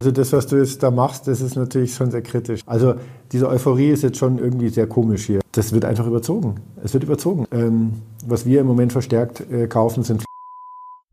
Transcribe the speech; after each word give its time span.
Also 0.00 0.12
das, 0.12 0.32
was 0.32 0.46
du 0.46 0.56
jetzt 0.56 0.80
da 0.84 0.92
machst, 0.92 1.26
das 1.26 1.40
ist 1.40 1.56
natürlich 1.56 1.92
schon 1.92 2.12
sehr 2.12 2.22
kritisch. 2.22 2.60
Also 2.66 2.94
diese 3.32 3.48
Euphorie 3.48 3.88
ist 3.90 4.04
jetzt 4.04 4.16
schon 4.16 4.38
irgendwie 4.38 4.68
sehr 4.68 4.86
komisch 4.86 5.26
hier. 5.26 5.40
Das 5.50 5.72
wird 5.72 5.84
einfach 5.84 6.06
überzogen. 6.06 6.60
Es 6.84 6.94
wird 6.94 7.02
überzogen. 7.02 7.46
Ähm, 7.50 7.94
was 8.24 8.46
wir 8.46 8.60
im 8.60 8.68
Moment 8.68 8.92
verstärkt 8.92 9.42
äh, 9.50 9.66
kaufen, 9.66 10.04
sind 10.04 10.24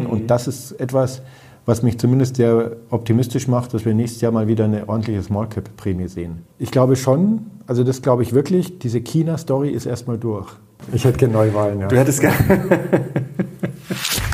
und 0.08 0.30
das 0.30 0.48
ist 0.48 0.74
etwas, 0.74 1.24
was 1.66 1.82
mich 1.82 1.98
zumindest 1.98 2.36
sehr 2.36 2.76
optimistisch 2.92 3.48
macht, 3.48 3.74
dass 3.74 3.86
wir 3.86 3.96
nächstes 3.96 4.22
Jahr 4.22 4.32
mal 4.32 4.48
wieder 4.48 4.66
eine 4.66 4.88
ordentliche 4.88 5.24
Small 5.24 5.48
Cap 5.50 5.76
Prämie 5.78 6.08
sehen. 6.08 6.44
Ich 6.60 6.70
glaube 6.70 6.96
schon, 6.96 7.48
also 7.66 7.84
das 7.84 8.04
glaube 8.04 8.22
ich 8.22 8.34
wirklich, 8.34 8.78
diese 8.78 9.02
China 9.02 9.38
Story 9.40 9.72
ist 9.72 9.88
erstmal 9.88 10.20
durch. 10.20 10.52
Ich 10.94 11.06
hätte 11.06 11.18
gerne 11.18 11.34
Neuwahlen, 11.34 11.80
ja. 11.80 11.88
Du 11.88 11.98
hättest 11.98 12.22
gerne. 12.22 12.36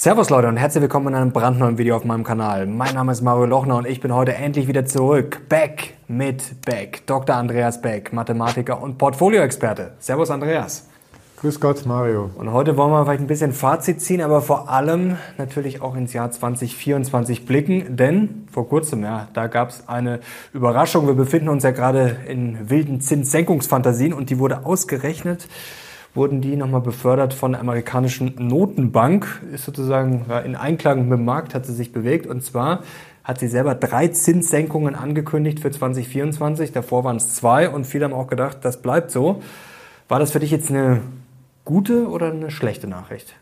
Servus 0.00 0.30
Leute 0.30 0.46
und 0.46 0.56
herzlich 0.56 0.82
willkommen 0.82 1.08
in 1.08 1.14
einem 1.16 1.32
brandneuen 1.32 1.76
Video 1.76 1.96
auf 1.96 2.04
meinem 2.04 2.22
Kanal. 2.22 2.66
Mein 2.66 2.94
Name 2.94 3.10
ist 3.10 3.20
Mario 3.20 3.46
Lochner 3.46 3.78
und 3.78 3.84
ich 3.84 4.00
bin 4.00 4.14
heute 4.14 4.32
endlich 4.32 4.68
wieder 4.68 4.86
zurück. 4.86 5.40
Back 5.48 5.94
mit 6.06 6.64
Beck. 6.64 7.04
Dr. 7.06 7.34
Andreas 7.34 7.82
Beck, 7.82 8.12
Mathematiker 8.12 8.80
und 8.80 8.96
Portfolioexperte. 8.96 9.94
Servus 9.98 10.30
Andreas. 10.30 10.86
Grüß 11.40 11.58
Gott, 11.58 11.84
Mario. 11.84 12.30
Und 12.36 12.52
heute 12.52 12.76
wollen 12.76 12.92
wir 12.92 13.04
vielleicht 13.04 13.22
ein 13.22 13.26
bisschen 13.26 13.52
Fazit 13.52 14.00
ziehen, 14.00 14.22
aber 14.22 14.40
vor 14.40 14.68
allem 14.68 15.16
natürlich 15.36 15.82
auch 15.82 15.96
ins 15.96 16.12
Jahr 16.12 16.30
2024 16.30 17.44
blicken, 17.44 17.96
denn 17.96 18.46
vor 18.52 18.68
kurzem, 18.68 19.02
ja, 19.02 19.26
da 19.32 19.48
gab 19.48 19.70
es 19.70 19.88
eine 19.88 20.20
Überraschung. 20.52 21.08
Wir 21.08 21.14
befinden 21.14 21.48
uns 21.48 21.64
ja 21.64 21.72
gerade 21.72 22.18
in 22.28 22.70
wilden 22.70 23.00
Zinssenkungsfantasien 23.00 24.12
und 24.12 24.30
die 24.30 24.38
wurde 24.38 24.64
ausgerechnet, 24.64 25.48
wurden 26.14 26.40
die 26.40 26.56
nochmal 26.56 26.80
befördert 26.80 27.34
von 27.34 27.52
der 27.52 27.60
amerikanischen 27.60 28.34
Notenbank, 28.38 29.42
ist 29.52 29.64
sozusagen 29.64 30.26
in 30.44 30.56
Einklang 30.56 31.08
mit 31.08 31.18
dem 31.18 31.24
Markt, 31.24 31.54
hat 31.54 31.66
sie 31.66 31.74
sich 31.74 31.92
bewegt 31.92 32.26
und 32.26 32.42
zwar 32.42 32.82
hat 33.28 33.38
sie 33.40 33.48
selber 33.48 33.74
drei 33.74 34.08
Zinssenkungen 34.08 34.94
angekündigt 34.94 35.60
für 35.60 35.70
2024. 35.70 36.72
Davor 36.72 37.04
waren 37.04 37.16
es 37.16 37.34
zwei 37.34 37.68
und 37.68 37.86
viele 37.86 38.06
haben 38.06 38.14
auch 38.14 38.26
gedacht, 38.26 38.58
das 38.62 38.80
bleibt 38.80 39.10
so. 39.10 39.42
War 40.08 40.18
das 40.18 40.30
für 40.30 40.40
dich 40.40 40.50
jetzt 40.50 40.70
eine 40.70 41.02
gute 41.66 42.08
oder 42.08 42.32
eine 42.32 42.50
schlechte 42.50 42.86
Nachricht? 42.86 43.34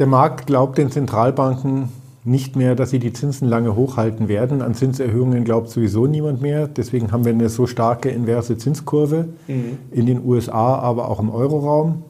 Der 0.00 0.08
Markt 0.08 0.48
glaubt 0.48 0.78
den 0.78 0.90
Zentralbanken 0.90 1.90
nicht 2.24 2.54
mehr, 2.54 2.76
dass 2.76 2.90
sie 2.90 3.00
die 3.00 3.12
Zinsen 3.12 3.48
lange 3.48 3.74
hochhalten 3.74 4.28
werden. 4.28 4.62
An 4.62 4.74
Zinserhöhungen 4.74 5.44
glaubt 5.44 5.70
sowieso 5.70 6.06
niemand 6.06 6.40
mehr. 6.40 6.68
Deswegen 6.68 7.10
haben 7.10 7.24
wir 7.24 7.32
eine 7.32 7.48
so 7.48 7.66
starke 7.66 8.10
inverse 8.10 8.56
Zinskurve 8.56 9.28
mhm. 9.48 9.78
in 9.90 10.06
den 10.06 10.24
USA, 10.24 10.76
aber 10.76 11.08
auch 11.08 11.18
im 11.18 11.30
Euroraum. 11.30 12.04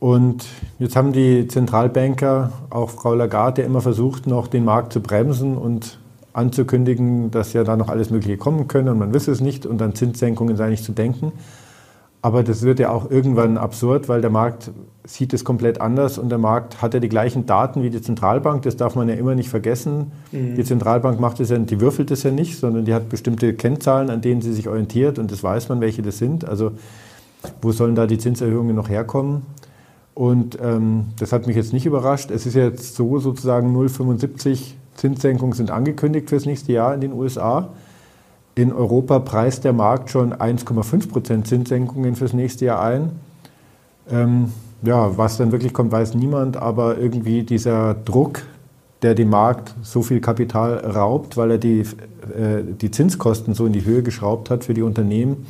Und 0.00 0.44
jetzt 0.78 0.96
haben 0.96 1.12
die 1.12 1.46
Zentralbanker, 1.46 2.52
auch 2.70 2.90
Frau 2.90 3.14
Lagarde, 3.14 3.62
immer 3.62 3.80
versucht, 3.80 4.26
noch 4.26 4.48
den 4.48 4.64
Markt 4.64 4.92
zu 4.92 5.00
bremsen 5.00 5.56
und 5.56 5.98
anzukündigen, 6.32 7.30
dass 7.30 7.52
ja 7.52 7.62
da 7.64 7.76
noch 7.76 7.88
alles 7.88 8.10
Mögliche 8.10 8.36
kommen 8.36 8.66
könne 8.66 8.90
und 8.90 8.98
man 8.98 9.14
wisse 9.14 9.30
es 9.30 9.40
nicht 9.40 9.64
und 9.64 9.80
an 9.80 9.94
Zinssenkungen 9.94 10.56
sei 10.56 10.68
nicht 10.68 10.84
zu 10.84 10.92
denken. 10.92 11.32
Aber 12.24 12.42
das 12.42 12.62
wird 12.62 12.78
ja 12.78 12.88
auch 12.88 13.10
irgendwann 13.10 13.58
absurd, 13.58 14.08
weil 14.08 14.22
der 14.22 14.30
Markt 14.30 14.70
sieht 15.04 15.34
es 15.34 15.44
komplett 15.44 15.82
anders 15.82 16.16
und 16.16 16.30
der 16.30 16.38
Markt 16.38 16.80
hat 16.80 16.94
ja 16.94 17.00
die 17.00 17.10
gleichen 17.10 17.44
Daten 17.44 17.82
wie 17.82 17.90
die 17.90 18.00
Zentralbank. 18.00 18.62
Das 18.62 18.78
darf 18.78 18.94
man 18.94 19.10
ja 19.10 19.14
immer 19.14 19.34
nicht 19.34 19.50
vergessen. 19.50 20.10
Mhm. 20.32 20.54
Die 20.54 20.64
Zentralbank 20.64 21.20
macht 21.20 21.38
es 21.40 21.50
ja, 21.50 21.58
die 21.58 21.80
würfelt 21.82 22.10
es 22.10 22.22
ja 22.22 22.30
nicht, 22.30 22.58
sondern 22.58 22.86
die 22.86 22.94
hat 22.94 23.10
bestimmte 23.10 23.52
Kennzahlen, 23.52 24.08
an 24.08 24.22
denen 24.22 24.40
sie 24.40 24.54
sich 24.54 24.68
orientiert 24.68 25.18
und 25.18 25.30
das 25.30 25.42
weiß 25.42 25.68
man, 25.68 25.82
welche 25.82 26.00
das 26.00 26.16
sind. 26.16 26.48
Also 26.48 26.72
wo 27.60 27.72
sollen 27.72 27.94
da 27.94 28.06
die 28.06 28.16
Zinserhöhungen 28.16 28.74
noch 28.74 28.88
herkommen? 28.88 29.42
Und 30.14 30.56
ähm, 30.62 31.08
das 31.18 31.30
hat 31.30 31.46
mich 31.46 31.56
jetzt 31.56 31.74
nicht 31.74 31.84
überrascht. 31.84 32.30
Es 32.30 32.46
ist 32.46 32.54
jetzt 32.54 32.94
so 32.94 33.18
sozusagen 33.18 33.76
0,75 33.76 34.72
Zinssenkungen 34.94 35.52
sind 35.52 35.70
angekündigt 35.70 36.30
fürs 36.30 36.46
nächste 36.46 36.72
Jahr 36.72 36.94
in 36.94 37.02
den 37.02 37.12
USA. 37.12 37.68
In 38.56 38.72
Europa 38.72 39.18
preist 39.18 39.64
der 39.64 39.72
Markt 39.72 40.10
schon 40.10 40.32
1,5 40.32 41.08
Prozent 41.08 41.46
Zinssenkungen 41.46 42.14
fürs 42.14 42.32
nächste 42.32 42.66
Jahr 42.66 42.82
ein. 42.82 43.10
Ähm, 44.08 44.52
ja, 44.82 45.16
was 45.16 45.38
dann 45.38 45.50
wirklich 45.50 45.72
kommt, 45.72 45.90
weiß 45.90 46.14
niemand, 46.14 46.56
aber 46.56 46.98
irgendwie 46.98 47.42
dieser 47.42 47.94
Druck, 47.94 48.42
der 49.02 49.14
dem 49.14 49.30
Markt 49.30 49.74
so 49.82 50.02
viel 50.02 50.20
Kapital 50.20 50.78
raubt, 50.78 51.36
weil 51.36 51.52
er 51.52 51.58
die, 51.58 51.80
äh, 51.80 52.62
die 52.80 52.90
Zinskosten 52.90 53.54
so 53.54 53.66
in 53.66 53.72
die 53.72 53.84
Höhe 53.84 54.02
geschraubt 54.02 54.50
hat 54.50 54.64
für 54.64 54.74
die 54.74 54.82
Unternehmen, 54.82 55.46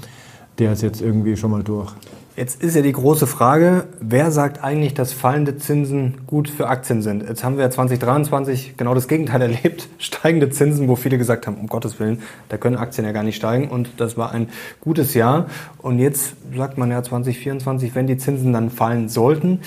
der 0.59 0.73
ist 0.73 0.83
jetzt 0.83 1.03
irgendwie 1.03 1.37
schon 1.37 1.51
mal 1.51 1.63
durch. 1.63 1.93
Jetzt 2.37 2.65
ist 2.65 2.75
ja 2.75 2.83
die 2.83 2.91
große 2.91 3.29
Frage, 3.29 3.87
wer 4.01 4.33
sagt 4.33 4.65
eigentlich, 4.65 4.93
dass 4.93 5.13
fallende 5.13 5.57
Zinsen 5.57 6.15
gut 6.27 6.49
für 6.51 6.67
Aktien 6.67 7.01
sind? 7.01 7.23
Jetzt 7.23 7.45
haben 7.45 7.59
wir 7.59 7.71
2023 7.71 8.77
genau 8.77 8.93
das 8.93 9.07
Gegenteil 9.07 9.41
erlebt. 9.43 9.89
Steigende 9.99 10.51
Zinsen, 10.51 10.89
wo 10.89 10.97
viele 10.97 11.17
gesagt 11.17 11.47
haben, 11.47 11.57
um 11.59 11.69
Gottes 11.69 12.01
Willen, 12.01 12.23
da 12.49 12.57
können 12.57 12.75
Aktien 12.75 13.07
ja 13.07 13.13
gar 13.13 13.23
nicht 13.23 13.37
steigen. 13.37 13.69
Und 13.69 13.89
das 13.99 14.17
war 14.17 14.33
ein 14.33 14.49
gutes 14.81 15.15
Jahr. 15.15 15.47
Und 15.79 16.01
jetzt 16.01 16.35
sagt 16.57 16.77
man 16.77 16.91
ja 16.91 17.05
2024, 17.05 17.95
wenn 17.95 18.09
die 18.09 18.17
Zinsen 18.17 18.53
dann 18.53 18.69
fallen 18.69 19.09
sollten, 19.09 19.61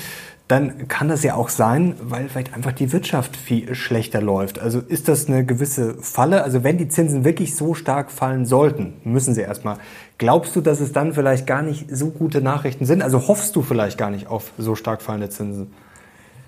dann 0.47 0.87
kann 0.87 1.09
das 1.09 1.23
ja 1.23 1.35
auch 1.35 1.49
sein, 1.49 1.95
weil 2.01 2.29
vielleicht 2.29 2.53
einfach 2.53 2.71
die 2.71 2.93
Wirtschaft 2.93 3.35
viel 3.35 3.75
schlechter 3.75 4.21
läuft. 4.21 4.59
Also 4.59 4.79
ist 4.79 5.09
das 5.09 5.27
eine 5.27 5.45
gewisse 5.45 5.95
Falle? 5.95 6.43
Also 6.43 6.63
wenn 6.63 6.77
die 6.77 6.87
Zinsen 6.87 7.25
wirklich 7.25 7.55
so 7.55 7.73
stark 7.73 8.11
fallen 8.11 8.45
sollten, 8.45 8.93
müssen 9.03 9.33
sie 9.33 9.41
erstmal. 9.41 9.77
Glaubst 10.17 10.55
du, 10.55 10.61
dass 10.61 10.79
es 10.79 10.93
dann 10.93 11.13
vielleicht 11.13 11.47
gar 11.47 11.63
nicht 11.63 11.87
so 11.93 12.11
gute 12.11 12.41
Nachrichten 12.41 12.85
sind? 12.85 13.01
Also 13.01 13.27
hoffst 13.27 13.57
du 13.57 13.61
vielleicht 13.61 13.97
gar 13.97 14.09
nicht 14.09 14.27
auf 14.27 14.53
so 14.57 14.75
stark 14.75 15.01
fallende 15.01 15.29
Zinsen? 15.29 15.67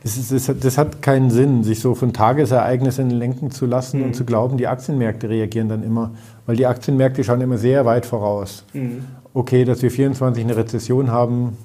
Das, 0.01 0.16
ist, 0.16 0.63
das, 0.63 0.77
hat 0.77 1.01
keinen 1.01 1.29
Sinn, 1.29 1.66
sich 1.66 1.81
so 1.81 1.93
von 1.93 2.13
Tagesereignissen 2.13 3.09
lenken 3.09 3.51
zu 3.51 3.66
lassen 3.66 3.99
mhm. 3.99 4.05
und 4.05 4.16
zu 4.16 4.23
glauben, 4.23 4.57
die 4.57 4.67
Aktienmärkte 4.67 5.27
reagieren 5.27 5.67
dann 5.67 5.83
immer. 5.83 6.11
Weil 6.45 6.55
die 6.55 6.67
Aktienmärkte 6.67 7.25
schauen 7.25 7.41
immer 7.41 7.57
sehr 7.57 7.85
weit 7.85 8.05
voraus. 8.05 8.63
Mhm. 8.71 9.03
Okay, 9.33 9.66
dass 9.66 9.81
wir 9.81 9.91
24 9.91 10.41
eine 10.41 10.55
Rezession 10.55 11.11
haben, 11.11 11.57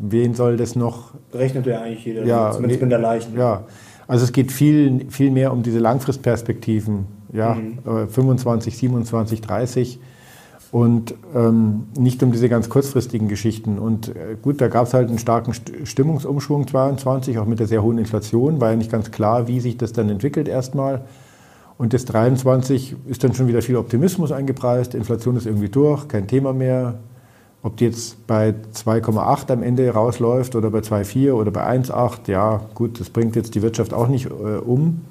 wen 0.00 0.34
soll 0.34 0.56
das 0.56 0.74
noch? 0.76 1.12
Rechnet 1.32 1.66
ja 1.66 1.82
eigentlich 1.82 2.04
jeder, 2.04 2.24
ja, 2.24 2.50
zumindest 2.50 2.80
mit 2.82 2.90
der 2.90 2.98
leichten. 2.98 3.38
Ja, 3.38 3.64
also 4.08 4.24
es 4.24 4.32
geht 4.32 4.50
viel, 4.50 5.06
viel 5.10 5.30
mehr 5.30 5.52
um 5.52 5.62
diese 5.62 5.78
Langfristperspektiven, 5.78 7.06
ja, 7.32 7.54
mhm. 7.54 8.08
25, 8.08 8.76
27, 8.76 9.40
30 9.40 10.00
und 10.72 11.14
ähm, 11.34 11.86
nicht 11.98 12.22
um 12.22 12.32
diese 12.32 12.48
ganz 12.48 12.68
kurzfristigen 12.68 13.28
Geschichten. 13.28 13.78
Und 13.78 14.08
äh, 14.08 14.36
gut, 14.40 14.60
da 14.60 14.68
gab 14.68 14.86
es 14.86 14.94
halt 14.94 15.08
einen 15.08 15.18
starken 15.18 15.52
Stimmungsumschwung 15.84 16.66
22, 16.66 17.38
auch 17.38 17.46
mit 17.46 17.58
der 17.58 17.66
sehr 17.66 17.82
hohen 17.82 17.98
Inflation, 17.98 18.60
war 18.60 18.70
ja 18.70 18.76
nicht 18.76 18.90
ganz 18.90 19.10
klar, 19.10 19.48
wie 19.48 19.60
sich 19.60 19.76
das 19.76 19.92
dann 19.92 20.08
entwickelt 20.08 20.48
erstmal. 20.48 21.02
Und 21.76 21.92
das 21.92 22.04
23 22.04 22.94
ist 23.06 23.24
dann 23.24 23.34
schon 23.34 23.48
wieder 23.48 23.62
viel 23.62 23.76
Optimismus 23.76 24.32
eingepreist, 24.32 24.94
Inflation 24.94 25.36
ist 25.36 25.46
irgendwie 25.46 25.70
durch, 25.70 26.08
kein 26.08 26.26
Thema 26.26 26.52
mehr, 26.52 26.98
ob 27.62 27.76
die 27.76 27.84
jetzt 27.86 28.26
bei 28.26 28.54
2,8 28.74 29.52
am 29.52 29.62
Ende 29.62 29.90
rausläuft 29.90 30.56
oder 30.56 30.70
bei 30.70 30.78
2,4 30.78 31.32
oder 31.32 31.50
bei 31.50 31.66
1,8, 31.66 32.30
ja 32.30 32.62
gut, 32.74 33.00
das 33.00 33.10
bringt 33.10 33.36
jetzt 33.36 33.54
die 33.54 33.62
Wirtschaft 33.62 33.92
auch 33.92 34.08
nicht 34.08 34.26
äh, 34.26 34.30
um. 34.30 35.02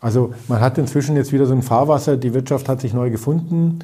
Also 0.00 0.34
man 0.48 0.60
hat 0.60 0.78
inzwischen 0.78 1.14
jetzt 1.14 1.32
wieder 1.32 1.46
so 1.46 1.54
ein 1.54 1.62
Fahrwasser, 1.62 2.16
die 2.16 2.34
Wirtschaft 2.34 2.68
hat 2.68 2.80
sich 2.80 2.92
neu 2.92 3.10
gefunden. 3.10 3.78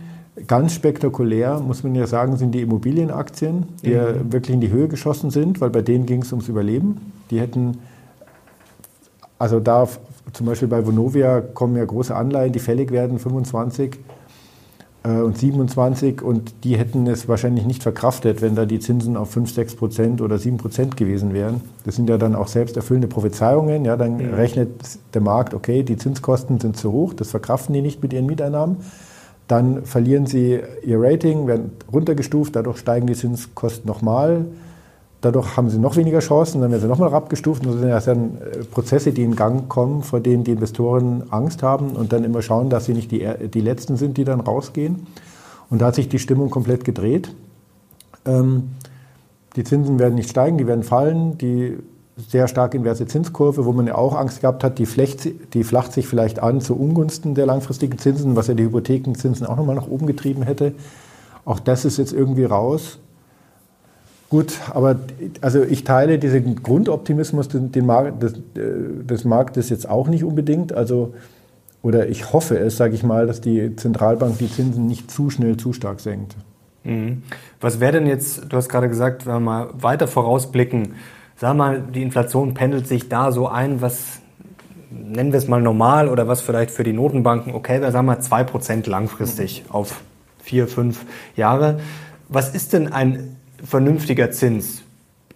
Ganz 0.49 0.73
spektakulär, 0.73 1.61
muss 1.61 1.85
man 1.85 1.95
ja 1.95 2.09
sagen, 2.09 2.37
sind 2.37 2.53
die 2.53 2.63
Immobilienaktien, 2.63 3.69
die 3.85 3.91
mhm. 3.91 3.95
ja 3.95 4.33
wirklich 4.33 4.55
in 4.55 4.61
die 4.61 4.71
Höhe 4.71 4.89
geschossen 4.89 5.31
sind, 5.31 5.61
weil 5.61 5.71
bei 5.71 5.83
denen 5.83 6.07
ging 6.07 6.23
es 6.23 6.33
ums 6.33 6.49
Überleben. 6.49 7.13
Die 7.31 7.41
hätten, 7.41 7.79
also 9.39 9.61
da 9.61 9.87
zum 10.33 10.47
Beispiel 10.47 10.69
bei 10.69 10.85
Vonovia 10.85 11.41
kommen 11.41 11.77
ja 11.77 11.85
große 11.85 12.15
Anleihen, 12.15 12.53
die 12.53 12.59
fällig 12.59 12.91
werden, 12.91 13.21
25 13.21 13.95
äh, 13.95 13.99
und 15.11 15.39
27 15.39 16.23
und 16.23 16.53
die 16.65 16.77
hätten 16.77 17.07
es 17.07 17.29
wahrscheinlich 17.29 17.65
nicht 17.65 17.83
verkraftet, 17.83 18.43
wenn 18.43 18.55
da 18.55 18.67
die 18.67 18.81
Zinsen 18.81 19.17
auf 19.17 19.31
5, 19.31 19.53
6 19.53 19.77
Prozent 19.77 20.21
oder 20.21 20.39
7 20.39 20.57
Prozent 20.57 20.97
gewesen 20.97 21.33
wären. 21.33 21.61
Das 21.85 21.97
sind 21.97 22.09
ja 22.09 22.19
dann 22.19 22.35
auch 22.35 22.49
selbst 22.49 22.77
erfüllende 22.77 23.09
Prophezeiungen. 23.09 23.85
Ja, 23.85 23.97
dann 23.97 24.17
mhm. 24.17 24.35
rechnet 24.35 24.71
der 25.15 25.21
Markt, 25.21 25.55
okay, 25.55 25.83
die 25.83 25.97
Zinskosten 25.97 26.61
sind 26.61 26.77
zu 26.77 26.93
hoch, 26.93 27.15
das 27.15 27.31
verkraften 27.31 27.75
die 27.75 27.83
nicht 27.83 28.03
mit 28.03 28.13
ihren 28.13 28.27
Mieteinnahmen. 28.27 28.77
Dann 29.47 29.85
verlieren 29.85 30.27
sie 30.27 30.61
ihr 30.85 31.01
Rating, 31.01 31.47
werden 31.47 31.73
runtergestuft, 31.91 32.55
dadurch 32.55 32.79
steigen 32.79 33.07
die 33.07 33.15
Zinskosten 33.15 33.87
nochmal. 33.89 34.45
Dadurch 35.21 35.57
haben 35.57 35.69
sie 35.69 35.79
noch 35.79 35.97
weniger 35.97 36.21
Chancen, 36.21 36.61
dann 36.61 36.71
werden 36.71 36.83
sie 36.83 36.89
nochmal 36.89 37.13
abgestuft. 37.13 37.67
Das 37.67 37.75
sind 37.75 37.91
dann 38.07 38.39
äh, 38.39 38.65
Prozesse, 38.65 39.13
die 39.13 39.25
in 39.25 39.35
Gang 39.35 39.69
kommen, 39.69 40.03
vor 40.03 40.21
denen 40.21 40.45
die 40.45 40.53
Investoren 40.53 41.25
Angst 41.31 41.63
haben 41.63 41.91
und 41.91 42.13
dann 42.13 42.23
immer 42.25 42.41
schauen, 42.41 42.71
dass 42.71 42.85
sie 42.85 42.95
nicht 42.95 43.11
die, 43.11 43.27
die 43.53 43.61
Letzten 43.61 43.97
sind, 43.97 44.17
die 44.17 44.25
dann 44.25 44.41
rausgehen. 44.41 45.07
Und 45.71 45.83
da 45.83 45.87
hat 45.87 45.97
sich 45.97 46.09
die 46.09 46.19
Stimmung 46.19 46.51
komplett 46.51 46.85
gedreht. 46.85 47.35
Ähm, 48.25 48.71
die 49.57 49.65
Zinsen 49.65 49.99
werden 49.99 50.15
nicht 50.15 50.31
steigen, 50.31 50.57
die 50.57 50.67
werden 50.67 50.85
fallen. 50.85 51.37
Die 51.39 51.77
sehr 52.17 52.49
stark 52.49 52.75
inverse 52.75 53.07
Zinskurve, 53.07 53.65
wo 53.65 53.73
man 53.73 53.87
ja 53.87 53.95
auch 53.95 54.15
Angst 54.15 54.41
gehabt 54.41 54.65
hat, 54.65 54.79
die, 54.79 54.87
flecht, 54.87 55.29
die 55.55 55.65
flacht 55.65 55.93
sich 55.93 56.07
vielleicht 56.07 56.41
an 56.41 56.61
zu 56.61 56.77
Ungunsten 56.77 57.35
der 57.35 57.47
langfristigen 57.47 57.99
Zinsen, 57.99 58.35
was 58.37 58.49
ja 58.49 58.55
die 58.55 58.65
Hypothekenzinsen 58.65 59.47
auch 59.47 59.57
nochmal 59.57 59.77
nach 59.77 59.89
oben 59.89 60.07
getrieben 60.07 60.43
hätte. 60.43 60.75
Auch 61.45 61.61
das 61.61 61.85
ist 61.85 61.97
jetzt 61.97 62.13
irgendwie 62.13 62.45
raus. 62.45 62.99
Gut, 64.31 64.59
aber 64.75 64.97
also 65.41 65.63
ich 65.63 65.85
teile 65.85 66.19
diesen 66.19 66.63
Grundoptimismus 66.63 67.49
den, 67.49 67.73
den 67.73 67.87
Markt, 67.87 68.23
des, 68.23 68.35
des, 68.55 69.25
Marktes 69.25 69.71
jetzt 69.71 69.89
auch 69.89 70.07
nicht 70.09 70.23
unbedingt. 70.23 70.75
Also, 70.75 71.15
oder 71.81 72.09
ich 72.09 72.33
hoffe 72.33 72.59
es, 72.59 72.77
sage 72.77 72.95
ich 72.95 73.03
mal, 73.03 73.27
dass 73.27 73.41
die 73.41 73.75
Zentralbank 73.77 74.37
die 74.37 74.51
Zinsen 74.51 74.87
nicht 74.87 75.11
zu 75.11 75.31
schnell 75.31 75.57
zu 75.57 75.73
stark 75.73 76.01
senkt. 76.01 76.37
Mhm. 76.85 77.23
Was 77.61 77.81
wäre 77.81 77.93
denn 77.93 78.07
jetzt, 78.07 78.45
du 78.51 78.57
hast 78.57 78.69
gerade 78.69 78.89
gesagt, 78.89 79.25
wenn 79.25 79.35
wir 79.35 79.41
mal 79.41 79.69
weiter 79.73 80.07
vorausblicken, 80.07 80.95
sag 81.37 81.57
mal, 81.57 81.81
die 81.81 82.03
Inflation 82.03 82.53
pendelt 82.53 82.87
sich 82.87 83.09
da 83.09 83.33
so 83.33 83.49
ein, 83.49 83.81
was 83.81 84.21
nennen 84.91 85.33
wir 85.33 85.39
es 85.39 85.49
mal 85.49 85.63
normal 85.63 86.09
oder 86.09 86.29
was 86.29 86.43
vielleicht 86.43 86.71
für 86.71 86.85
die 86.85 86.93
Notenbanken 86.93 87.55
okay 87.55 87.81
wäre, 87.81 87.93
sagen 87.93 88.07
wir 88.07 88.21
2% 88.21 88.89
langfristig 88.89 89.65
auf 89.71 90.03
vier, 90.39 90.69
fünf 90.69 91.05
Jahre. 91.37 91.81
Was 92.29 92.55
ist 92.55 92.75
denn 92.75 92.93
ein 92.93 93.37
vernünftiger 93.65 94.31
Zins? 94.31 94.83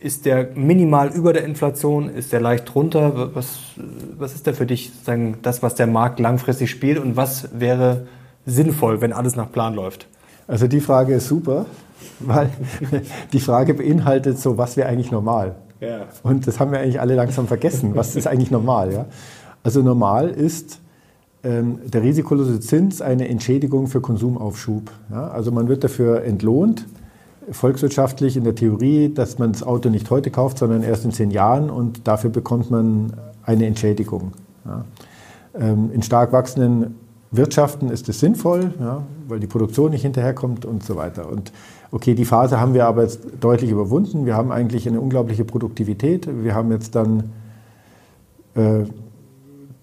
Ist 0.01 0.27
der 0.27 0.49
minimal 0.55 1.11
über 1.15 1.33
der 1.33 1.45
Inflation? 1.45 2.09
Ist 2.09 2.33
der 2.33 2.41
leicht 2.41 2.75
drunter? 2.75 3.35
Was, 3.35 3.59
was 4.19 4.35
ist 4.35 4.47
da 4.47 4.53
für 4.53 4.67
dich 4.67 4.93
sagen, 5.05 5.37
das, 5.43 5.63
was 5.63 5.77
der 5.77 5.87
Markt 5.87 6.19
langfristig 6.19 6.71
spielt 6.71 6.99
und 6.99 7.17
was 7.17 7.49
wäre 7.53 8.07
sinnvoll, 8.45 9.01
wenn 9.01 9.13
alles 9.13 9.37
nach 9.37 9.51
Plan 9.53 9.75
läuft? 9.75 10.09
Also 10.49 10.67
die 10.67 10.81
Frage 10.81 11.15
ist 11.15 11.29
super, 11.29 11.67
weil 12.19 12.51
die 13.33 13.41
Frage 13.41 13.75
beinhaltet 13.75 14.39
so, 14.39 14.59
was 14.59 14.77
wäre 14.77 14.89
eigentlich 14.89 15.13
normal? 15.13 15.55
Ja. 15.81 16.07
Und 16.23 16.47
das 16.47 16.61
haben 16.61 16.73
wir 16.73 16.81
eigentlich 16.81 17.01
alle 17.01 17.15
langsam 17.15 17.47
vergessen. 17.47 17.95
Was 17.95 18.17
ist 18.17 18.27
eigentlich 18.27 18.51
normal? 18.51 18.93
Ja? 18.93 19.07
Also 19.63 19.83
normal 19.83 20.31
ist 20.31 20.81
ähm, 21.45 21.79
der 21.85 22.03
risikolose 22.03 22.61
Zins 22.61 23.03
eine 23.03 23.29
Entschädigung 23.29 23.89
für 23.89 24.01
Konsumaufschub. 24.01 24.91
Ja? 25.11 25.29
Also 25.29 25.51
man 25.51 25.69
wird 25.69 25.85
dafür 25.85 26.25
entlohnt, 26.25 26.87
volkswirtschaftlich 27.51 28.37
in 28.37 28.45
der 28.45 28.55
Theorie, 28.55 29.13
dass 29.13 29.39
man 29.39 29.53
das 29.53 29.63
Auto 29.63 29.89
nicht 29.89 30.11
heute 30.11 30.31
kauft, 30.31 30.59
sondern 30.59 30.83
erst 30.83 31.05
in 31.05 31.13
zehn 31.13 31.31
Jahren 31.31 31.71
und 31.71 32.07
dafür 32.07 32.31
bekommt 32.31 32.71
man 32.71 33.13
eine 33.45 33.67
Entschädigung. 33.67 34.33
Ja. 34.65 34.85
Ähm, 35.55 35.91
in 35.93 36.03
stark 36.03 36.33
wachsenden 36.33 36.95
Wirtschaften 37.31 37.91
ist 37.91 38.09
es 38.09 38.21
sinnvoll, 38.21 38.75
ja, 38.79 39.03
weil 39.27 39.41
die 39.41 39.47
Produktion 39.47 39.91
nicht 39.91 40.03
hinterherkommt 40.03 40.65
und 40.65 40.85
so 40.85 40.97
weiter. 40.97 41.29
Und 41.31 41.53
okay, 41.91 42.15
die 42.15 42.25
Phase 42.25 42.61
haben 42.61 42.75
wir 42.75 42.87
aber 42.87 43.03
jetzt 43.03 43.21
deutlich 43.41 43.71
überwunden. 43.71 44.27
Wir 44.27 44.37
haben 44.37 44.53
eigentlich 44.53 44.87
eine 44.87 45.01
unglaubliche 45.01 45.45
Produktivität. 45.45 46.29
Wir 46.45 46.55
haben 46.55 46.71
jetzt 46.71 46.95
dann 46.95 47.33
äh, 48.55 48.85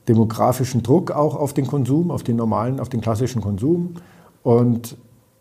demografischen 0.07 0.83
Druck 0.83 1.11
auch 1.11 1.35
auf 1.35 1.53
den 1.53 1.65
Konsum, 1.67 2.11
auf 2.11 2.23
den 2.23 2.35
normalen, 2.35 2.79
auf 2.79 2.89
den 2.89 3.01
klassischen 3.01 3.41
Konsum. 3.41 3.95
Und 4.43 4.95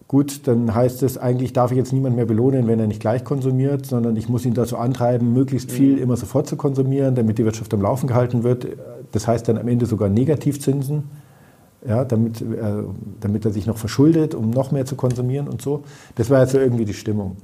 Gut, 0.09 0.49
dann 0.49 0.75
heißt 0.75 1.03
es, 1.03 1.19
eigentlich 1.19 1.53
darf 1.53 1.71
ich 1.71 1.77
jetzt 1.77 1.93
niemand 1.93 2.17
mehr 2.17 2.25
belohnen, 2.25 2.67
wenn 2.67 2.81
er 2.81 2.87
nicht 2.87 3.01
gleich 3.01 3.25
konsumiert, 3.25 3.85
sondern 3.85 4.17
ich 4.17 4.27
muss 4.27 4.47
ihn 4.47 4.55
dazu 4.55 4.79
antreiben, 4.79 5.35
möglichst 5.35 5.71
viel 5.71 5.97
mhm. 5.97 6.03
immer 6.03 6.17
sofort 6.17 6.47
zu 6.47 6.57
konsumieren, 6.57 7.15
damit 7.15 7.37
die 7.37 7.45
Wirtschaft 7.45 7.75
am 7.75 7.83
Laufen 7.83 8.07
gehalten 8.07 8.43
wird. 8.43 8.67
Das 9.13 9.29
heißt 9.29 9.47
dann 9.47 9.59
am 9.59 9.69
Ende 9.69 9.85
sogar 9.85 10.09
Negativzinsen, 10.09 11.05
ja, 11.87 12.07
damit, 12.07 12.41
äh, 12.41 12.45
damit 13.21 13.45
er 13.45 13.53
sich 13.53 13.67
noch 13.67 13.77
verschuldet, 13.77 14.35
um 14.35 14.49
noch 14.49 14.73
mehr 14.73 14.87
zu 14.87 14.97
konsumieren 14.97 15.47
und 15.47 15.61
so. 15.61 15.83
Das 16.15 16.31
war 16.31 16.41
jetzt 16.41 16.53
so 16.53 16.59
irgendwie 16.59 16.87
die 16.87 16.95
Stimmung. 16.95 17.37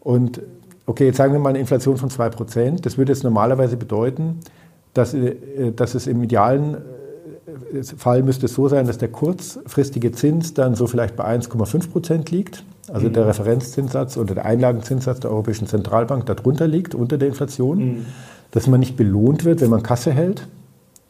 Und 0.00 0.42
okay, 0.84 1.06
jetzt 1.06 1.16
sagen 1.16 1.32
wir 1.32 1.40
mal 1.40 1.48
eine 1.50 1.58
Inflation 1.58 1.96
von 1.96 2.10
2%. 2.10 2.82
Das 2.82 2.98
würde 2.98 3.12
jetzt 3.12 3.24
normalerweise 3.24 3.78
bedeuten, 3.78 4.40
dass, 4.92 5.14
äh, 5.14 5.72
dass 5.74 5.94
es 5.94 6.06
im 6.06 6.22
idealen 6.22 6.76
Fall 7.82 8.22
müsste 8.22 8.46
es 8.46 8.54
so 8.54 8.68
sein, 8.68 8.86
dass 8.86 8.98
der 8.98 9.08
kurzfristige 9.08 10.12
Zins 10.12 10.54
dann 10.54 10.74
so 10.74 10.86
vielleicht 10.86 11.16
bei 11.16 11.24
1,5 11.24 11.90
Prozent 11.90 12.30
liegt, 12.30 12.64
also 12.92 13.08
mhm. 13.08 13.12
der 13.12 13.26
Referenzzinssatz 13.26 14.16
oder 14.16 14.34
der 14.34 14.44
Einlagenzinssatz 14.44 15.20
der 15.20 15.30
Europäischen 15.30 15.66
Zentralbank 15.66 16.26
darunter 16.26 16.66
liegt, 16.66 16.94
unter 16.94 17.18
der 17.18 17.28
Inflation, 17.28 17.78
mhm. 17.78 18.06
dass 18.50 18.66
man 18.66 18.80
nicht 18.80 18.96
belohnt 18.96 19.44
wird, 19.44 19.60
wenn 19.60 19.70
man 19.70 19.82
Kasse 19.82 20.12
hält. 20.12 20.46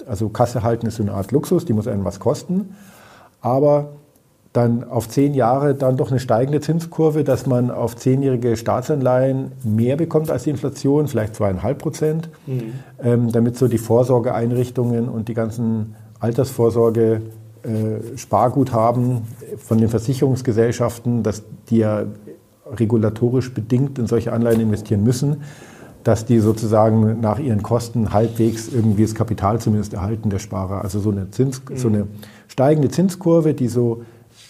Also 0.06 0.28
Kasse 0.28 0.62
halten 0.62 0.87
ist 0.87 0.96
so 0.96 1.02
eine 1.02 1.12
Art 1.12 1.32
Luxus, 1.32 1.64
die 1.64 1.72
muss 1.72 1.88
einen 1.88 2.05
was 2.05 2.20
kosten, 2.20 2.75
aber 3.40 3.93
dann 4.55 4.84
auf 4.84 5.08
zehn 5.08 5.34
Jahre 5.34 5.75
dann 5.75 5.96
doch 5.96 6.12
eine 6.12 6.20
steigende 6.20 6.60
Zinskurve, 6.60 7.25
dass 7.25 7.44
man 7.44 7.72
auf 7.72 7.96
zehnjährige 7.96 8.56
Staatsanleihen 8.56 9.50
mehr 9.64 9.96
bekommt 9.96 10.31
als 10.31 10.44
die 10.44 10.50
Inflation, 10.50 11.08
vielleicht 11.08 11.34
zweieinhalb 11.34 11.78
Prozent, 11.78 12.28
mhm. 12.46 12.75
ähm, 13.02 13.32
damit 13.32 13.58
so 13.58 13.67
die 13.67 13.78
Vorsorgeeinrichtungen 13.78 15.08
und 15.08 15.26
die 15.26 15.34
ganzen 15.34 15.96
Altersvorsorge, 16.25 17.21
äh, 17.62 18.17
Sparguthaben 18.17 19.23
von 19.59 19.79
den 19.79 19.88
Versicherungsgesellschaften, 19.88 21.23
dass 21.23 21.43
die 21.69 21.79
ja 21.79 22.05
regulatorisch 22.71 23.53
bedingt 23.53 23.99
in 23.99 24.06
solche 24.06 24.32
Anleihen 24.32 24.61
investieren 24.61 25.05
müssen, 25.05 25.43
dass 26.03 26.25
die 26.25 26.41
sozusagen 26.41 27.21
nach 27.21 27.38
ihren 27.38 27.62
Kosten 27.62 28.12
halbwegs 28.12 28.69
irgendwie 28.69 29.03
das 29.03 29.15
Kapital 29.15 29.61
zumindest 29.61 29.94
erhalten 29.94 30.31
der 30.31 30.38
Sparer. 30.38 30.82
Also 30.82 30.99
so 30.99 31.11
eine, 31.11 31.31
Zins, 31.31 31.62
mhm. 31.69 31.76
so 31.76 31.88
eine 31.88 32.06
steigende 32.49 32.88
Zinskurve, 32.88 33.55
die 33.55 33.69
so 33.69 34.03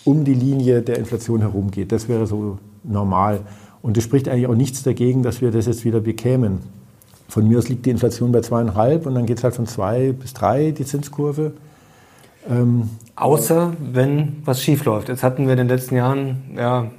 um 0.05 0.25
die 0.25 0.35
Linie 0.35 0.83
der 0.83 0.99
Inflation 0.99 1.41
herumgeht. 1.41 1.93
Das 1.93 2.09
wäre 2.09 2.27
so 2.27 2.59
normal. 2.83 3.41
Und 3.83 3.97
es 3.97 4.05
spricht 4.05 4.29
eigentlich 4.29 4.47
auch 4.47 4.55
nichts 4.55 4.83
dagegen, 4.83 5.23
dass 5.23 5.41
wir 5.41 5.51
das 5.51 5.67
jetzt 5.67 5.85
wieder 5.85 6.01
bekämen. 6.01 6.61
Von 7.29 7.49
mir 7.49 7.59
aus 7.59 7.69
liegt 7.69 7.87
die 7.87 7.91
Inflation 7.91 8.33
bei 8.33 8.41
zweieinhalb 8.41 9.07
und 9.07 9.15
dann 9.15 9.27
geht 9.27 9.39
es 9.39 9.45
halt 9.45 9.55
von 9.55 9.67
zwei 9.67 10.13
bis 10.13 10.35
drei, 10.35 10.71
die 10.71 10.85
Zinskurve. 10.85 11.53
Ähm, 12.49 12.91
Außer 13.17 13.73
wenn 13.81 14.43
was 14.45 14.63
schief 14.63 14.85
läuft. 14.85 15.09
Jetzt 15.09 15.23
hatten 15.23 15.47
wir 15.47 15.53
in 15.53 15.59
den 15.59 15.69
letzten 15.69 15.97
Jahren 15.97 16.43
ja, 16.57 16.91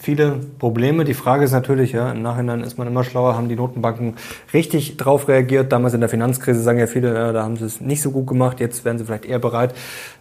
viele 0.00 0.38
Probleme. 0.58 1.04
Die 1.04 1.14
Frage 1.14 1.44
ist 1.44 1.52
natürlich, 1.52 1.92
ja, 1.92 2.12
im 2.12 2.22
Nachhinein 2.22 2.62
ist 2.62 2.76
man 2.76 2.86
immer 2.86 3.02
schlauer, 3.02 3.36
haben 3.36 3.48
die 3.48 3.56
Notenbanken 3.56 4.14
richtig 4.52 4.96
drauf 4.96 5.28
reagiert. 5.28 5.72
Damals 5.72 5.94
in 5.94 6.00
der 6.00 6.08
Finanzkrise 6.08 6.60
sagen 6.60 6.78
ja 6.78 6.86
viele, 6.86 7.14
ja, 7.14 7.32
da 7.32 7.42
haben 7.42 7.56
sie 7.56 7.64
es 7.64 7.80
nicht 7.80 8.02
so 8.02 8.10
gut 8.10 8.26
gemacht, 8.26 8.60
jetzt 8.60 8.84
wären 8.84 8.98
sie 8.98 9.04
vielleicht 9.04 9.24
eher 9.24 9.38
bereit 9.38 9.74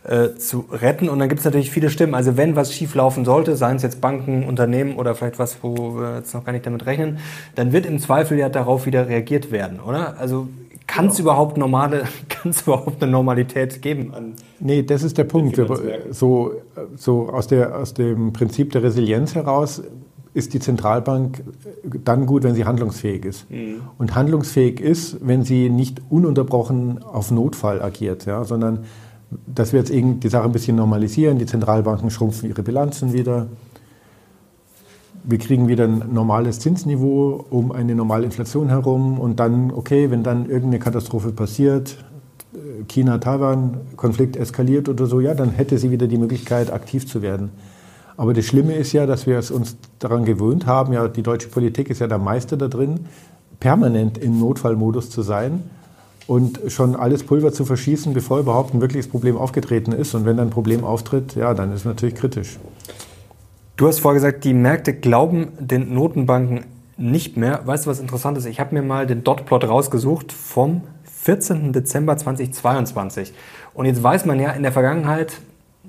äh, 0.03 0.35
zu 0.35 0.65
retten. 0.71 1.09
Und 1.09 1.19
dann 1.19 1.27
gibt 1.27 1.39
es 1.39 1.45
natürlich 1.45 1.71
viele 1.71 1.89
Stimmen. 1.89 2.15
Also 2.15 2.37
wenn 2.37 2.55
was 2.55 2.73
schief 2.73 2.95
laufen 2.95 3.25
sollte, 3.25 3.55
seien 3.55 3.75
es 3.75 3.83
jetzt 3.83 3.99
Banken, 3.99 4.45
Unternehmen 4.45 4.95
oder 4.95 5.13
vielleicht 5.13 5.39
was, 5.39 5.57
wo 5.61 5.95
wir 5.95 6.17
jetzt 6.17 6.33
noch 6.33 6.45
gar 6.45 6.53
nicht 6.53 6.65
damit 6.65 6.85
rechnen, 6.85 7.19
dann 7.55 7.73
wird 7.73 7.85
im 7.85 7.99
Zweifel 7.99 8.37
ja 8.37 8.49
darauf 8.49 8.85
wieder 8.85 9.09
reagiert 9.09 9.51
werden, 9.51 9.79
oder? 9.81 10.15
Also 10.19 10.47
kann 10.89 11.07
es 11.07 11.19
überhaupt 11.19 11.57
normale, 11.57 12.03
kann 12.29 12.51
es 12.51 12.63
überhaupt 12.63 13.01
eine 13.01 13.11
Normalität 13.11 13.81
geben? 13.81 14.13
An 14.13 14.33
nee, 14.59 14.83
das 14.83 15.03
ist 15.03 15.17
der 15.17 15.23
Punkt. 15.23 15.59
So, 16.11 16.53
so 16.95 17.29
aus, 17.29 17.47
der, 17.47 17.77
aus 17.77 17.93
dem 17.93 18.33
Prinzip 18.33 18.71
der 18.71 18.83
Resilienz 18.83 19.35
heraus 19.35 19.83
ist 20.33 20.53
die 20.53 20.59
Zentralbank 20.59 21.43
dann 22.03 22.25
gut, 22.25 22.43
wenn 22.43 22.55
sie 22.55 22.65
handlungsfähig 22.65 23.25
ist. 23.25 23.49
Mhm. 23.49 23.81
Und 23.97 24.15
handlungsfähig 24.15 24.79
ist, 24.79 25.17
wenn 25.21 25.43
sie 25.43 25.69
nicht 25.69 26.01
ununterbrochen 26.09 27.03
auf 27.03 27.31
Notfall 27.31 27.81
agiert, 27.81 28.25
ja, 28.25 28.43
sondern 28.43 28.85
dass 29.45 29.73
wir 29.73 29.79
jetzt 29.79 29.91
die 29.93 30.29
Sache 30.29 30.45
ein 30.45 30.51
bisschen 30.51 30.75
normalisieren, 30.75 31.37
die 31.37 31.45
Zentralbanken 31.45 32.09
schrumpfen 32.09 32.49
ihre 32.49 32.63
Bilanzen 32.63 33.13
wieder, 33.13 33.47
wir 35.29 35.37
kriegen 35.37 35.67
wieder 35.67 35.83
ein 35.85 36.03
normales 36.11 36.59
Zinsniveau 36.59 37.45
um 37.51 37.71
eine 37.71 37.93
normale 37.93 38.25
Inflation 38.25 38.69
herum 38.69 39.19
und 39.19 39.39
dann, 39.39 39.71
okay, 39.71 40.09
wenn 40.09 40.23
dann 40.23 40.49
irgendeine 40.49 40.79
Katastrophe 40.79 41.31
passiert, 41.31 42.03
China-Taiwan-Konflikt 42.87 44.35
eskaliert 44.35 44.89
oder 44.89 45.05
so, 45.05 45.19
ja, 45.19 45.35
dann 45.35 45.51
hätte 45.51 45.77
sie 45.77 45.91
wieder 45.91 46.07
die 46.07 46.17
Möglichkeit, 46.17 46.73
aktiv 46.73 47.05
zu 47.07 47.21
werden. 47.21 47.51
Aber 48.17 48.33
das 48.33 48.45
Schlimme 48.45 48.73
ist 48.73 48.91
ja, 48.91 49.05
dass 49.05 49.27
wir 49.27 49.37
es 49.37 49.51
uns 49.51 49.77
daran 49.99 50.25
gewöhnt 50.25 50.65
haben, 50.65 50.93
ja, 50.93 51.07
die 51.07 51.21
deutsche 51.21 51.47
Politik 51.47 51.89
ist 51.89 51.99
ja 51.99 52.07
der 52.07 52.17
Meister 52.17 52.57
da 52.57 52.67
drin, 52.67 53.01
permanent 53.59 54.17
im 54.17 54.39
Notfallmodus 54.39 55.11
zu 55.11 55.21
sein 55.21 55.63
und 56.25 56.59
schon 56.67 56.95
alles 56.95 57.23
Pulver 57.23 57.53
zu 57.53 57.65
verschießen, 57.65 58.13
bevor 58.13 58.39
überhaupt 58.39 58.73
ein 58.73 58.81
wirkliches 58.81 59.07
Problem 59.07 59.37
aufgetreten 59.37 59.91
ist. 59.91 60.15
Und 60.15 60.25
wenn 60.25 60.37
dann 60.37 60.47
ein 60.47 60.51
Problem 60.51 60.83
auftritt, 60.83 61.35
ja, 61.35 61.53
dann 61.53 61.71
ist 61.71 61.81
es 61.81 61.85
natürlich 61.85 62.15
kritisch. 62.15 62.57
Du 63.79 63.87
hast 63.87 64.01
vorher 64.01 64.19
gesagt, 64.19 64.43
die 64.43 64.53
Märkte 64.53 64.93
glauben 64.93 65.53
den 65.57 65.93
Notenbanken 65.93 66.65
nicht 66.97 67.37
mehr. 67.37 67.61
Weißt 67.65 67.85
du, 67.85 67.89
was 67.89 68.01
interessant 68.01 68.37
ist? 68.37 68.43
Ich 68.43 68.59
habe 68.59 68.75
mir 68.75 68.81
mal 68.81 69.07
den 69.07 69.23
Dotplot 69.23 69.63
rausgesucht 69.63 70.33
vom 70.33 70.81
14. 71.05 71.71
Dezember 71.71 72.17
2022. 72.17 73.31
Und 73.73 73.85
jetzt 73.85 74.03
weiß 74.03 74.25
man 74.25 74.37
ja 74.37 74.51
in 74.51 74.63
der 74.63 74.73
Vergangenheit, 74.73 75.39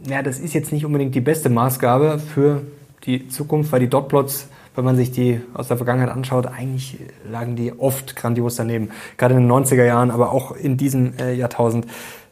ja, 0.09 0.23
das 0.23 0.38
ist 0.38 0.54
jetzt 0.54 0.70
nicht 0.70 0.87
unbedingt 0.87 1.16
die 1.16 1.20
beste 1.20 1.49
Maßgabe 1.49 2.20
für 2.20 2.62
die 3.06 3.26
Zukunft, 3.26 3.73
weil 3.73 3.80
die 3.80 3.90
Dotplots 3.90 4.47
wenn 4.76 4.85
man 4.85 4.94
sich 4.94 5.11
die 5.11 5.40
aus 5.52 5.66
der 5.66 5.76
Vergangenheit 5.76 6.11
anschaut, 6.11 6.47
eigentlich 6.47 6.97
lagen 7.28 7.56
die 7.56 7.76
oft 7.76 8.14
grandios 8.14 8.54
daneben. 8.54 8.90
Gerade 9.18 9.35
in 9.35 9.40
den 9.40 9.50
90er 9.50 9.85
Jahren, 9.85 10.12
aber 10.12 10.30
auch 10.30 10.52
in 10.52 10.76
diesem 10.76 11.18
äh, 11.18 11.35
Jahrtausend. 11.35 11.87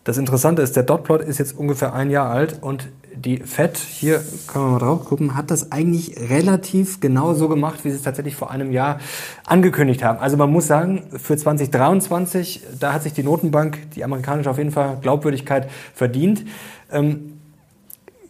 Das 0.05 0.19
Interessante 0.19 0.63
ist, 0.63 0.77
der 0.77 0.85
Dotplot 0.85 1.21
ist 1.21 1.39
jetzt 1.39 1.59
ungefähr 1.59 1.93
ein 1.95 2.11
Jahr 2.11 2.31
alt 2.31 2.63
und 2.63 2.89
die 3.15 3.39
FED, 3.39 3.77
hier 3.77 4.23
können 4.47 4.67
wir 4.67 4.71
mal 4.73 4.79
drauf 4.79 5.05
gucken, 5.05 5.37
hat 5.37 5.51
das 5.51 5.73
eigentlich 5.73 6.17
relativ 6.31 7.01
genau 7.01 7.35
so 7.35 7.49
gemacht, 7.49 7.85
wie 7.85 7.91
sie 7.91 7.97
es 7.97 8.03
tatsächlich 8.03 8.37
vor 8.37 8.51
einem 8.51 8.73
Jahr 8.73 8.99
angekündigt 9.45 10.03
haben. 10.03 10.19
Also 10.19 10.37
man 10.37 10.51
muss 10.51 10.67
sagen, 10.67 11.05
für 11.17 11.37
2023, 11.37 12.63
da 12.79 12.93
hat 12.93 13.03
sich 13.03 13.13
die 13.13 13.23
Notenbank, 13.23 13.91
die 13.93 14.05
amerikanische 14.05 14.51
auf 14.51 14.59
jeden 14.59 14.71
Fall 14.71 14.99
Glaubwürdigkeit 15.01 15.69
verdient. 15.95 16.45
Ähm, 16.93 17.35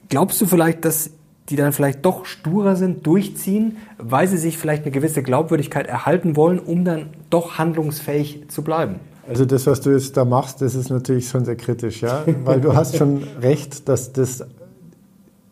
glaubst 0.08 0.40
du 0.40 0.46
vielleicht, 0.46 0.84
dass 0.84 1.10
die 1.48 1.56
dann 1.56 1.72
vielleicht 1.72 2.04
doch 2.04 2.26
sturer 2.26 2.76
sind, 2.76 3.06
durchziehen, 3.06 3.78
weil 3.96 4.28
sie 4.28 4.36
sich 4.36 4.58
vielleicht 4.58 4.82
eine 4.82 4.90
gewisse 4.90 5.22
Glaubwürdigkeit 5.22 5.86
erhalten 5.86 6.36
wollen, 6.36 6.58
um 6.58 6.84
dann 6.84 7.06
doch 7.30 7.58
handlungsfähig 7.58 8.48
zu 8.48 8.62
bleiben? 8.62 8.96
Also 9.28 9.44
das, 9.44 9.66
was 9.66 9.80
du 9.82 9.90
jetzt 9.90 10.16
da 10.16 10.24
machst, 10.24 10.62
das 10.62 10.74
ist 10.74 10.88
natürlich 10.90 11.28
schon 11.28 11.44
sehr 11.44 11.56
kritisch, 11.56 12.00
ja, 12.00 12.24
weil 12.44 12.60
du 12.60 12.74
hast 12.74 12.96
schon 12.96 13.24
recht, 13.40 13.88
dass 13.88 14.12
das 14.12 14.44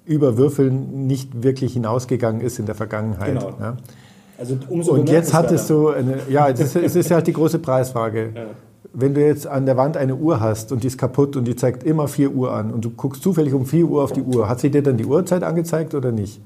über 0.07 0.37
Würfeln 0.37 1.07
nicht 1.07 1.43
wirklich 1.43 1.73
hinausgegangen 1.75 2.41
ist 2.41 2.59
in 2.59 2.67
der 2.67 2.75
Vergangenheit. 2.75 3.35
Genau. 3.35 3.53
Ja. 3.61 3.77
Also 4.39 4.57
umso 4.69 4.93
Und 4.93 5.09
jetzt 5.09 5.35
hattest 5.35 5.69
du, 5.71 5.89
eine, 5.89 6.19
ja, 6.29 6.49
es 6.49 6.61
ist, 6.61 6.77
es 6.77 6.97
ist 6.97 7.11
halt 7.11 7.27
die 7.27 7.33
große 7.33 7.59
Preisfrage. 7.59 8.31
Ja. 8.35 8.43
Wenn 8.93 9.15
du 9.15 9.25
jetzt 9.25 9.47
an 9.47 9.67
der 9.67 9.77
Wand 9.77 9.97
eine 9.97 10.15
Uhr 10.15 10.41
hast 10.41 10.73
und 10.73 10.83
die 10.83 10.87
ist 10.87 10.97
kaputt 10.97 11.37
und 11.37 11.45
die 11.45 11.57
zeigt 11.57 11.85
immer 11.85 12.09
4 12.09 12.33
Uhr 12.33 12.53
an 12.53 12.73
und 12.73 12.85
du 12.85 12.91
guckst 12.91 13.23
zufällig 13.23 13.53
um 13.53 13.67
4 13.67 13.87
Uhr 13.87 14.03
auf 14.03 14.13
die 14.13 14.23
Uhr, 14.23 14.49
hat 14.49 14.61
sie 14.61 14.71
dir 14.71 14.83
dann 14.83 14.97
die 14.97 15.05
Uhrzeit 15.05 15.43
angezeigt 15.43 15.95
oder 15.95 16.13
nicht? 16.13 16.41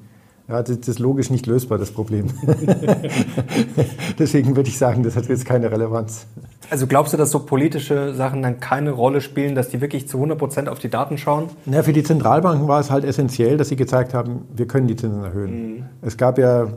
Ja, 0.50 0.62
das 0.62 0.88
ist 0.88 0.98
logisch 0.98 1.30
nicht 1.30 1.46
lösbar, 1.46 1.78
das 1.78 1.92
Problem. 1.92 2.26
Deswegen 4.18 4.56
würde 4.56 4.68
ich 4.68 4.78
sagen, 4.78 5.04
das 5.04 5.14
hat 5.14 5.26
jetzt 5.28 5.44
keine 5.44 5.70
Relevanz. 5.70 6.26
Also 6.70 6.88
glaubst 6.88 7.12
du, 7.12 7.16
dass 7.16 7.30
so 7.30 7.40
politische 7.40 8.14
Sachen 8.14 8.42
dann 8.42 8.58
keine 8.58 8.90
Rolle 8.90 9.20
spielen, 9.20 9.54
dass 9.54 9.68
die 9.68 9.80
wirklich 9.80 10.08
zu 10.08 10.16
100 10.16 10.38
Prozent 10.38 10.68
auf 10.68 10.80
die 10.80 10.88
Daten 10.88 11.18
schauen? 11.18 11.50
Na, 11.66 11.84
für 11.84 11.92
die 11.92 12.02
Zentralbanken 12.02 12.66
war 12.66 12.80
es 12.80 12.90
halt 12.90 13.04
essentiell, 13.04 13.56
dass 13.58 13.68
sie 13.68 13.76
gezeigt 13.76 14.12
haben, 14.12 14.48
wir 14.54 14.66
können 14.66 14.88
die 14.88 14.96
Zinsen 14.96 15.22
erhöhen. 15.22 15.52
Mhm. 15.52 15.84
Es 16.02 16.16
gab 16.16 16.36
ja 16.36 16.68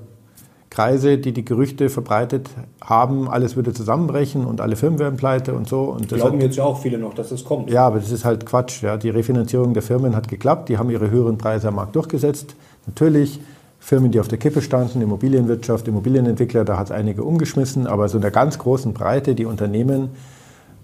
Kreise, 0.74 1.20
die 1.20 1.34
die 1.34 1.46
Gerüchte 1.46 1.90
verbreitet 1.90 2.50
haben, 2.82 3.30
alles 3.30 3.56
würde 3.56 3.74
zusammenbrechen 3.74 4.46
und 4.46 4.60
alle 4.60 4.76
Firmen 4.76 4.98
werden 4.98 5.18
pleite 5.18 5.54
und 5.54 5.68
so. 5.68 5.84
Und 5.84 6.12
das 6.12 6.20
Glauben 6.20 6.38
hat, 6.38 6.44
jetzt 6.44 6.56
ja 6.58 6.64
auch 6.64 6.80
viele 6.80 6.98
noch, 6.98 7.14
dass 7.14 7.30
das 7.30 7.44
kommt. 7.44 7.70
Ja, 7.70 7.86
aber 7.86 8.00
das 8.00 8.12
ist 8.12 8.26
halt 8.26 8.48
Quatsch. 8.48 8.82
Ja. 8.82 8.98
Die 8.98 9.10
Refinanzierung 9.10 9.76
der 9.76 9.84
Firmen 9.84 10.16
hat 10.16 10.28
geklappt, 10.28 10.70
die 10.70 10.80
haben 10.80 10.90
ihre 10.90 11.12
höheren 11.12 11.38
Preise 11.38 11.68
am 11.68 11.76
Markt 11.76 11.96
durchgesetzt. 11.96 12.56
Natürlich 12.88 13.40
Firmen, 13.84 14.12
die 14.12 14.22
auf 14.22 14.30
der 14.30 14.38
Kippe 14.38 14.62
standen, 14.62 15.02
Immobilienwirtschaft, 15.02 15.90
Immobilienentwickler, 15.90 16.64
da 16.64 16.78
hat 16.78 16.86
es 16.88 16.92
einige 16.92 17.26
umgeschmissen, 17.26 17.86
aber 17.86 18.08
so 18.08 18.18
in 18.18 18.22
der 18.22 18.32
ganz 18.32 18.58
großen 18.58 18.94
Breite, 18.94 19.36
die 19.36 19.44
Unternehmen 19.44 20.12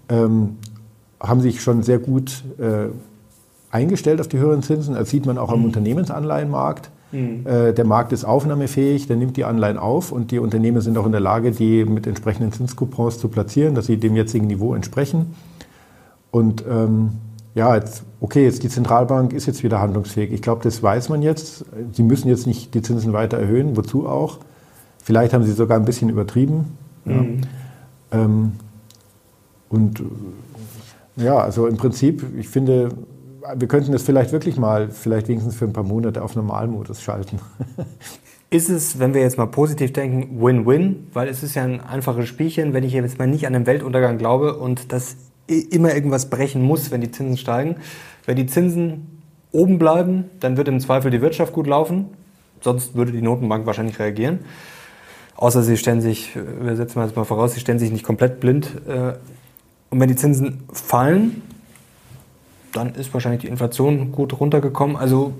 ähm, 0.09 0.57
haben 1.17 1.39
sich 1.39 1.61
schon 1.61 1.81
sehr 1.81 1.99
gut 1.99 2.43
äh, 2.57 2.89
eingestellt 3.71 4.19
auf 4.19 4.27
die 4.27 4.37
höheren 4.37 4.63
Zinsen. 4.63 4.95
Das 4.95 5.09
sieht 5.09 5.25
man 5.25 5.37
auch 5.37 5.49
am 5.49 5.59
mhm. 5.59 5.65
Unternehmensanleihenmarkt. 5.67 6.89
Mhm. 7.13 7.47
Äh, 7.47 7.71
der 7.71 7.85
Markt 7.85 8.11
ist 8.11 8.25
aufnahmefähig, 8.25 9.07
der 9.07 9.15
nimmt 9.15 9.37
die 9.37 9.45
Anleihen 9.45 9.77
auf 9.77 10.11
und 10.11 10.31
die 10.31 10.39
Unternehmen 10.39 10.81
sind 10.81 10.97
auch 10.97 11.05
in 11.05 11.13
der 11.13 11.21
Lage, 11.21 11.51
die 11.51 11.85
mit 11.85 12.05
entsprechenden 12.05 12.51
Zinscoupons 12.51 13.17
zu 13.17 13.29
platzieren, 13.29 13.75
dass 13.75 13.85
sie 13.85 13.95
dem 13.95 14.17
jetzigen 14.17 14.47
Niveau 14.47 14.75
entsprechen. 14.75 15.35
Und 16.31 16.65
ähm, 16.69 17.11
ja, 17.59 17.75
jetzt, 17.75 18.03
okay, 18.21 18.45
jetzt 18.45 18.63
die 18.63 18.69
Zentralbank 18.69 19.33
ist 19.33 19.45
jetzt 19.45 19.63
wieder 19.63 19.81
handlungsfähig. 19.81 20.31
Ich 20.31 20.41
glaube, 20.41 20.63
das 20.63 20.81
weiß 20.81 21.09
man 21.09 21.21
jetzt. 21.21 21.65
Sie 21.91 22.03
müssen 22.03 22.29
jetzt 22.29 22.47
nicht 22.47 22.73
die 22.73 22.81
Zinsen 22.81 23.11
weiter 23.11 23.37
erhöhen. 23.37 23.75
Wozu 23.75 24.07
auch? 24.07 24.37
Vielleicht 25.03 25.33
haben 25.33 25.43
sie 25.43 25.51
sogar 25.51 25.77
ein 25.77 25.83
bisschen 25.83 26.07
übertrieben. 26.07 26.77
Mhm. 27.03 27.41
Ja. 28.13 28.19
Ähm, 28.23 28.53
und 29.67 30.01
ja, 31.17 31.37
also 31.37 31.67
im 31.67 31.75
Prinzip, 31.75 32.23
ich 32.37 32.47
finde, 32.47 32.91
wir 33.57 33.67
könnten 33.67 33.91
das 33.91 34.03
vielleicht 34.03 34.31
wirklich 34.31 34.55
mal, 34.55 34.89
vielleicht 34.89 35.27
wenigstens 35.27 35.55
für 35.55 35.65
ein 35.65 35.73
paar 35.73 35.83
Monate 35.83 36.23
auf 36.23 36.37
Normalmodus 36.37 37.01
schalten. 37.01 37.39
Ist 38.51 38.69
es, 38.69 38.99
wenn 38.99 39.13
wir 39.13 39.21
jetzt 39.21 39.37
mal 39.37 39.47
positiv 39.47 39.91
denken, 39.91 40.41
Win-Win? 40.41 41.07
Weil 41.13 41.27
es 41.27 41.43
ist 41.43 41.53
ja 41.53 41.63
ein 41.63 41.81
einfaches 41.81 42.27
Spielchen, 42.27 42.73
wenn 42.73 42.83
ich 42.83 42.93
jetzt 42.93 43.19
mal 43.19 43.27
nicht 43.27 43.45
an 43.45 43.53
den 43.53 43.67
Weltuntergang 43.67 44.17
glaube 44.17 44.55
und 44.57 44.91
das 44.91 45.17
immer 45.49 45.93
irgendwas 45.93 46.29
brechen 46.29 46.61
muss, 46.61 46.91
wenn 46.91 47.01
die 47.01 47.11
Zinsen 47.11 47.37
steigen. 47.37 47.75
Wenn 48.25 48.35
die 48.35 48.45
Zinsen 48.45 49.21
oben 49.51 49.79
bleiben, 49.79 50.25
dann 50.39 50.57
wird 50.57 50.67
im 50.67 50.79
Zweifel 50.79 51.11
die 51.11 51.21
Wirtschaft 51.21 51.53
gut 51.53 51.67
laufen. 51.67 52.05
Sonst 52.61 52.95
würde 52.95 53.11
die 53.11 53.21
Notenbank 53.21 53.65
wahrscheinlich 53.65 53.99
reagieren. 53.99 54.39
Außer 55.35 55.63
sie 55.63 55.77
stellen 55.77 56.01
sich, 56.01 56.35
wir 56.35 56.75
setzen 56.75 56.99
mal 56.99 57.05
jetzt 57.05 57.15
mal 57.15 57.23
voraus, 57.23 57.53
sie 57.53 57.61
stellen 57.61 57.79
sich 57.79 57.91
nicht 57.91 58.03
komplett 58.03 58.39
blind. 58.39 58.67
Äh, 58.87 59.13
und 59.89 59.99
wenn 59.99 60.09
die 60.09 60.15
Zinsen 60.15 60.63
fallen, 60.71 61.41
dann 62.73 62.93
ist 62.95 63.13
wahrscheinlich 63.13 63.41
die 63.41 63.47
Inflation 63.47 64.11
gut 64.11 64.39
runtergekommen. 64.39 64.97
Also 64.97 65.33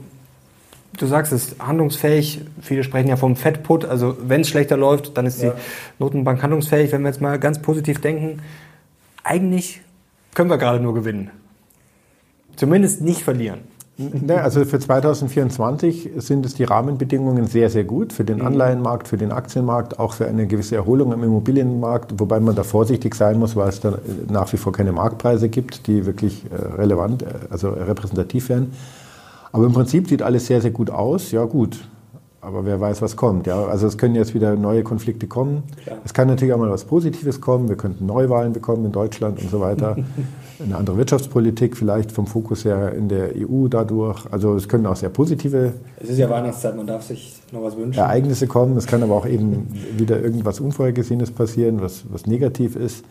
du 0.98 1.06
sagst 1.06 1.32
es, 1.34 1.56
handlungsfähig. 1.60 2.42
Viele 2.62 2.84
sprechen 2.84 3.10
ja 3.10 3.18
vom 3.18 3.36
Fettput. 3.36 3.86
Also 3.86 4.18
wenn 4.22 4.42
es 4.42 4.50
schlechter 4.50 4.78
läuft, 4.78 5.18
dann 5.18 5.26
ist 5.26 5.42
ja. 5.42 5.52
die 5.52 5.58
Notenbank 6.00 6.42
handlungsfähig. 6.42 6.92
Wenn 6.92 7.02
wir 7.02 7.10
jetzt 7.10 7.22
mal 7.22 7.38
ganz 7.38 7.62
positiv 7.62 8.02
denken, 8.02 8.42
eigentlich 9.24 9.82
können 10.34 10.50
wir 10.50 10.58
gerade 10.58 10.80
nur 10.80 10.94
gewinnen. 10.94 11.32
Zumindest 12.56 13.02
nicht 13.02 13.24
verlieren. 13.24 13.62
Also 14.30 14.64
für 14.64 14.80
2024 14.80 16.12
sind 16.18 16.46
es 16.46 16.54
die 16.54 16.64
Rahmenbedingungen 16.64 17.48
sehr, 17.48 17.70
sehr 17.70 17.84
gut 17.84 18.14
für 18.14 18.24
den 18.24 18.40
mhm. 18.40 18.48
Anleihenmarkt, 18.48 19.10
für 19.10 19.18
den 19.18 19.34
Aktienmarkt, 19.34 20.00
auch 20.00 20.14
für 20.14 20.26
eine 20.26 20.48
gewisse 20.48 20.78
Erholung 20.78 21.12
im 21.12 21.22
Immobilienmarkt, 21.22 22.18
wobei 22.18 22.40
man 22.40 22.56
da 22.56 22.64
vorsichtig 22.64 23.14
sein 23.16 23.38
muss, 23.38 23.58
weil 23.58 23.68
es 23.68 23.82
da 23.82 23.98
nach 24.30 24.52
wie 24.54 24.58
vor 24.58 24.72
keine 24.72 24.94
Marktpreise 24.94 25.50
gibt, 25.50 25.88
die 25.88 26.06
wirklich 26.06 26.46
äh, 26.50 26.56
relevant, 26.56 27.24
äh, 27.24 27.28
also 27.50 27.70
repräsentativ 27.72 28.48
wären. 28.48 28.72
Aber 29.52 29.66
im 29.66 29.74
Prinzip 29.74 30.08
sieht 30.08 30.22
alles 30.22 30.48
sehr, 30.48 30.62
sehr 30.62 30.72
gut 30.72 30.90
aus. 30.90 31.32
Ja 31.32 31.44
gut, 31.44 31.78
aber 32.42 32.66
wer 32.66 32.80
weiß, 32.80 33.02
was 33.02 33.16
kommt. 33.16 33.48
Ja? 33.48 33.66
Also 33.66 33.88
es 33.88 33.98
können 33.98 34.16
jetzt 34.16 34.34
wieder 34.34 34.56
neue 34.56 34.84
Konflikte 34.84 35.28
kommen. 35.28 35.64
Klar. 35.84 35.98
Es 36.06 36.14
kann 36.14 36.28
natürlich 36.28 36.54
auch 36.54 36.58
mal 36.58 36.70
was 36.70 36.86
Positives 36.86 37.42
kommen. 37.42 37.68
Wir 37.68 37.76
könnten 37.76 38.06
Neuwahlen 38.06 38.54
bekommen 38.54 38.86
in 38.86 38.92
Deutschland 38.92 39.42
und 39.42 39.50
so 39.50 39.60
weiter. 39.60 39.98
Eine 40.64 40.76
andere 40.76 40.98
Wirtschaftspolitik 40.98 41.78
vielleicht 41.78 42.12
vom 42.12 42.28
Fokus 42.28 42.66
her 42.66 42.94
in 42.94 43.10
der 43.10 43.32
EU 43.36 43.68
dadurch. 43.68 44.26
Also 44.32 44.56
es 44.56 44.68
können 44.68 44.86
auch 44.86 44.96
sehr 44.96 45.10
positive 45.10 45.74
es 46.02 46.10
ist 46.10 46.18
ja 46.18 46.30
Weihnachtszeit, 46.30 46.76
man 46.76 46.88
darf 46.88 47.04
sich 47.04 47.42
noch 47.52 47.64
was 47.64 47.78
wünschen. 47.78 48.00
Ereignisse 48.00 48.48
kommen. 48.48 48.76
Es 48.78 48.88
kann 48.88 49.04
aber 49.04 49.16
auch 49.16 49.26
eben 49.26 49.68
wieder 49.98 50.22
irgendwas 50.22 50.60
Unvorhergesehenes 50.60 51.32
passieren, 51.32 51.82
was, 51.82 52.04
was 52.10 52.26
negativ 52.26 52.76
ist. 52.76 53.06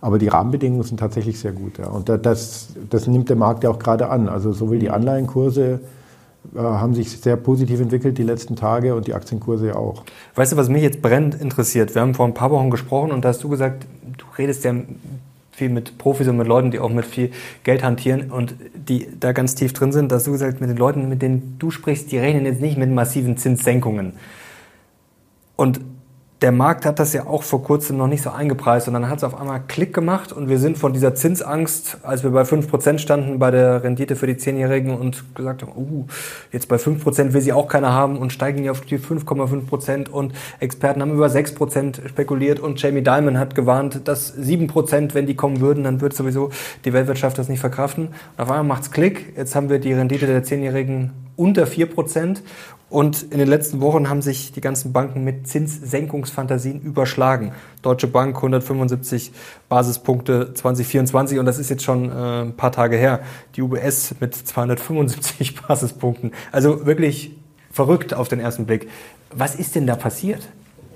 Aber 0.00 0.18
die 0.18 0.28
Rahmenbedingungen 0.28 0.84
sind 0.84 1.00
tatsächlich 1.00 1.40
sehr 1.40 1.52
gut. 1.52 1.78
Ja. 1.78 1.88
Und 1.88 2.08
das, 2.08 2.68
das 2.90 3.08
nimmt 3.08 3.28
der 3.28 3.36
Markt 3.36 3.64
ja 3.64 3.70
auch 3.70 3.80
gerade 3.80 4.10
an. 4.10 4.28
Also 4.28 4.52
sowohl 4.52 4.78
die 4.78 4.90
Anleihenkurse 4.90 5.64
äh, 5.64 5.78
haben 6.56 6.94
sich 6.94 7.10
sehr 7.10 7.36
positiv 7.36 7.80
entwickelt 7.80 8.18
die 8.18 8.22
letzten 8.22 8.56
Tage 8.56 8.94
und 8.94 9.06
die 9.06 9.14
Aktienkurse 9.14 9.76
auch. 9.76 10.04
Weißt 10.34 10.52
du, 10.52 10.56
was 10.56 10.68
mich 10.68 10.82
jetzt 10.82 11.02
brennend 11.02 11.34
interessiert? 11.34 11.94
Wir 11.94 12.02
haben 12.02 12.14
vor 12.14 12.26
ein 12.26 12.34
paar 12.34 12.50
Wochen 12.50 12.70
gesprochen 12.70 13.12
und 13.12 13.24
da 13.24 13.28
hast 13.30 13.42
du 13.42 13.48
gesagt, 13.48 13.86
du 14.16 14.24
redest 14.36 14.64
ja 14.64 14.74
viel 15.52 15.68
mit 15.68 15.98
Profis 15.98 16.28
und 16.28 16.36
mit 16.36 16.46
Leuten, 16.46 16.70
die 16.70 16.78
auch 16.78 16.90
mit 16.90 17.04
viel 17.04 17.32
Geld 17.64 17.82
hantieren 17.82 18.30
und 18.30 18.54
die 18.74 19.08
da 19.18 19.32
ganz 19.32 19.56
tief 19.56 19.72
drin 19.72 19.90
sind. 19.92 20.12
Da 20.12 20.16
hast 20.16 20.26
du 20.26 20.32
gesagt, 20.32 20.60
mit 20.60 20.70
den 20.70 20.76
Leuten, 20.76 21.08
mit 21.08 21.20
denen 21.20 21.56
du 21.58 21.70
sprichst, 21.70 22.12
die 22.12 22.18
rechnen 22.18 22.46
jetzt 22.46 22.60
nicht 22.60 22.78
mit 22.78 22.90
massiven 22.90 23.36
Zinssenkungen. 23.36 24.12
Und 25.56 25.80
der 26.40 26.52
Markt 26.52 26.86
hat 26.86 27.00
das 27.00 27.12
ja 27.12 27.26
auch 27.26 27.42
vor 27.42 27.64
kurzem 27.64 27.96
noch 27.96 28.06
nicht 28.06 28.22
so 28.22 28.30
eingepreist 28.30 28.86
und 28.86 28.94
dann 28.94 29.08
hat 29.08 29.18
es 29.18 29.24
auf 29.24 29.38
einmal 29.38 29.60
Klick 29.66 29.92
gemacht 29.92 30.32
und 30.32 30.48
wir 30.48 30.58
sind 30.58 30.78
von 30.78 30.92
dieser 30.92 31.16
Zinsangst, 31.16 31.98
als 32.04 32.22
wir 32.22 32.30
bei 32.30 32.42
5% 32.42 32.98
standen 32.98 33.40
bei 33.40 33.50
der 33.50 33.82
Rendite 33.82 34.14
für 34.14 34.28
die 34.28 34.36
Zehnjährigen 34.36 34.96
und 34.96 35.34
gesagt 35.34 35.62
haben, 35.62 35.72
uh, 35.76 36.06
jetzt 36.52 36.68
bei 36.68 36.76
5% 36.76 37.32
will 37.32 37.40
sie 37.40 37.52
auch 37.52 37.66
keiner 37.66 37.92
haben 37.92 38.16
und 38.18 38.32
steigen 38.32 38.62
die 38.62 38.70
auf 38.70 38.82
die 38.82 38.98
5,5% 38.98 40.08
und 40.08 40.32
Experten 40.60 41.02
haben 41.02 41.12
über 41.12 41.26
6% 41.26 42.08
spekuliert 42.08 42.60
und 42.60 42.80
Jamie 42.80 43.02
Dimon 43.02 43.38
hat 43.38 43.56
gewarnt, 43.56 44.06
dass 44.06 44.36
7%, 44.36 45.14
wenn 45.14 45.26
die 45.26 45.34
kommen 45.34 45.60
würden, 45.60 45.82
dann 45.82 46.00
wird 46.00 46.14
sowieso 46.14 46.50
die 46.84 46.92
Weltwirtschaft 46.92 47.36
das 47.38 47.48
nicht 47.48 47.60
verkraften. 47.60 48.08
Und 48.08 48.42
auf 48.42 48.50
einmal 48.50 48.64
macht's 48.64 48.92
Klick, 48.92 49.36
jetzt 49.36 49.56
haben 49.56 49.70
wir 49.70 49.80
die 49.80 49.92
Rendite 49.92 50.26
der 50.26 50.44
Zehnjährigen 50.44 51.10
unter 51.38 51.64
4% 51.64 52.38
und 52.90 53.22
in 53.22 53.38
den 53.38 53.48
letzten 53.48 53.80
Wochen 53.80 54.08
haben 54.08 54.22
sich 54.22 54.52
die 54.52 54.60
ganzen 54.60 54.92
Banken 54.92 55.22
mit 55.22 55.46
Zinssenkungsfantasien 55.46 56.80
überschlagen. 56.80 57.52
Deutsche 57.82 58.06
Bank 58.06 58.36
175 58.36 59.32
Basispunkte 59.68 60.54
2024 60.54 61.38
und 61.38 61.44
das 61.44 61.58
ist 61.58 61.68
jetzt 61.68 61.82
schon 61.82 62.10
äh, 62.10 62.42
ein 62.42 62.56
paar 62.56 62.72
Tage 62.72 62.96
her. 62.96 63.20
Die 63.56 63.62
UBS 63.62 64.14
mit 64.20 64.34
275 64.34 65.60
Basispunkten. 65.68 66.32
Also 66.50 66.86
wirklich 66.86 67.36
verrückt 67.70 68.14
auf 68.14 68.28
den 68.28 68.40
ersten 68.40 68.64
Blick. 68.64 68.88
Was 69.34 69.54
ist 69.54 69.74
denn 69.74 69.86
da 69.86 69.94
passiert? 69.94 70.48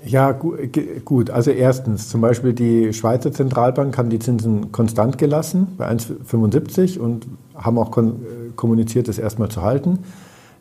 Ja, 0.05 0.31
gut. 0.31 1.29
Also 1.29 1.51
erstens, 1.51 2.09
zum 2.09 2.19
Beispiel 2.19 2.53
die 2.53 2.91
Schweizer 2.91 3.31
Zentralbank 3.31 3.97
haben 3.97 4.09
die 4.09 4.19
Zinsen 4.19 4.71
konstant 4.71 5.17
gelassen 5.17 5.75
bei 5.77 5.89
1,75 5.89 6.99
und 6.99 7.27
haben 7.55 7.77
auch 7.77 7.95
äh, 7.97 8.11
kommuniziert, 8.55 9.07
das 9.07 9.17
erstmal 9.17 9.49
zu 9.49 9.61
halten. 9.61 9.99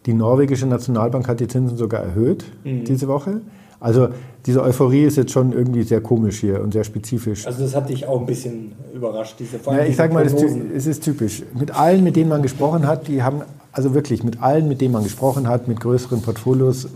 Die 0.06 0.14
norwegische 0.14 0.66
Nationalbank 0.66 1.28
hat 1.28 1.40
die 1.40 1.49
Zinsen 1.49 1.76
sogar 1.76 2.02
erhöht 2.02 2.44
mhm. 2.64 2.85
diese 2.85 3.09
Woche. 3.09 3.40
Also 3.82 4.09
diese 4.47 4.62
Euphorie 4.62 5.02
ist 5.02 5.16
jetzt 5.16 5.32
schon 5.32 5.52
irgendwie 5.52 5.82
sehr 5.82 6.00
komisch 6.00 6.38
hier 6.38 6.62
und 6.62 6.73
sehr 6.73 6.85
spezifisch. 6.85 7.47
Also 7.47 7.62
das 7.64 7.75
hat 7.75 7.88
dich 7.88 8.06
auch 8.06 8.21
ein 8.21 8.26
bisschen 8.26 8.73
überrascht, 8.94 9.37
diese 9.40 9.59
ja, 9.66 9.85
Ich 9.85 9.97
sage 9.97 10.14
mal, 10.14 10.25
es 10.25 10.87
ist 10.87 11.02
typisch. 11.02 11.42
Mit 11.59 11.76
allen, 11.76 12.04
mit 12.04 12.14
denen 12.14 12.28
man 12.28 12.42
gesprochen 12.42 12.87
hat, 12.87 13.09
die 13.09 13.25
haben, 13.25 13.42
also 13.73 13.92
wirklich 13.92 14.23
mit 14.23 14.40
allen, 14.40 14.68
mit 14.68 14.80
denen 14.80 14.92
man 14.92 15.02
gesprochen 15.02 15.49
hat, 15.49 15.66
mit 15.66 15.80
größeren 15.80 16.23
Portfolios, 16.23 16.88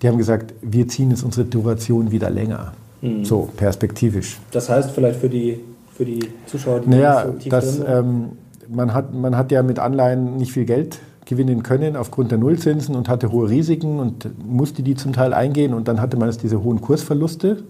die 0.00 0.08
haben 0.08 0.18
gesagt, 0.18 0.54
wir 0.62 0.86
ziehen 0.86 1.10
jetzt 1.10 1.24
unsere 1.24 1.44
Duration 1.44 2.12
wieder 2.12 2.30
länger. 2.30 2.72
Mhm. 3.00 3.24
So, 3.24 3.48
perspektivisch. 3.56 4.38
Das 4.52 4.68
heißt 4.68 4.92
vielleicht 4.92 5.18
für 5.18 5.28
die, 5.28 5.58
für 5.92 6.04
die 6.04 6.20
Zuschauer, 6.46 6.80
die 6.80 6.90
naja, 6.90 7.26
so 7.26 7.32
tief 7.32 7.50
das, 7.50 7.80
ähm, 7.80 8.30
man, 8.68 8.94
hat, 8.94 9.12
man 9.12 9.36
hat 9.36 9.50
ja 9.50 9.64
mit 9.64 9.80
Anleihen 9.80 10.36
nicht 10.36 10.52
viel 10.52 10.66
Geld 10.66 11.00
gewinnen 11.24 11.62
können 11.62 11.96
aufgrund 11.96 12.30
der 12.30 12.38
Nullzinsen 12.38 12.94
und 12.94 13.08
hatte 13.08 13.30
hohe 13.30 13.48
Risiken 13.48 13.98
und 14.00 14.28
musste 14.46 14.82
die 14.82 14.94
zum 14.94 15.12
Teil 15.12 15.34
eingehen. 15.34 15.74
Und 15.74 15.88
dann 15.88 16.00
hatte 16.00 16.16
man 16.16 16.28
jetzt 16.28 16.42
diese 16.42 16.62
hohen 16.62 16.80
Kursverluste 16.80 17.62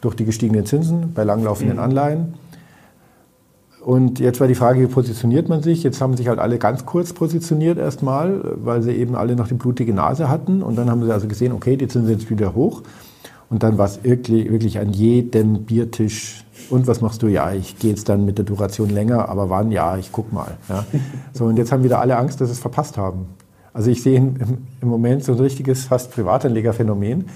durch 0.00 0.14
die 0.14 0.24
gestiegenen 0.24 0.66
Zinsen 0.66 1.12
bei 1.14 1.24
langlaufenden 1.24 1.76
mhm. 1.76 1.82
Anleihen. 1.82 2.34
Und 3.84 4.20
jetzt 4.20 4.40
war 4.40 4.46
die 4.46 4.54
Frage, 4.54 4.80
wie 4.80 4.86
positioniert 4.86 5.48
man 5.48 5.62
sich? 5.62 5.82
Jetzt 5.82 6.00
haben 6.00 6.16
sich 6.16 6.28
halt 6.28 6.38
alle 6.38 6.58
ganz 6.58 6.86
kurz 6.86 7.12
positioniert 7.12 7.78
erstmal, 7.78 8.40
weil 8.62 8.82
sie 8.82 8.92
eben 8.92 9.16
alle 9.16 9.34
noch 9.34 9.48
die 9.48 9.54
blutige 9.54 9.92
Nase 9.92 10.28
hatten. 10.28 10.62
Und 10.62 10.76
dann 10.76 10.88
haben 10.88 11.04
sie 11.04 11.12
also 11.12 11.26
gesehen, 11.26 11.52
okay, 11.52 11.76
die 11.76 11.88
Zinsen 11.88 12.06
sind 12.06 12.20
jetzt 12.20 12.30
wieder 12.30 12.54
hoch. 12.54 12.82
Und 13.50 13.64
dann 13.64 13.78
war 13.78 13.86
es 13.86 14.04
wirklich, 14.04 14.50
wirklich 14.50 14.78
an 14.78 14.92
jedem 14.92 15.64
Biertisch. 15.64 16.44
Und 16.70 16.86
was 16.86 17.00
machst 17.00 17.22
du? 17.22 17.28
Ja, 17.28 17.52
ich 17.52 17.78
gehe 17.78 17.90
jetzt 17.90 18.08
dann 18.08 18.24
mit 18.24 18.38
der 18.38 18.44
Duration 18.44 18.90
länger, 18.90 19.28
aber 19.28 19.50
wann? 19.50 19.70
Ja, 19.70 19.96
ich 19.96 20.12
guck 20.12 20.32
mal. 20.32 20.58
Ja. 20.68 20.84
So, 21.32 21.46
und 21.46 21.56
jetzt 21.56 21.72
haben 21.72 21.84
wieder 21.84 22.00
alle 22.00 22.16
Angst, 22.16 22.40
dass 22.40 22.48
sie 22.48 22.54
es 22.54 22.60
verpasst 22.60 22.96
haben. 22.96 23.26
Also 23.72 23.90
ich 23.90 24.02
sehe 24.02 24.16
im, 24.16 24.36
Moment 24.80 25.24
so 25.24 25.32
ein 25.32 25.38
richtiges, 25.38 25.84
fast 25.84 26.12
Privatanlegerphänomen. 26.12 27.26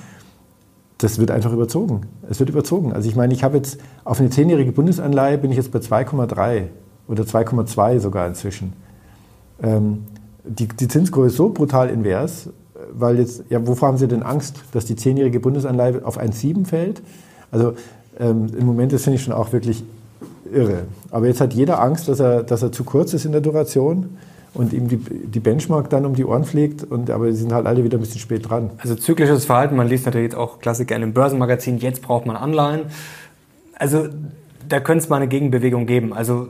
Das 0.99 1.19
wird 1.19 1.31
einfach 1.31 1.53
überzogen. 1.53 2.03
Es 2.29 2.41
wird 2.41 2.51
überzogen. 2.51 2.93
Also 2.93 3.09
ich 3.09 3.17
meine, 3.17 3.35
ich 3.35 3.45
habe 3.45 3.57
jetzt 3.57 3.79
auf 4.05 4.21
eine 4.21 4.31
zehnjährige 4.31 4.73
Bundesanleihe 4.73 5.39
bin 5.39 5.51
ich 5.51 5.57
jetzt 5.57 5.71
bei 5.71 5.79
2,3 5.79 6.65
oder 7.09 7.25
2,2 7.25 8.01
sogar 8.01 8.27
inzwischen. 8.27 8.73
Ähm, 9.63 10.05
die, 10.45 10.69
die 10.69 10.89
Zinskurve 10.89 11.29
ist 11.29 11.37
so 11.37 11.51
brutal 11.51 11.89
invers, 11.89 12.51
weil 12.93 13.19
jetzt, 13.19 13.45
ja, 13.49 13.67
wovor 13.67 13.89
haben 13.89 13.99
Sie 13.99 14.09
denn 14.09 14.23
Angst, 14.23 14.63
dass 14.73 14.85
die 14.85 14.97
zehnjährige 14.97 15.41
Bundesanleihe 15.41 16.05
auf 16.05 16.19
1,7 16.19 16.67
fällt? 16.67 17.03
Also 17.51 17.75
ähm, 18.19 18.47
im 18.59 18.67
Moment 18.67 18.93
ist 18.93 19.05
finde 19.05 19.19
ich 19.19 19.25
schon 19.25 19.35
auch 19.35 19.53
wirklich 19.53 19.85
irre. 20.53 20.85
Aber 21.11 21.27
jetzt 21.27 21.41
hat 21.41 21.53
jeder 21.55 21.81
Angst, 21.81 22.09
dass 22.09 22.21
er, 22.21 22.43
dass 22.43 22.63
er 22.63 22.73
zu 22.73 22.85
kurz 22.85 23.15
ist 23.15 23.25
in 23.25 23.33
der 23.33 23.41
Duration 23.41 24.17
und 24.55 24.73
ihm 24.73 24.89
die, 24.89 24.97
die 24.97 25.41
Benchmark 25.41 25.91
dann 25.91 26.07
um 26.07 26.15
die 26.15 26.25
Ohren 26.25 26.45
fliegt. 26.45 26.83
Und, 26.85 27.11
aber 27.11 27.31
sie 27.33 27.39
sind 27.39 27.53
halt 27.53 27.67
alle 27.67 27.85
wieder 27.85 27.99
ein 27.99 28.01
bisschen 28.01 28.21
spät 28.21 28.49
dran. 28.49 28.71
Also 28.79 28.95
zyklisches 28.95 29.45
Verhalten, 29.45 29.77
man 29.77 29.89
liest 29.89 30.07
natürlich 30.07 30.27
jetzt 30.27 30.37
auch 30.37 30.59
Klassiker 30.59 30.97
in 30.97 31.03
einem 31.03 31.13
Börsenmagazin, 31.13 31.79
jetzt 31.79 32.03
braucht 32.03 32.27
man 32.27 32.37
Anleihen. 32.37 32.83
Also 33.79 34.09
da 34.69 34.81
könnte 34.81 35.05
es 35.05 35.09
mal 35.09 35.17
eine 35.17 35.29
Gegenbewegung 35.29 35.87
geben. 35.87 36.13
Also 36.13 36.49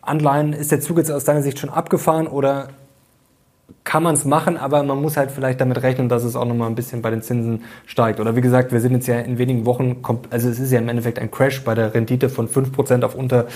Anleihen, 0.00 0.52
ist 0.52 0.72
der 0.72 0.80
Zug 0.80 0.98
jetzt 0.98 1.10
aus 1.10 1.24
deiner 1.24 1.42
Sicht 1.42 1.58
schon 1.58 1.70
abgefahren 1.70 2.26
oder 2.26 2.68
kann 3.84 4.02
man 4.02 4.14
es 4.14 4.24
machen, 4.24 4.56
aber 4.56 4.82
man 4.82 5.00
muss 5.00 5.16
halt 5.16 5.30
vielleicht 5.30 5.60
damit 5.60 5.82
rechnen, 5.82 6.08
dass 6.08 6.24
es 6.24 6.36
auch 6.36 6.44
nochmal 6.44 6.68
ein 6.68 6.74
bisschen 6.74 7.02
bei 7.02 7.10
den 7.10 7.22
Zinsen 7.22 7.64
steigt. 7.86 8.20
Oder 8.20 8.36
wie 8.36 8.40
gesagt, 8.40 8.72
wir 8.72 8.80
sind 8.80 8.92
jetzt 8.92 9.06
ja 9.06 9.18
in 9.18 9.38
wenigen 9.38 9.66
Wochen, 9.66 10.02
also 10.30 10.48
es 10.48 10.58
ist 10.58 10.72
ja 10.72 10.78
im 10.78 10.88
Endeffekt 10.88 11.18
ein 11.18 11.30
Crash 11.30 11.62
bei 11.64 11.74
der 11.74 11.94
Rendite 11.94 12.28
von 12.28 12.48
5% 12.48 13.04
auf 13.04 13.14
unter, 13.14 13.46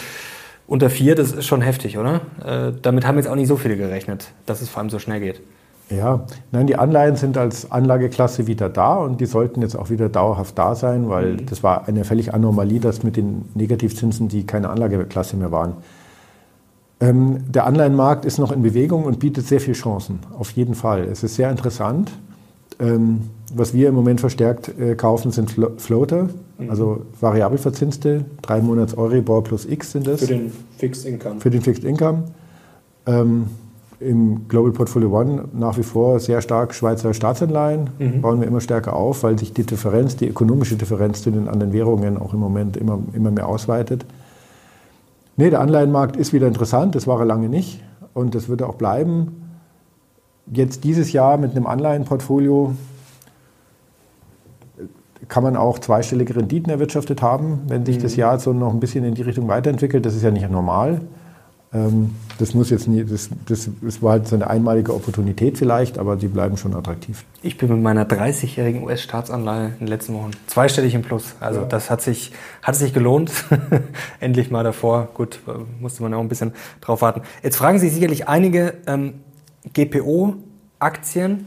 unter 0.66 0.90
4, 0.90 1.14
das 1.14 1.32
ist 1.32 1.46
schon 1.46 1.62
heftig, 1.62 1.98
oder? 1.98 2.20
Äh, 2.44 2.72
damit 2.82 3.06
haben 3.06 3.16
jetzt 3.16 3.28
auch 3.28 3.34
nicht 3.34 3.48
so 3.48 3.56
viele 3.56 3.76
gerechnet, 3.76 4.28
dass 4.46 4.62
es 4.62 4.68
vor 4.68 4.80
allem 4.80 4.90
so 4.90 4.98
schnell 4.98 5.20
geht. 5.20 5.40
Ja, 5.88 6.26
nein, 6.50 6.66
die 6.66 6.76
Anleihen 6.76 7.14
sind 7.14 7.38
als 7.38 7.70
Anlageklasse 7.70 8.48
wieder 8.48 8.68
da 8.68 8.94
und 8.94 9.20
die 9.20 9.26
sollten 9.26 9.62
jetzt 9.62 9.76
auch 9.76 9.88
wieder 9.88 10.08
dauerhaft 10.08 10.58
da 10.58 10.74
sein, 10.74 11.08
weil 11.08 11.34
mhm. 11.34 11.46
das 11.46 11.62
war 11.62 11.86
eine 11.86 12.04
völlig 12.04 12.34
Anomalie, 12.34 12.80
dass 12.80 13.04
mit 13.04 13.16
den 13.16 13.48
Negativzinsen, 13.54 14.26
die 14.26 14.44
keine 14.44 14.70
Anlageklasse 14.70 15.36
mehr 15.36 15.52
waren. 15.52 15.74
Ähm, 16.98 17.44
der 17.48 17.66
Anleihenmarkt 17.66 18.24
ist 18.24 18.38
noch 18.38 18.52
in 18.52 18.62
Bewegung 18.62 19.04
und 19.04 19.18
bietet 19.18 19.46
sehr 19.46 19.60
viele 19.60 19.74
Chancen, 19.74 20.20
auf 20.38 20.50
jeden 20.52 20.74
Fall. 20.74 21.04
Es 21.04 21.22
ist 21.22 21.34
sehr 21.34 21.50
interessant. 21.50 22.10
Ähm, 22.78 23.20
was 23.54 23.74
wir 23.74 23.88
im 23.88 23.94
Moment 23.94 24.20
verstärkt 24.20 24.72
äh, 24.78 24.94
kaufen, 24.96 25.30
sind 25.30 25.50
Flo 25.50 25.70
Floater, 25.76 26.28
mhm. 26.58 26.70
also 26.70 27.02
variabel 27.20 27.58
verzinste, 27.58 28.24
drei 28.42 28.60
Monats 28.60 28.96
Euribor 28.96 29.44
plus 29.44 29.66
X 29.66 29.92
sind 29.92 30.06
das. 30.06 30.20
Für 30.20 30.26
den 30.26 30.52
Fixed 30.76 31.06
Income. 31.06 31.40
Für 31.40 31.50
den 31.50 31.62
Fixed 31.62 31.84
Income. 31.84 32.24
Ähm, 33.06 33.46
Im 34.00 34.48
Global 34.48 34.72
Portfolio 34.72 35.18
One 35.18 35.44
nach 35.54 35.78
wie 35.78 35.82
vor 35.82 36.18
sehr 36.20 36.42
stark 36.42 36.74
Schweizer 36.74 37.14
Staatsanleihen, 37.14 37.90
mhm. 37.98 38.20
bauen 38.20 38.40
wir 38.40 38.48
immer 38.48 38.60
stärker 38.60 38.94
auf, 38.94 39.22
weil 39.22 39.38
sich 39.38 39.52
die 39.52 39.64
Differenz, 39.64 40.16
die 40.16 40.28
ökonomische 40.28 40.76
Differenz 40.76 41.22
zu 41.22 41.30
den 41.30 41.48
anderen 41.48 41.72
Währungen 41.72 42.18
auch 42.18 42.34
im 42.34 42.40
Moment 42.40 42.76
immer, 42.76 42.98
immer 43.14 43.30
mehr 43.30 43.48
ausweitet. 43.48 44.04
Nee, 45.36 45.50
der 45.50 45.60
Anleihenmarkt 45.60 46.16
ist 46.16 46.32
wieder 46.32 46.46
interessant, 46.46 46.94
das 46.94 47.06
war 47.06 47.18
er 47.20 47.26
lange 47.26 47.48
nicht 47.48 47.82
und 48.14 48.34
das 48.34 48.48
wird 48.48 48.62
auch 48.62 48.76
bleiben. 48.76 49.42
Jetzt 50.50 50.84
dieses 50.84 51.12
Jahr 51.12 51.36
mit 51.36 51.50
einem 51.50 51.66
Anleihenportfolio 51.66 52.74
kann 55.28 55.42
man 55.42 55.56
auch 55.56 55.78
zweistellige 55.78 56.36
Renditen 56.36 56.70
erwirtschaftet 56.70 57.20
haben, 57.20 57.60
wenn 57.68 57.84
sich 57.84 57.98
das 57.98 58.12
mhm. 58.12 58.20
Jahr 58.20 58.38
so 58.38 58.52
noch 58.52 58.72
ein 58.72 58.80
bisschen 58.80 59.04
in 59.04 59.14
die 59.14 59.22
Richtung 59.22 59.48
weiterentwickelt. 59.48 60.06
Das 60.06 60.14
ist 60.14 60.22
ja 60.22 60.30
nicht 60.30 60.48
normal. 60.50 61.02
Ähm, 61.72 62.14
das 62.38 62.54
muss 62.54 62.70
jetzt 62.70 62.86
nie, 62.86 63.04
das, 63.04 63.28
das, 63.46 63.68
das 63.80 64.02
war 64.02 64.12
halt 64.12 64.28
so 64.28 64.36
eine 64.36 64.48
einmalige 64.48 64.94
Opportunität 64.94 65.58
vielleicht, 65.58 65.98
aber 65.98 66.16
die 66.16 66.28
bleiben 66.28 66.56
schon 66.56 66.74
attraktiv. 66.74 67.24
Ich 67.42 67.56
bin 67.58 67.68
mit 67.70 67.82
meiner 67.82 68.04
30-jährigen 68.04 68.84
US-Staatsanleihe 68.84 69.66
in 69.66 69.78
den 69.80 69.88
letzten 69.88 70.14
Wochen 70.14 70.30
zweistellig 70.46 70.94
im 70.94 71.02
Plus. 71.02 71.34
Also 71.40 71.60
ja. 71.60 71.66
das 71.66 71.90
hat 71.90 72.02
sich, 72.02 72.32
hat 72.62 72.76
sich 72.76 72.92
gelohnt. 72.92 73.32
Endlich 74.20 74.50
mal 74.50 74.64
davor. 74.64 75.08
Gut, 75.14 75.40
musste 75.80 76.02
man 76.02 76.14
auch 76.14 76.20
ein 76.20 76.28
bisschen 76.28 76.52
drauf 76.80 77.02
warten. 77.02 77.22
Jetzt 77.42 77.56
fragen 77.56 77.78
sich 77.78 77.92
sicherlich 77.92 78.28
einige 78.28 78.74
ähm, 78.86 79.14
GPO-Aktien. 79.72 81.46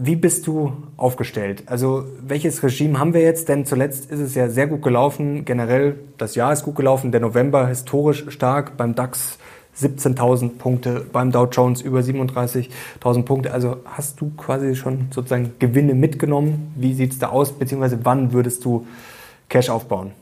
Wie 0.00 0.14
bist 0.14 0.46
du 0.46 0.74
aufgestellt? 0.96 1.64
Also 1.66 2.04
welches 2.24 2.62
Regime 2.62 3.00
haben 3.00 3.14
wir 3.14 3.20
jetzt? 3.20 3.48
Denn 3.48 3.66
zuletzt 3.66 4.08
ist 4.12 4.20
es 4.20 4.36
ja 4.36 4.48
sehr 4.48 4.68
gut 4.68 4.80
gelaufen. 4.80 5.44
Generell, 5.44 5.98
das 6.18 6.36
Jahr 6.36 6.52
ist 6.52 6.62
gut 6.62 6.76
gelaufen. 6.76 7.10
Der 7.10 7.20
November 7.20 7.66
historisch 7.66 8.24
stark. 8.28 8.76
Beim 8.76 8.94
DAX 8.94 9.38
17.000 9.76 10.58
Punkte, 10.58 11.04
beim 11.12 11.32
Dow 11.32 11.48
Jones 11.50 11.82
über 11.82 11.98
37.000 11.98 13.24
Punkte. 13.24 13.52
Also 13.52 13.78
hast 13.86 14.20
du 14.20 14.30
quasi 14.36 14.76
schon 14.76 15.08
sozusagen 15.10 15.54
Gewinne 15.58 15.94
mitgenommen? 15.94 16.72
Wie 16.76 16.94
sieht 16.94 17.12
es 17.14 17.18
da 17.18 17.30
aus? 17.30 17.50
Beziehungsweise 17.52 17.98
wann 18.04 18.32
würdest 18.32 18.64
du 18.64 18.86
Cash 19.48 19.68
aufbauen? 19.68 20.12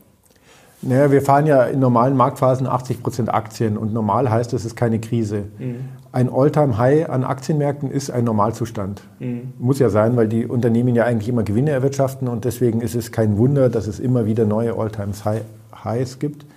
Naja, 0.81 1.11
wir 1.11 1.21
fahren 1.21 1.47
ja 1.47 1.63
in 1.63 1.79
normalen 1.79 2.15
Marktphasen 2.15 2.67
80 2.67 3.01
Prozent 3.01 3.33
Aktien 3.33 3.77
und 3.77 3.93
normal 3.93 4.29
heißt, 4.29 4.53
es 4.53 4.63
ist 4.63 4.75
keine 4.75 4.99
Krise. 4.99 5.45
Mhm. 5.57 5.89
Ein 6.17 6.33
All-Time-High 6.33 7.11
an 7.11 7.23
Aktienmärkten 7.23 7.91
ist 7.91 8.09
ein 8.09 8.23
Normalzustand. 8.23 9.03
Mhm. 9.19 9.53
Muss 9.59 9.77
ja 9.77 9.91
sein, 9.91 10.15
weil 10.15 10.27
die 10.27 10.47
Unternehmen 10.47 10.95
ja 10.95 11.03
eigentlich 11.03 11.29
immer 11.29 11.43
Gewinne 11.43 11.69
erwirtschaften 11.69 12.27
und 12.27 12.43
deswegen 12.43 12.81
ist 12.81 12.95
es 12.95 13.11
kein 13.11 13.37
Wunder, 13.37 13.69
dass 13.69 13.85
es 13.85 13.99
immer 13.99 14.25
wieder 14.25 14.45
neue 14.45 14.73
All-Time-Highs 14.75 16.17
gibt. 16.17 16.47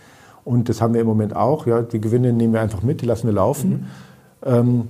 Und 0.46 0.70
das 0.70 0.80
haben 0.80 0.94
wir 0.94 1.02
im 1.02 1.06
Moment 1.06 1.36
auch. 1.36 1.66
Ja, 1.66 1.82
die 1.82 2.00
Gewinne 2.00 2.32
nehmen 2.32 2.54
wir 2.54 2.62
einfach 2.62 2.82
mit, 2.82 3.02
die 3.02 3.06
lassen 3.06 3.26
wir 3.26 3.34
laufen. 3.34 3.70
Mhm. 3.70 3.86
Ähm, 4.46 4.84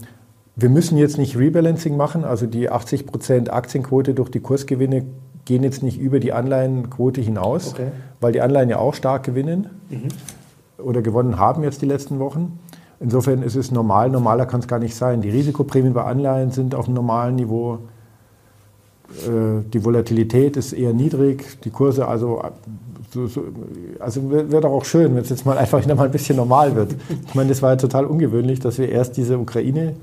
wir 0.55 0.69
müssen 0.69 0.97
jetzt 0.97 1.19
nicht 1.19 1.37
Rebalancing 1.37 1.97
machen, 1.97 2.23
also 2.23 2.47
die 2.47 2.71
80 2.71 3.07
Prozent 3.07 3.53
Aktienquote 3.53 4.15
durch 4.15 4.31
die 4.31 4.39
Kursgewinne 4.39 5.05
gehen 5.47 5.65
jetzt 5.65 5.83
nicht 5.83 5.99
über 5.99 6.21
die 6.21 6.33
Anleihenquote 6.33 7.21
hinaus, 7.21 7.73
okay. 7.73 7.89
weil 8.21 8.31
die 8.31 8.41
Anleihen 8.41 8.71
ja 8.71 8.79
auch 8.79 8.95
stark 8.95 9.25
gewinnen 9.25 9.69
mhm. 9.89 10.11
oder 10.81 11.03
gewonnen 11.03 11.41
haben 11.41 11.65
jetzt 11.65 11.83
die 11.83 11.87
letzten 11.87 12.21
Wochen. 12.21 12.61
Insofern 13.01 13.43
ist 13.43 13.57
es 13.57 13.71
normal, 13.71 14.11
normaler 14.11 14.47
kann 14.47 14.61
es 14.61 14.69
gar 14.69 14.79
nicht 14.79 14.95
sein. 14.95 15.23
Die 15.23 15.31
Risikoprämien 15.31 15.95
bei 15.95 16.05
Anleihen 16.05 16.51
sind 16.51 16.75
auf 16.75 16.85
einem 16.87 16.95
normalen 16.95 17.37
Niveau. 17.37 17.79
Äh, 19.27 19.65
die 19.73 19.85
Volatilität 19.85 20.57
ist 20.57 20.75
eher 20.75 20.93
niedrig, 20.93 21.61
die 21.65 21.71
Kurse 21.71 22.07
also 22.07 22.43
so, 23.13 23.27
so, 23.27 23.45
also 23.99 24.31
wäre 24.31 24.61
doch 24.61 24.71
auch 24.71 24.85
schön, 24.85 25.15
wenn 25.15 25.23
es 25.23 25.31
jetzt 25.31 25.45
mal 25.45 25.59
einfach 25.59 25.83
wieder 25.83 25.95
mal 25.95 26.05
ein 26.05 26.13
bisschen 26.13 26.37
normal 26.37 26.77
wird. 26.77 26.95
Ich 27.27 27.35
meine, 27.35 27.49
das 27.49 27.61
war 27.61 27.71
ja 27.71 27.77
total 27.77 28.05
ungewöhnlich, 28.05 28.61
dass 28.61 28.79
wir 28.79 28.89
erst 28.89 29.17
diese 29.17 29.39
Ukraine, 29.39 29.97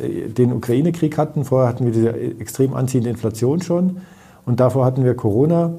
äh, 0.00 0.28
den 0.28 0.52
Ukraine-Krieg 0.52 1.18
hatten. 1.18 1.44
Vorher 1.44 1.68
hatten 1.68 1.84
wir 1.84 1.92
diese 1.92 2.14
extrem 2.14 2.74
anziehende 2.74 3.10
Inflation 3.10 3.60
schon. 3.60 3.98
Und 4.46 4.60
davor 4.60 4.84
hatten 4.84 5.04
wir 5.04 5.14
Corona. 5.14 5.74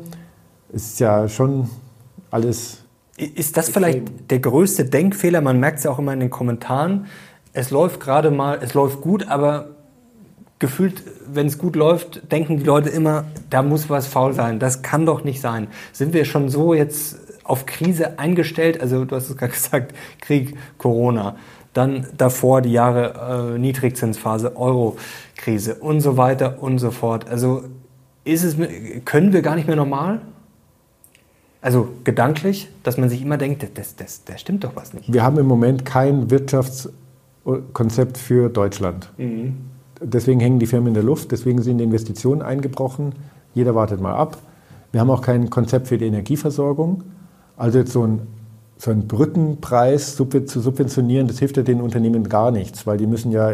Es 0.71 0.87
ist 0.87 0.99
ja 0.99 1.27
schon 1.29 1.69
alles. 2.29 2.83
Ist 3.17 3.57
das 3.57 3.69
vielleicht 3.69 4.29
der 4.29 4.39
größte 4.39 4.85
Denkfehler? 4.85 5.41
Man 5.41 5.59
merkt 5.59 5.79
es 5.79 5.85
ja 5.85 5.91
auch 5.91 5.97
immer 5.97 6.13
in 6.13 6.19
den 6.19 6.29
Kommentaren. 6.29 7.07
Es 7.51 7.71
läuft 7.71 7.99
gerade 7.99 8.29
mal, 8.29 8.59
es 8.61 8.75
läuft 8.75 9.01
gut, 9.01 9.27
aber 9.27 9.69
gefühlt, 10.59 11.01
wenn 11.27 11.47
es 11.47 11.57
gut 11.57 11.75
läuft, 11.75 12.31
denken 12.31 12.57
die 12.57 12.63
Leute 12.63 12.89
immer, 12.89 13.25
da 13.49 13.63
muss 13.63 13.89
was 13.89 14.05
faul 14.05 14.33
sein. 14.33 14.59
Das 14.59 14.83
kann 14.83 15.07
doch 15.07 15.23
nicht 15.23 15.41
sein. 15.41 15.67
Sind 15.91 16.13
wir 16.13 16.25
schon 16.25 16.49
so 16.49 16.75
jetzt 16.75 17.17
auf 17.43 17.65
Krise 17.65 18.19
eingestellt? 18.19 18.81
Also 18.81 19.03
du 19.03 19.15
hast 19.15 19.29
es 19.29 19.37
gerade 19.37 19.53
gesagt, 19.53 19.95
Krieg, 20.21 20.55
Corona. 20.77 21.37
Dann 21.73 22.07
davor 22.15 22.61
die 22.61 22.71
Jahre 22.71 23.55
äh, 23.55 23.59
Niedrigzinsphase, 23.59 24.55
Euro-Krise 24.55 25.75
und 25.75 26.01
so 26.01 26.17
weiter 26.17 26.61
und 26.61 26.77
so 26.77 26.91
fort. 26.91 27.27
Also 27.27 27.63
ist 28.23 28.43
es, 28.43 28.57
können 29.05 29.33
wir 29.33 29.41
gar 29.41 29.55
nicht 29.55 29.67
mehr 29.67 29.75
normal? 29.75 30.21
Also 31.61 31.89
gedanklich, 32.03 32.69
dass 32.83 32.97
man 32.97 33.09
sich 33.09 33.21
immer 33.21 33.37
denkt, 33.37 33.67
das, 33.77 33.95
das, 33.95 34.23
das 34.23 34.41
stimmt 34.41 34.63
doch 34.63 34.75
was 34.75 34.93
nicht. 34.93 35.11
Wir 35.11 35.23
haben 35.23 35.37
im 35.37 35.47
Moment 35.47 35.85
kein 35.85 36.29
Wirtschaftskonzept 36.29 38.17
für 38.17 38.49
Deutschland. 38.49 39.09
Mhm. 39.17 39.57
Deswegen 39.99 40.39
hängen 40.39 40.59
die 40.59 40.67
Firmen 40.67 40.89
in 40.89 40.93
der 40.93 41.03
Luft, 41.03 41.31
deswegen 41.31 41.61
sind 41.63 41.79
die 41.79 41.83
Investitionen 41.83 42.41
eingebrochen. 42.41 43.13
Jeder 43.55 43.73
wartet 43.73 43.99
mal 43.99 44.13
ab. 44.13 44.37
Wir 44.91 45.01
haben 45.01 45.09
auch 45.09 45.21
kein 45.21 45.49
Konzept 45.49 45.87
für 45.87 45.97
die 45.97 46.05
Energieversorgung. 46.05 47.03
Also 47.57 47.79
jetzt 47.79 47.91
so 47.91 48.05
ein, 48.05 48.21
so 48.77 48.91
ein 48.91 49.07
Brückenpreis 49.07 50.15
zu 50.15 50.27
subventionieren, 50.45 51.27
das 51.27 51.39
hilft 51.39 51.57
ja 51.57 51.63
den 51.63 51.81
Unternehmen 51.81 52.29
gar 52.29 52.51
nichts, 52.51 52.85
weil 52.85 52.97
die 52.97 53.07
müssen 53.07 53.31
ja 53.31 53.53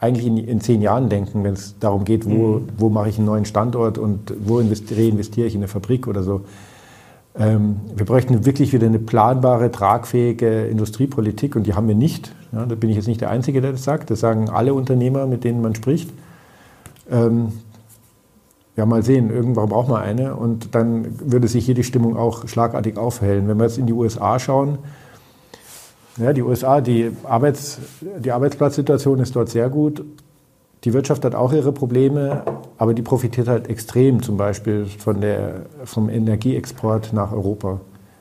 eigentlich 0.00 0.26
in, 0.26 0.38
in 0.38 0.60
zehn 0.60 0.80
Jahren 0.80 1.08
denken, 1.08 1.44
wenn 1.44 1.54
es 1.54 1.74
darum 1.78 2.04
geht, 2.04 2.24
wo, 2.24 2.58
mhm. 2.58 2.68
wo 2.78 2.88
mache 2.88 3.10
ich 3.10 3.18
einen 3.18 3.26
neuen 3.26 3.44
Standort 3.44 3.98
und 3.98 4.32
wo 4.40 4.58
reinvestiere 4.58 5.46
ich 5.46 5.54
in 5.54 5.60
eine 5.60 5.68
Fabrik 5.68 6.06
oder 6.06 6.22
so. 6.22 6.42
Ähm, 7.38 7.76
wir 7.94 8.04
bräuchten 8.04 8.44
wirklich 8.44 8.72
wieder 8.72 8.86
eine 8.86 8.98
planbare, 8.98 9.70
tragfähige 9.70 10.66
Industriepolitik 10.66 11.54
und 11.54 11.66
die 11.66 11.74
haben 11.74 11.86
wir 11.86 11.94
nicht. 11.94 12.34
Ja, 12.52 12.66
da 12.66 12.74
bin 12.74 12.90
ich 12.90 12.96
jetzt 12.96 13.06
nicht 13.06 13.20
der 13.20 13.30
Einzige, 13.30 13.60
der 13.60 13.72
das 13.72 13.84
sagt. 13.84 14.10
Das 14.10 14.20
sagen 14.20 14.48
alle 14.48 14.74
Unternehmer, 14.74 15.26
mit 15.26 15.44
denen 15.44 15.62
man 15.62 15.74
spricht. 15.74 16.10
Ähm, 17.10 17.52
ja, 18.76 18.86
mal 18.86 19.02
sehen, 19.02 19.30
irgendwann 19.30 19.68
braucht 19.68 19.88
man 19.88 20.02
eine 20.02 20.36
und 20.36 20.74
dann 20.74 21.18
würde 21.30 21.48
sich 21.48 21.64
hier 21.64 21.74
die 21.74 21.84
Stimmung 21.84 22.16
auch 22.16 22.46
schlagartig 22.46 22.96
aufhellen. 22.96 23.48
Wenn 23.48 23.56
wir 23.56 23.64
jetzt 23.64 23.78
in 23.78 23.86
die 23.86 23.92
USA 23.92 24.38
schauen, 24.38 24.78
ja, 26.16 26.32
die 26.32 26.42
USA, 26.42 26.80
die, 26.80 27.10
Arbeits-, 27.24 27.78
die 28.00 28.32
Arbeitsplatzsituation 28.32 29.20
ist 29.20 29.36
dort 29.36 29.48
sehr 29.48 29.68
gut. 29.68 30.04
Die 30.84 30.92
Wirtschaft 30.92 31.24
hat 31.24 31.34
auch 31.34 31.52
ihre 31.52 31.72
Probleme, 31.72 32.42
aber 32.76 32.94
die 32.94 33.02
profitiert 33.02 33.48
halt 33.48 33.68
extrem 33.68 34.22
zum 34.22 34.36
Beispiel 34.36 34.86
von 34.86 35.20
der, 35.20 35.62
vom 35.84 36.08
Energieexport 36.08 37.12
nach 37.12 37.32
Europa. 37.32 37.80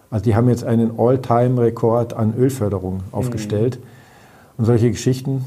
Also 0.09 0.23
die 0.23 0.35
haben 0.35 0.49
jetzt 0.49 0.63
einen 0.63 0.97
All-Time-Rekord 0.97 2.13
an 2.13 2.33
Ölförderung 2.37 3.01
aufgestellt. 3.11 3.77
Mhm. 3.77 3.83
Und 4.57 4.65
solche 4.65 4.89
Geschichten. 4.89 5.45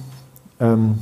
Ähm, 0.61 0.99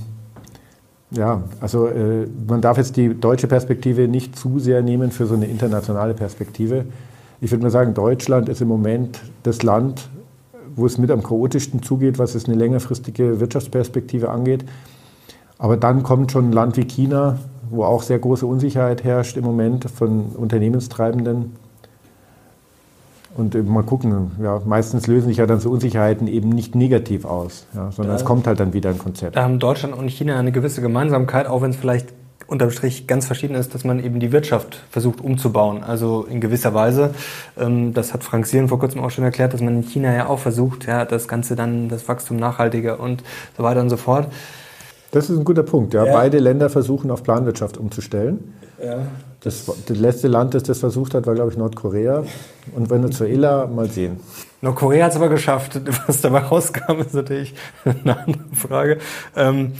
ja, 1.10 1.42
also 1.60 1.86
äh, 1.86 2.26
man 2.46 2.60
darf 2.60 2.76
jetzt 2.78 2.96
die 2.96 3.18
deutsche 3.18 3.46
Perspektive 3.46 4.08
nicht 4.08 4.38
zu 4.38 4.58
sehr 4.58 4.82
nehmen 4.82 5.10
für 5.10 5.26
so 5.26 5.34
eine 5.34 5.46
internationale 5.46 6.14
Perspektive. 6.14 6.84
Ich 7.40 7.50
würde 7.50 7.62
mal 7.62 7.70
sagen, 7.70 7.94
Deutschland 7.94 8.48
ist 8.48 8.60
im 8.60 8.68
Moment 8.68 9.20
das 9.42 9.62
Land, 9.62 10.08
wo 10.74 10.86
es 10.86 10.98
mit 10.98 11.10
am 11.10 11.22
chaotischsten 11.22 11.82
zugeht, 11.82 12.18
was 12.18 12.34
es 12.34 12.46
eine 12.46 12.56
längerfristige 12.56 13.40
Wirtschaftsperspektive 13.40 14.30
angeht. 14.30 14.64
Aber 15.58 15.76
dann 15.76 16.02
kommt 16.02 16.32
schon 16.32 16.50
ein 16.50 16.52
Land 16.52 16.76
wie 16.76 16.84
China, 16.84 17.38
wo 17.70 17.84
auch 17.84 18.02
sehr 18.02 18.18
große 18.18 18.46
Unsicherheit 18.46 19.04
herrscht 19.04 19.36
im 19.36 19.44
Moment 19.44 19.90
von 19.90 20.26
Unternehmenstreibenden. 20.36 21.56
Und 23.36 23.54
mal 23.68 23.84
gucken, 23.84 24.32
ja, 24.42 24.60
meistens 24.64 25.06
lösen 25.06 25.28
sich 25.28 25.36
ja 25.36 25.46
dann 25.46 25.60
so 25.60 25.70
Unsicherheiten 25.70 26.26
eben 26.26 26.48
nicht 26.48 26.74
negativ 26.74 27.24
aus, 27.24 27.66
ja, 27.72 27.92
sondern 27.92 28.14
da, 28.14 28.20
es 28.20 28.24
kommt 28.24 28.48
halt 28.48 28.58
dann 28.58 28.72
wieder 28.72 28.90
ein 28.90 28.98
Konzept. 28.98 29.36
Da 29.36 29.44
haben 29.44 29.60
Deutschland 29.60 29.94
und 29.94 30.08
China 30.08 30.36
eine 30.36 30.50
gewisse 30.50 30.80
Gemeinsamkeit, 30.80 31.46
auch 31.46 31.62
wenn 31.62 31.70
es 31.70 31.76
vielleicht 31.76 32.08
unterm 32.48 32.70
Strich 32.70 33.06
ganz 33.06 33.26
verschieden 33.26 33.54
ist, 33.54 33.74
dass 33.74 33.84
man 33.84 34.02
eben 34.02 34.18
die 34.18 34.32
Wirtschaft 34.32 34.82
versucht 34.90 35.20
umzubauen. 35.20 35.84
Also 35.84 36.24
in 36.24 36.40
gewisser 36.40 36.74
Weise, 36.74 37.14
ähm, 37.56 37.94
das 37.94 38.12
hat 38.12 38.24
Frank 38.24 38.46
Sieren 38.46 38.68
vor 38.68 38.80
kurzem 38.80 39.02
auch 39.02 39.10
schon 39.10 39.22
erklärt, 39.22 39.52
dass 39.52 39.60
man 39.60 39.76
in 39.76 39.82
China 39.82 40.12
ja 40.12 40.26
auch 40.26 40.38
versucht, 40.38 40.86
ja, 40.86 41.04
das 41.04 41.28
Ganze 41.28 41.54
dann, 41.54 41.88
das 41.88 42.08
Wachstum 42.08 42.38
nachhaltiger 42.38 42.98
und 42.98 43.22
so 43.56 43.62
weiter 43.62 43.80
und 43.80 43.90
so 43.90 43.98
fort. 43.98 44.28
Das 45.10 45.30
ist 45.30 45.38
ein 45.38 45.44
guter 45.44 45.62
Punkt. 45.62 45.94
Ja. 45.94 46.04
ja. 46.04 46.12
Beide 46.12 46.38
Länder 46.38 46.70
versuchen 46.70 47.10
auf 47.10 47.22
Planwirtschaft 47.22 47.78
umzustellen. 47.78 48.54
Ja. 48.82 49.06
Das, 49.40 49.64
das 49.86 49.96
letzte 49.96 50.28
Land, 50.28 50.54
das 50.54 50.64
das 50.64 50.80
versucht 50.80 51.14
hat, 51.14 51.26
war, 51.26 51.34
glaube 51.34 51.50
ich, 51.50 51.56
Nordkorea. 51.56 52.24
Und 52.74 52.90
Venezuela, 52.90 53.66
mal 53.66 53.88
sehen. 53.88 54.20
Nordkorea 54.60 55.04
hat 55.04 55.12
es 55.12 55.16
aber 55.16 55.28
geschafft. 55.28 55.80
Was 56.06 56.20
dabei 56.20 56.40
rauskam, 56.40 57.00
ist 57.00 57.14
natürlich 57.14 57.54
eine 57.84 58.18
andere 58.18 58.54
Frage. 58.54 58.98
Ähm, 59.36 59.72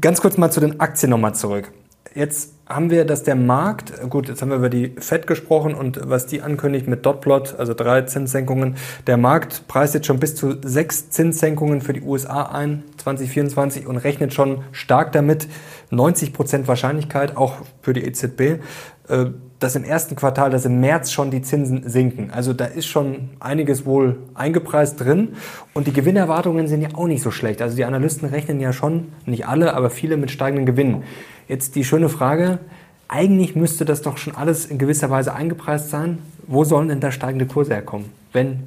ganz 0.00 0.20
kurz 0.20 0.36
mal 0.36 0.50
zu 0.50 0.60
den 0.60 0.80
Aktien 0.80 1.10
nochmal 1.10 1.34
zurück. 1.34 1.70
Jetzt 2.14 2.52
haben 2.70 2.90
wir, 2.90 3.04
dass 3.04 3.24
der 3.24 3.34
Markt, 3.34 3.92
gut, 4.08 4.28
jetzt 4.28 4.40
haben 4.40 4.50
wir 4.50 4.56
über 4.56 4.70
die 4.70 4.94
FED 4.96 5.26
gesprochen 5.26 5.74
und 5.74 6.00
was 6.08 6.26
die 6.26 6.40
ankündigt 6.40 6.86
mit 6.86 7.04
Dotplot, 7.04 7.56
also 7.58 7.74
drei 7.74 8.02
Zinssenkungen. 8.02 8.76
Der 9.08 9.16
Markt 9.16 9.66
preist 9.66 9.94
jetzt 9.94 10.06
schon 10.06 10.20
bis 10.20 10.36
zu 10.36 10.54
sechs 10.62 11.10
Zinssenkungen 11.10 11.80
für 11.80 11.92
die 11.92 12.02
USA 12.02 12.42
ein, 12.42 12.84
2024, 12.98 13.86
und 13.86 13.96
rechnet 13.96 14.32
schon 14.32 14.62
stark 14.70 15.10
damit, 15.12 15.48
90 15.90 16.32
Prozent 16.32 16.68
Wahrscheinlichkeit, 16.68 17.36
auch 17.36 17.56
für 17.82 17.92
die 17.92 18.04
EZB, 18.04 18.60
äh, 19.08 19.26
dass 19.60 19.76
im 19.76 19.84
ersten 19.84 20.16
Quartal, 20.16 20.50
dass 20.50 20.64
im 20.64 20.80
März 20.80 21.12
schon 21.12 21.30
die 21.30 21.42
Zinsen 21.42 21.88
sinken. 21.88 22.30
Also 22.30 22.54
da 22.54 22.64
ist 22.64 22.86
schon 22.86 23.28
einiges 23.40 23.84
wohl 23.84 24.16
eingepreist 24.34 24.98
drin. 24.98 25.36
Und 25.74 25.86
die 25.86 25.92
Gewinnerwartungen 25.92 26.66
sind 26.66 26.80
ja 26.80 26.88
auch 26.94 27.06
nicht 27.06 27.22
so 27.22 27.30
schlecht. 27.30 27.60
Also 27.60 27.76
die 27.76 27.84
Analysten 27.84 28.28
rechnen 28.28 28.58
ja 28.58 28.72
schon, 28.72 29.08
nicht 29.26 29.46
alle, 29.46 29.74
aber 29.74 29.90
viele 29.90 30.16
mit 30.16 30.30
steigenden 30.30 30.64
Gewinnen. 30.64 31.04
Jetzt 31.46 31.76
die 31.76 31.84
schöne 31.84 32.08
Frage, 32.08 32.58
eigentlich 33.06 33.54
müsste 33.54 33.84
das 33.84 34.00
doch 34.00 34.16
schon 34.16 34.34
alles 34.34 34.64
in 34.64 34.78
gewisser 34.78 35.10
Weise 35.10 35.34
eingepreist 35.34 35.90
sein. 35.90 36.18
Wo 36.46 36.64
sollen 36.64 36.88
denn 36.88 37.00
da 37.00 37.12
steigende 37.12 37.46
Kurse 37.46 37.74
herkommen, 37.74 38.06
wenn 38.32 38.64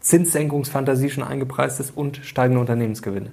Zinssenkungsfantasie 0.00 1.10
schon 1.10 1.22
eingepreist 1.22 1.78
ist 1.78 1.96
und 1.96 2.16
steigende 2.16 2.60
Unternehmensgewinne? 2.60 3.30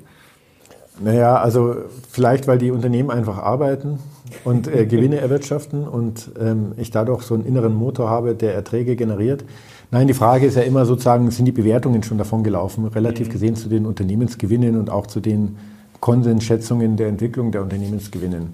Naja, 1.02 1.38
also 1.38 1.76
vielleicht, 2.10 2.48
weil 2.48 2.58
die 2.58 2.72
Unternehmen 2.72 3.10
einfach 3.10 3.38
arbeiten 3.38 4.00
und 4.44 4.68
äh, 4.68 4.86
Gewinne 4.86 5.18
erwirtschaften 5.18 5.88
und 5.88 6.32
ähm, 6.40 6.74
ich 6.78 6.92
dadurch 6.92 7.24
so 7.24 7.34
einen 7.36 7.46
inneren 7.46 7.74
Motor 7.74 8.10
habe, 8.10 8.36
der 8.36 8.54
Erträge 8.54 8.96
generiert. 8.96 9.46
Nein, 9.92 10.08
die 10.08 10.14
Frage 10.14 10.46
ist 10.46 10.56
ja 10.56 10.62
immer 10.62 10.86
sozusagen, 10.86 11.32
sind 11.32 11.46
die 11.46 11.52
Bewertungen 11.52 12.04
schon 12.04 12.18
davon 12.18 12.44
gelaufen, 12.44 12.86
relativ 12.86 13.28
mhm. 13.28 13.32
gesehen 13.32 13.56
zu 13.56 13.70
den 13.70 13.86
Unternehmensgewinnen 13.86 14.78
und 14.78 14.90
auch 14.90 15.08
zu 15.08 15.20
den 15.20 15.58
Konsensschätzungen 16.00 16.96
der 16.96 17.08
Entwicklung 17.08 17.52
der 17.52 17.62
Unternehmensgewinnen. 17.64 18.54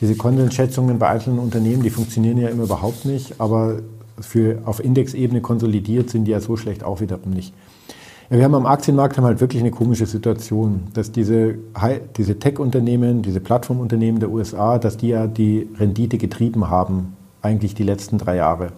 Diese 0.00 0.16
Konsensschätzungen 0.16 0.98
bei 0.98 1.08
einzelnen 1.08 1.38
Unternehmen, 1.38 1.82
die 1.82 1.90
funktionieren 1.90 2.38
ja 2.38 2.48
immer 2.48 2.64
überhaupt 2.64 3.04
nicht, 3.04 3.40
aber 3.40 3.80
für, 4.20 4.58
auf 4.64 4.82
Indexebene 4.82 5.40
konsolidiert 5.40 6.10
sind 6.10 6.24
die 6.24 6.30
ja 6.30 6.40
so 6.40 6.56
schlecht 6.56 6.84
auch 6.84 7.00
wiederum 7.00 7.30
nicht. 7.32 7.52
Ja, 8.28 8.38
wir 8.38 8.44
haben 8.44 8.54
am 8.56 8.66
Aktienmarkt 8.66 9.16
haben 9.16 9.24
halt 9.24 9.40
wirklich 9.40 9.62
eine 9.62 9.70
komische 9.70 10.06
Situation, 10.06 10.88
dass 10.94 11.12
diese, 11.12 11.56
diese 12.16 12.38
Tech-Unternehmen, 12.38 13.22
diese 13.22 13.40
Plattformunternehmen 13.40 14.18
der 14.18 14.30
USA, 14.30 14.78
dass 14.78 14.96
die 14.96 15.08
ja 15.08 15.28
die 15.28 15.68
Rendite 15.78 16.18
getrieben 16.18 16.68
haben, 16.68 17.16
eigentlich 17.40 17.74
die 17.74 17.84
letzten 17.84 18.18
drei 18.18 18.36
Jahre. 18.36 18.72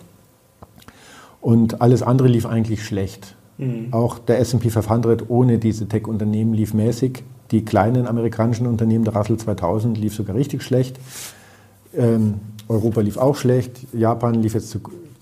Und 1.40 1.80
alles 1.80 2.02
andere 2.02 2.28
lief 2.28 2.44
eigentlich 2.44 2.84
schlecht. 2.84 3.36
Mhm. 3.56 3.88
Auch 3.90 4.18
der 4.18 4.38
S&P 4.40 4.68
500 4.68 5.30
ohne 5.30 5.58
diese 5.58 5.88
Tech-Unternehmen 5.88 6.52
lief 6.52 6.74
mäßig. 6.74 7.22
Die 7.50 7.64
kleinen 7.64 8.06
amerikanischen 8.06 8.66
Unternehmen, 8.66 9.04
der 9.04 9.16
Russell 9.16 9.38
2000, 9.38 9.96
lief 9.96 10.14
sogar 10.14 10.36
richtig 10.36 10.62
schlecht. 10.62 10.98
Ähm, 11.96 12.34
Europa 12.68 13.00
lief 13.00 13.16
auch 13.16 13.36
schlecht. 13.36 13.86
Japan 13.94 14.34
lief 14.34 14.52
jetzt 14.52 14.68
zu, 14.68 14.80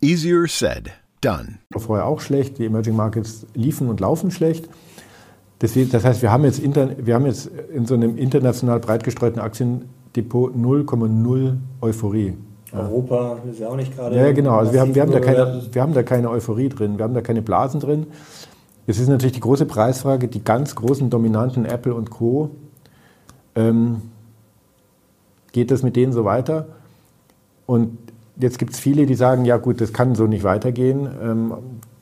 Easier 0.00 0.46
said, 0.46 0.90
done. 1.20 1.58
Vorher 1.76 2.06
auch 2.06 2.20
schlecht, 2.20 2.58
die 2.58 2.66
Emerging 2.66 2.96
Markets 2.96 3.46
liefen 3.54 3.88
und 3.88 4.00
laufen 4.00 4.30
schlecht. 4.30 4.68
Das 5.58 5.74
heißt, 5.74 6.22
wir 6.22 6.30
haben, 6.30 6.44
jetzt 6.44 6.60
inter, 6.60 6.90
wir 7.04 7.14
haben 7.14 7.26
jetzt 7.26 7.50
in 7.74 7.84
so 7.84 7.94
einem 7.94 8.16
international 8.16 8.78
breit 8.78 9.02
gestreuten 9.02 9.40
Aktiendepot 9.40 10.54
0,0 10.54 11.56
Euphorie. 11.80 12.34
Europa 12.72 13.38
ist 13.50 13.58
ja 13.58 13.68
auch 13.68 13.76
nicht 13.76 13.96
gerade. 13.96 14.16
Ja, 14.16 14.30
genau. 14.32 14.56
Also 14.56 14.72
wir 14.72 14.80
haben, 14.80 14.94
wir, 14.94 15.02
haben 15.02 15.10
da 15.10 15.20
keine, 15.20 15.62
wir 15.72 15.82
haben 15.82 15.94
da 15.94 16.02
keine 16.02 16.30
Euphorie 16.30 16.68
drin, 16.68 16.98
wir 16.98 17.04
haben 17.04 17.14
da 17.14 17.22
keine 17.22 17.42
Blasen 17.42 17.80
drin. 17.80 18.06
Es 18.86 18.98
ist 18.98 19.08
natürlich 19.08 19.32
die 19.32 19.40
große 19.40 19.66
Preisfrage, 19.66 20.28
die 20.28 20.44
ganz 20.44 20.74
großen 20.74 21.10
dominanten 21.10 21.64
Apple 21.64 21.94
und 21.94 22.10
Co. 22.10 22.50
Ähm, 23.54 24.02
geht 25.52 25.70
das 25.70 25.82
mit 25.82 25.96
denen 25.96 26.12
so 26.12 26.24
weiter? 26.24 26.68
Und 27.66 27.98
jetzt 28.40 28.58
gibt 28.58 28.72
es 28.72 28.78
viele, 28.78 29.06
die 29.06 29.14
sagen, 29.14 29.44
ja 29.44 29.56
gut, 29.56 29.80
das 29.80 29.92
kann 29.92 30.14
so 30.14 30.26
nicht 30.26 30.44
weitergehen. 30.44 31.08
Ähm, 31.22 31.54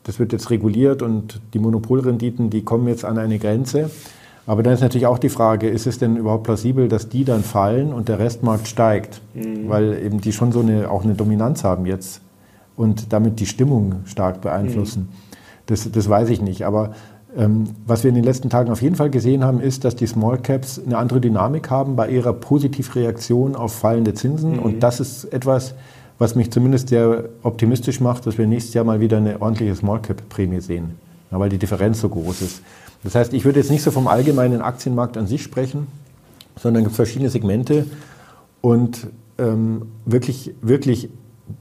das 0.03 0.19
wird 0.19 0.31
jetzt 0.31 0.49
reguliert 0.49 1.01
und 1.01 1.41
die 1.53 1.59
Monopolrenditen, 1.59 2.49
die 2.49 2.63
kommen 2.63 2.87
jetzt 2.87 3.03
an 3.03 3.17
eine 3.17 3.39
Grenze. 3.39 3.89
Aber 4.45 4.63
dann 4.63 4.73
ist 4.73 4.81
natürlich 4.81 5.07
auch 5.07 5.19
die 5.19 5.27
Frage, 5.27 5.67
ist 5.67 5.85
es 5.87 5.99
denn 5.99 6.15
überhaupt 6.15 6.45
plausibel, 6.45 6.87
dass 6.87 7.09
die 7.09 7.25
dann 7.25 7.43
fallen 7.43 7.91
und 7.91 8.07
der 8.07 8.17
Restmarkt 8.17 8.67
steigt? 8.67 9.21
Mhm. 9.33 9.67
Weil 9.67 10.01
eben 10.01 10.21
die 10.21 10.31
schon 10.31 10.53
so 10.53 10.61
eine, 10.61 10.89
auch 10.89 11.03
eine 11.03 11.15
Dominanz 11.15 11.65
haben 11.65 11.85
jetzt 11.85 12.21
und 12.77 13.11
damit 13.11 13.41
die 13.41 13.45
Stimmung 13.45 13.95
stark 14.05 14.39
beeinflussen. 14.39 15.09
Mhm. 15.11 15.27
Das, 15.65 15.91
das 15.91 16.07
weiß 16.07 16.29
ich 16.29 16.41
nicht. 16.41 16.65
Aber 16.65 16.93
ähm, 17.35 17.65
was 17.85 18.05
wir 18.05 18.09
in 18.09 18.15
den 18.15 18.23
letzten 18.23 18.49
Tagen 18.49 18.71
auf 18.71 18.81
jeden 18.81 18.95
Fall 18.95 19.09
gesehen 19.09 19.43
haben, 19.43 19.59
ist, 19.59 19.83
dass 19.83 19.97
die 19.97 20.07
Small 20.07 20.37
Caps 20.37 20.81
eine 20.83 20.97
andere 20.97 21.19
Dynamik 21.19 21.69
haben 21.69 21.97
bei 21.97 22.09
ihrer 22.09 22.31
Positivreaktion 22.31 23.57
auf 23.57 23.73
fallende 23.73 24.13
Zinsen. 24.13 24.53
Mhm. 24.53 24.59
Und 24.59 24.83
das 24.83 25.01
ist 25.01 25.25
etwas, 25.25 25.75
was 26.19 26.35
mich 26.35 26.51
zumindest 26.51 26.89
sehr 26.89 27.29
optimistisch 27.43 27.99
macht, 27.99 28.25
dass 28.25 28.37
wir 28.37 28.47
nächstes 28.47 28.73
Jahr 28.73 28.85
mal 28.85 28.99
wieder 28.99 29.17
eine 29.17 29.41
ordentliche 29.41 29.75
Small 29.75 30.01
Cap 30.01 30.29
Prämie 30.29 30.61
sehen, 30.61 30.95
weil 31.29 31.49
die 31.49 31.57
Differenz 31.57 32.01
so 32.01 32.09
groß 32.09 32.41
ist. 32.41 32.61
Das 33.03 33.15
heißt, 33.15 33.33
ich 33.33 33.45
würde 33.45 33.59
jetzt 33.59 33.69
nicht 33.69 33.83
so 33.83 33.91
vom 33.91 34.07
allgemeinen 34.07 34.61
Aktienmarkt 34.61 35.17
an 35.17 35.27
sich 35.27 35.43
sprechen, 35.43 35.87
sondern 36.59 36.83
es 36.83 36.87
gibt 36.87 36.95
verschiedene 36.95 37.29
Segmente 37.29 37.85
und 38.61 39.07
ähm, 39.37 39.83
wirklich, 40.05 40.53
wirklich 40.61 41.09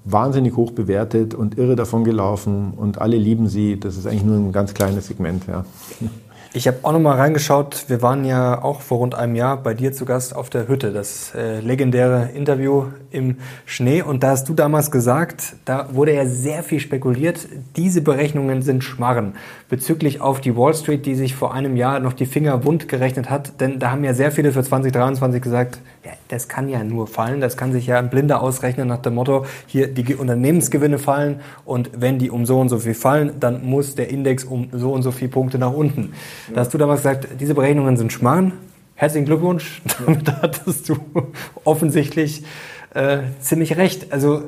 wahnsinnig 0.05 0.57
hoch 0.57 0.73
bewertet 0.73 1.35
und 1.35 1.59
irre 1.59 1.77
davon 1.77 2.05
gelaufen 2.05 2.73
und 2.77 3.01
alle 3.01 3.17
lieben 3.17 3.49
sie. 3.49 3.79
Das 3.79 3.97
ist 3.97 4.07
eigentlich 4.07 4.25
nur 4.25 4.37
ein 4.37 4.53
ganz 4.53 4.75
kleines 4.75 5.07
Segment. 5.07 5.47
Ja. 5.47 5.65
Ich 6.57 6.67
habe 6.67 6.79
auch 6.85 6.93
noch 6.93 7.01
mal 7.01 7.17
reingeschaut. 7.17 7.85
Wir 7.89 8.01
waren 8.01 8.25
ja 8.25 8.63
auch 8.63 8.81
vor 8.81 8.97
rund 8.97 9.15
einem 9.15 9.35
Jahr 9.35 9.59
bei 9.59 9.75
dir 9.75 9.93
zu 9.93 10.07
Gast 10.07 10.35
auf 10.35 10.49
der 10.49 10.69
Hütte, 10.69 10.91
das 10.91 11.35
äh, 11.35 11.61
legendäre 11.61 12.31
Interview 12.35 12.87
im 13.11 13.37
Schnee. 13.67 14.01
Und 14.01 14.23
da 14.23 14.31
hast 14.31 14.49
du 14.49 14.55
damals 14.55 14.91
gesagt, 14.91 15.57
da 15.67 15.95
wurde 15.95 16.15
ja 16.15 16.25
sehr 16.25 16.63
viel 16.63 16.81
spekuliert. 16.81 17.47
Diese 17.77 18.01
Berechnungen 18.01 18.63
sind 18.63 18.85
Schmarren 18.85 19.35
bezüglich 19.69 20.23
auf 20.23 20.41
die 20.41 20.57
Wall 20.57 20.73
Street, 20.73 21.05
die 21.05 21.15
sich 21.15 21.35
vor 21.35 21.53
einem 21.53 21.77
Jahr 21.77 22.01
noch 22.01 22.15
die 22.15 22.25
Finger 22.25 22.65
wund 22.65 22.89
gerechnet 22.89 23.29
hat. 23.29 23.61
Denn 23.61 23.79
da 23.79 23.91
haben 23.91 24.03
ja 24.03 24.15
sehr 24.15 24.33
viele 24.33 24.51
für 24.51 24.63
2023 24.63 25.43
gesagt, 25.43 25.81
ja, 26.07 26.13
das 26.29 26.49
kann 26.49 26.69
ja 26.69 26.83
nur 26.85 27.07
fallen. 27.07 27.41
Das 27.41 27.57
kann 27.57 27.73
sich 27.73 27.87
ja 27.87 27.99
ein 27.99 28.09
Blinder 28.09 28.41
ausrechnen 28.41 28.89
nach 28.89 29.03
dem 29.03 29.15
Motto, 29.15 29.45
hier 29.67 29.89
die 29.89 30.15
Unternehmensgewinne 30.15 30.99
fallen 30.99 31.41
und 31.65 31.91
wenn 31.99 32.19
die 32.19 32.31
um 32.31 32.47
so 32.47 32.61
und 32.61 32.69
so 32.69 32.79
viel 32.79 32.95
fallen, 32.95 33.33
dann 33.41 33.67
muss 33.67 33.95
der 33.95 34.09
Index 34.09 34.45
um 34.45 34.69
so 34.73 34.93
und 34.93 35.03
so 35.03 35.11
viele 35.11 35.31
Punkte 35.31 35.59
nach 35.59 35.73
unten. 35.73 36.15
Da 36.55 36.61
hast 36.61 36.73
du 36.73 36.79
damals 36.79 37.01
gesagt, 37.01 37.29
diese 37.41 37.55
Berechnungen 37.55 37.97
sind 37.97 38.13
Schmarrn. 38.13 38.53
Herzlichen 38.95 39.27
Glückwunsch, 39.27 39.83
damit 40.07 40.31
hattest 40.31 40.89
du 40.89 40.97
offensichtlich 41.65 42.45
äh, 42.95 43.19
ziemlich 43.41 43.77
recht. 43.77 44.13
Also 44.13 44.43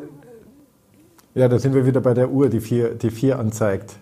ja, 1.35 1.49
da 1.49 1.59
sind 1.59 1.75
wir 1.75 1.87
wieder 1.87 2.01
bei 2.01 2.15
der 2.15 2.31
Uhr, 2.31 2.49
die 2.49 2.61
vier, 2.61 2.95
die 2.95 3.11
vier 3.11 3.39
anzeigt. 3.39 3.95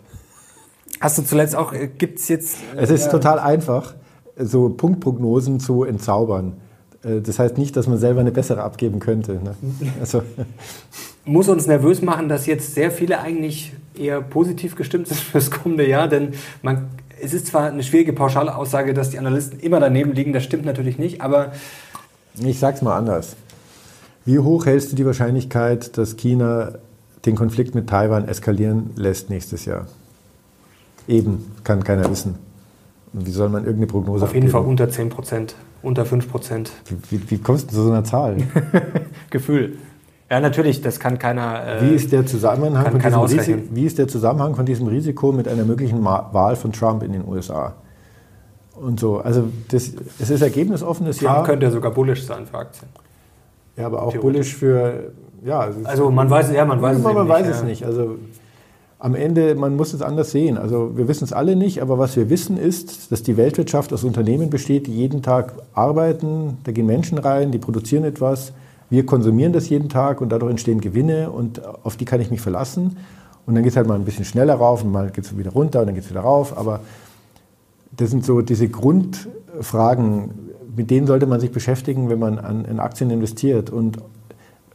Hast 1.01 1.19
du 1.19 1.23
zuletzt 1.23 1.55
auch, 1.55 1.73
äh, 1.73 1.89
gibt 1.89 2.19
es 2.19 2.29
jetzt... 2.29 2.59
Äh, 2.75 2.81
es 2.83 2.91
ist 2.91 3.11
total 3.11 3.39
einfach, 3.39 3.95
so 4.39 4.71
Punktprognosen 4.71 5.61
zu 5.61 5.85
entzaubern. 5.85 6.55
Äh, 7.03 7.21
das 7.21 7.39
heißt 7.39 7.59
nicht, 7.59 7.77
dass 7.77 7.89
man 7.89 7.99
selber 7.99 8.21
eine 8.21 8.33
bessere 8.33 8.63
abgeben 8.63 9.01
könnte. 9.01 9.35
Ne? 9.35 9.55
Also. 10.01 10.23
Muss 11.25 11.49
uns 11.49 11.67
nervös 11.67 12.03
machen, 12.03 12.29
dass 12.29 12.47
jetzt 12.47 12.75
sehr 12.75 12.91
viele 12.91 13.21
eigentlich 13.21 13.75
eher 13.99 14.21
positiv 14.23 14.77
gestimmt 14.77 15.09
sind 15.09 15.21
fürs 15.33 15.51
kommende 15.51 15.87
Jahr, 15.87 16.09
denn 16.09 16.35
man, 16.63 16.89
es 17.20 17.35
ist 17.35 17.46
zwar 17.46 17.70
eine 17.70 17.83
schwierige 17.83 18.12
pauschale 18.12 18.55
Aussage, 18.55 18.94
dass 18.94 19.11
die 19.11 19.18
Analysten 19.18 19.61
immer 19.61 19.81
daneben 19.81 20.12
liegen, 20.12 20.33
das 20.33 20.44
stimmt 20.44 20.64
natürlich 20.64 20.98
nicht, 20.98 21.20
aber... 21.20 21.52
Ich 22.38 22.59
sag's 22.59 22.83
mal 22.83 22.96
anders. 22.96 23.37
Wie 24.24 24.38
hoch 24.38 24.66
hältst 24.66 24.92
du 24.92 24.96
die 24.96 25.07
Wahrscheinlichkeit, 25.07 25.96
dass 25.96 26.16
China 26.16 26.79
den 27.24 27.37
Konflikt 27.37 27.74
mit 27.74 27.88
Taiwan 27.88 28.29
eskalieren 28.29 28.90
lässt 28.96 29.31
nächstes 29.31 29.64
Jahr? 29.64 29.87
Eben, 31.09 31.52
kann 31.64 31.85
keiner 31.85 32.11
wissen. 32.11 32.35
Und 33.12 33.26
wie 33.26 33.31
soll 33.31 33.48
man 33.48 33.62
irgendeine 33.62 33.87
Prognose 33.87 34.24
Auf 34.24 34.35
jeden 34.35 34.48
abgeben? 34.48 34.64
Fall 34.64 34.68
unter 34.68 34.90
10 34.90 35.09
Prozent 35.09 35.55
unter 35.87 36.05
5 36.05 36.29
Prozent. 36.29 36.72
Wie, 37.11 37.31
wie, 37.31 37.38
kommst 37.38 37.70
du 37.70 37.74
zu 37.74 37.83
so 37.85 37.90
einer 37.90 38.05
Zahl? 38.05 38.37
Gefühl. 39.31 39.79
Ja, 40.29 40.41
natürlich, 40.41 40.81
das 40.81 40.99
kann 40.99 41.19
keiner. 41.19 41.65
Äh, 41.67 41.83
wie, 41.83 41.95
ist 41.95 42.11
der 42.11 42.27
Zusammenhang 42.27 42.91
von 42.91 43.01
diesem 43.01 43.21
Risiko, 43.21 43.62
wie 43.71 43.85
ist 43.85 43.99
der 43.99 44.09
Zusammenhang 44.09 44.57
von 44.57 44.67
diesem 44.67 44.89
Risiko 44.89 45.33
mit 45.33 45.47
einer 45.47 45.65
möglichen 45.65 46.05
Wahl 46.05 46.57
von 46.57 46.73
Trump 46.73 47.03
in 47.03 47.12
den 47.12 47.27
USA? 47.27 47.75
Und 48.75 49.01
so, 49.01 49.19
also 49.19 49.49
das, 49.69 49.93
es 50.19 50.31
ist 50.31 50.43
ergebnisoffenes 50.43 51.19
Trump 51.19 51.31
Jahr. 51.31 51.45
könnte 51.45 51.67
ja 51.67 51.73
sogar 51.73 51.93
bullish 51.93 52.27
sein 52.27 52.47
für 52.47 52.59
Aktien. 52.59 52.89
Ja, 53.77 53.87
aber 53.87 54.03
auch 54.03 54.17
bullish 54.17 54.55
für, 54.55 55.12
ja. 55.45 55.61
Also, 55.61 55.81
also 55.85 56.11
man 56.11 56.29
weiß, 56.29 56.53
ja, 56.53 56.65
man 56.65 56.83
weiß 56.83 56.99
es, 56.99 57.03
man 57.03 57.15
nicht, 57.15 57.29
weiß 57.29 57.47
es 57.49 57.62
nicht. 57.62 57.85
Also 57.85 58.17
am 58.99 59.15
Ende, 59.15 59.55
man 59.55 59.77
muss 59.77 59.93
es 59.93 60.03
anders 60.03 60.31
sehen. 60.31 60.59
Also 60.59 60.97
wir 60.97 61.07
wissen 61.09 61.25
es 61.25 61.33
alle 61.33 61.55
nicht, 61.55 61.81
aber 61.83 61.99
was 61.99 62.17
wir 62.17 62.31
wissen 62.31 62.59
ist, 62.59 63.12
dass 63.12 63.23
die 63.23 63.37
Weltwirtschaft 63.37 63.93
aus 63.93 64.05
Unternehmen 64.05 64.51
besteht, 64.51 64.87
die 64.87 64.95
jeden 64.95 65.23
Tag 65.23 65.55
arbeiten, 65.75 66.59
da 66.65 66.73
gehen 66.73 66.87
Menschen 66.87 67.19
rein, 67.19 67.53
die 67.53 67.59
produzieren 67.59 68.05
etwas, 68.05 68.53
wir 68.90 69.07
konsumieren 69.07 69.53
das 69.53 69.68
jeden 69.68 69.88
Tag 69.88 70.20
und 70.20 70.31
dadurch 70.31 70.51
entstehen 70.51 70.81
Gewinne 70.81 71.31
und 71.31 71.64
auf 71.85 71.96
die 71.96 72.05
kann 72.05 72.20
ich 72.20 72.31
mich 72.31 72.40
verlassen. 72.40 72.96
Und 73.46 73.55
dann 73.55 73.62
geht 73.62 73.72
es 73.72 73.77
halt 73.77 73.87
mal 73.87 73.94
ein 73.94 74.05
bisschen 74.05 74.25
schneller 74.25 74.55
rauf 74.55 74.83
und 74.83 74.92
mal 74.92 75.11
geht 75.11 75.25
es 75.25 75.37
wieder 75.37 75.53
runter 75.53 75.81
und 75.81 75.87
dann 75.87 75.94
geht 75.94 76.05
es 76.05 76.11
wieder 76.11 76.20
rauf. 76.20 76.57
Aber 76.57 76.81
das 77.96 78.11
sind 78.11 78.25
so 78.25 78.40
diese 78.42 78.68
Grundfragen, 78.68 80.31
mit 80.77 80.90
denen 80.90 81.07
sollte 81.07 81.27
man 81.27 81.40
sich 81.40 81.53
beschäftigen, 81.53 82.09
wenn 82.09 82.18
man 82.18 82.38
an, 82.38 82.64
in 82.64 82.81
Aktien 82.81 83.11
investiert. 83.11 83.70
Und 83.70 83.99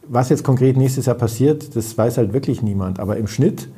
was 0.08 0.30
jetzt 0.30 0.44
konkret 0.44 0.78
nächstes 0.78 1.06
Jahr 1.06 1.16
passiert, 1.16 1.76
das 1.76 1.98
weiß 1.98 2.18
halt 2.18 2.34
wirklich 2.34 2.62
niemand. 2.62 3.00
Aber 3.00 3.18
im 3.18 3.28
Schnitt 3.28 3.70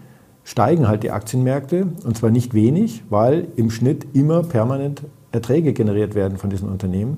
steigen 0.43 0.88
halt 0.88 1.04
die 1.04 1.12
Aktienmärkte 1.12 1.88
und 2.04 2.17
zwar 2.17 2.30
nicht 2.30 2.54
wenig, 2.54 3.04
weil 3.10 3.48
im 3.56 3.69
Schnitt 3.69 4.06
immer 4.13 4.43
permanent 4.43 5.04
Erträge 5.32 5.74
generiert 5.74 6.15
werden 6.15 6.38
von 6.38 6.50
diesen 6.50 6.69
Unternehmen. 6.69 7.17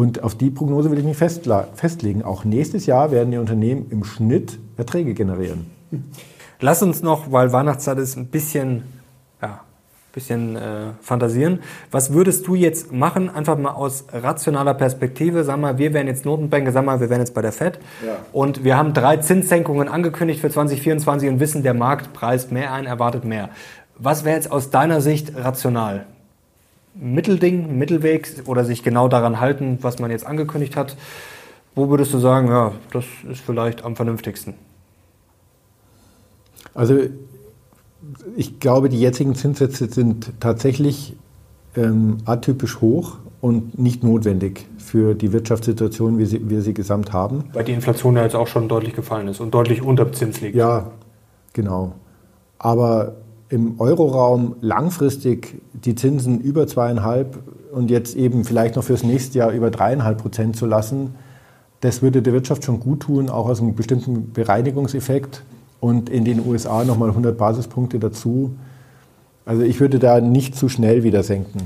Und 0.00 0.22
auf 0.22 0.34
die 0.34 0.48
Prognose 0.48 0.90
will 0.90 0.98
ich 0.98 1.04
mich 1.04 1.18
festlegen. 1.18 2.22
Auch 2.22 2.46
nächstes 2.46 2.86
Jahr 2.86 3.10
werden 3.10 3.32
die 3.32 3.36
Unternehmen 3.36 3.88
im 3.90 4.02
Schnitt 4.02 4.58
Erträge 4.78 5.12
generieren. 5.12 5.66
Lass 6.58 6.82
uns 6.82 7.02
noch, 7.02 7.30
weil 7.30 7.52
Weihnachtszeit 7.52 7.98
ist, 7.98 8.16
ein 8.16 8.28
bisschen 8.28 8.84
ja, 9.42 9.60
bisschen 10.14 10.56
äh, 10.56 10.92
fantasieren. 11.02 11.58
Was 11.90 12.14
würdest 12.14 12.46
du 12.46 12.54
jetzt 12.54 12.92
machen, 12.92 13.28
einfach 13.28 13.58
mal 13.58 13.72
aus 13.72 14.06
rationaler 14.10 14.72
Perspektive? 14.72 15.44
Sag 15.44 15.60
mal, 15.60 15.76
wir 15.76 15.92
wären 15.92 16.06
jetzt 16.06 16.24
Notenbanker, 16.24 16.72
sag 16.72 16.86
mal, 16.86 16.98
wir 16.98 17.10
wären 17.10 17.20
jetzt 17.20 17.34
bei 17.34 17.42
der 17.42 17.52
FED 17.52 17.78
ja. 18.06 18.16
und 18.32 18.64
wir 18.64 18.78
haben 18.78 18.94
drei 18.94 19.18
Zinssenkungen 19.18 19.86
angekündigt 19.86 20.40
für 20.40 20.48
2024 20.48 21.28
und 21.28 21.40
wissen, 21.40 21.62
der 21.62 21.74
Markt 21.74 22.14
preist 22.14 22.52
mehr 22.52 22.72
ein, 22.72 22.86
erwartet 22.86 23.26
mehr. 23.26 23.50
Was 23.98 24.24
wäre 24.24 24.34
jetzt 24.34 24.50
aus 24.50 24.70
deiner 24.70 25.02
Sicht 25.02 25.36
rational? 25.36 26.06
Mittelding, 26.94 27.78
Mittelweg 27.78 28.42
oder 28.46 28.64
sich 28.64 28.82
genau 28.82 29.08
daran 29.08 29.40
halten, 29.40 29.78
was 29.82 29.98
man 29.98 30.10
jetzt 30.10 30.26
angekündigt 30.26 30.76
hat? 30.76 30.96
Wo 31.74 31.88
würdest 31.88 32.12
du 32.12 32.18
sagen, 32.18 32.48
ja, 32.48 32.72
das 32.92 33.04
ist 33.30 33.40
vielleicht 33.40 33.84
am 33.84 33.96
vernünftigsten? 33.96 34.54
Also 36.74 36.98
ich 38.36 38.60
glaube, 38.60 38.88
die 38.88 39.00
jetzigen 39.00 39.34
Zinssätze 39.34 39.88
sind 39.90 40.32
tatsächlich 40.40 41.16
ähm, 41.76 42.18
atypisch 42.24 42.80
hoch 42.80 43.18
und 43.40 43.78
nicht 43.78 44.02
notwendig 44.02 44.66
für 44.78 45.14
die 45.14 45.32
Wirtschaftssituation, 45.32 46.18
wie 46.18 46.26
sie, 46.26 46.50
wir 46.50 46.62
sie 46.62 46.74
gesamt 46.74 47.12
haben. 47.12 47.44
Weil 47.52 47.64
die 47.64 47.72
Inflation 47.72 48.16
ja 48.16 48.22
jetzt 48.22 48.36
auch 48.36 48.48
schon 48.48 48.68
deutlich 48.68 48.94
gefallen 48.94 49.28
ist 49.28 49.40
und 49.40 49.54
deutlich 49.54 49.82
unter 49.82 50.12
Zins 50.12 50.40
liegt. 50.40 50.56
Ja, 50.56 50.90
genau. 51.52 51.92
Aber 52.58 53.16
im 53.50 53.80
Euroraum 53.80 54.54
langfristig 54.60 55.60
die 55.74 55.96
Zinsen 55.96 56.40
über 56.40 56.66
zweieinhalb 56.66 57.38
und 57.72 57.90
jetzt 57.90 58.16
eben 58.16 58.44
vielleicht 58.44 58.76
noch 58.76 58.84
fürs 58.84 59.02
nächste 59.02 59.38
Jahr 59.38 59.50
über 59.50 59.70
dreieinhalb 59.70 60.18
Prozent 60.18 60.56
zu 60.56 60.66
lassen, 60.66 61.14
das 61.80 62.02
würde 62.02 62.22
der 62.22 62.32
Wirtschaft 62.32 62.64
schon 62.64 62.78
gut 62.78 63.00
tun, 63.00 63.28
auch 63.28 63.48
aus 63.48 63.60
einem 63.60 63.74
bestimmten 63.74 64.32
Bereinigungseffekt 64.32 65.42
und 65.80 66.08
in 66.08 66.24
den 66.24 66.46
USA 66.46 66.84
nochmal 66.84 67.08
100 67.08 67.36
Basispunkte 67.36 67.98
dazu. 67.98 68.52
Also 69.46 69.62
ich 69.62 69.80
würde 69.80 69.98
da 69.98 70.20
nicht 70.20 70.54
zu 70.54 70.68
schnell 70.68 71.02
wieder 71.02 71.22
senken. 71.22 71.60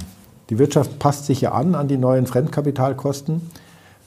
Die 0.51 0.59
Wirtschaft 0.59 0.99
passt 0.99 1.27
sich 1.27 1.40
ja 1.40 1.53
an 1.53 1.75
an 1.75 1.88
die 1.88 1.97
neuen 1.97 2.27
Fremdkapitalkosten. 2.27 3.42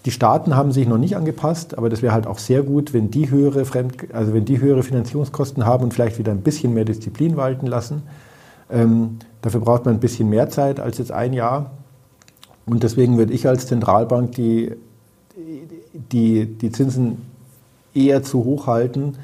Die 0.06 0.12
Staaten 0.12 0.56
haben 0.56 0.72
sich 0.72 0.88
noch 0.88 0.98
nicht 0.98 1.18
angepasst, 1.18 1.78
aber 1.78 1.90
das 1.90 2.02
wäre 2.02 2.14
halt 2.14 2.28
auch 2.28 2.38
sehr 2.38 2.64
gut, 2.64 2.94
wenn 2.94 3.12
die 3.12 3.30
höhere 3.30 3.66
Fremd, 3.66 4.14
also 4.14 4.34
wenn 4.34 4.46
die 4.46 4.62
höhere 4.62 4.84
Finanzierungskosten 4.84 5.66
haben 5.66 5.84
und 5.84 5.94
vielleicht 5.94 6.18
wieder 6.18 6.32
ein 6.32 6.42
bisschen 6.42 6.74
mehr 6.74 6.86
Disziplin 6.86 7.36
walten 7.36 7.68
lassen. 7.68 8.04
Ähm, 8.70 9.18
dafür 9.42 9.62
braucht 9.62 9.86
man 9.86 9.96
ein 9.96 10.00
bisschen 10.00 10.30
mehr 10.30 10.50
Zeit 10.50 10.80
als 10.80 10.98
jetzt 10.98 11.12
ein 11.12 11.34
Jahr. 11.34 11.72
Und 12.66 12.84
deswegen 12.84 13.18
würde 13.18 13.34
ich 13.34 13.48
als 13.48 13.68
Zentralbank 13.68 14.34
die, 14.34 14.74
die, 16.12 16.46
die 16.46 16.72
Zinsen 16.72 17.24
eher 17.94 18.24
zu 18.24 18.44
hoch 18.44 18.68
halten, 18.68 19.16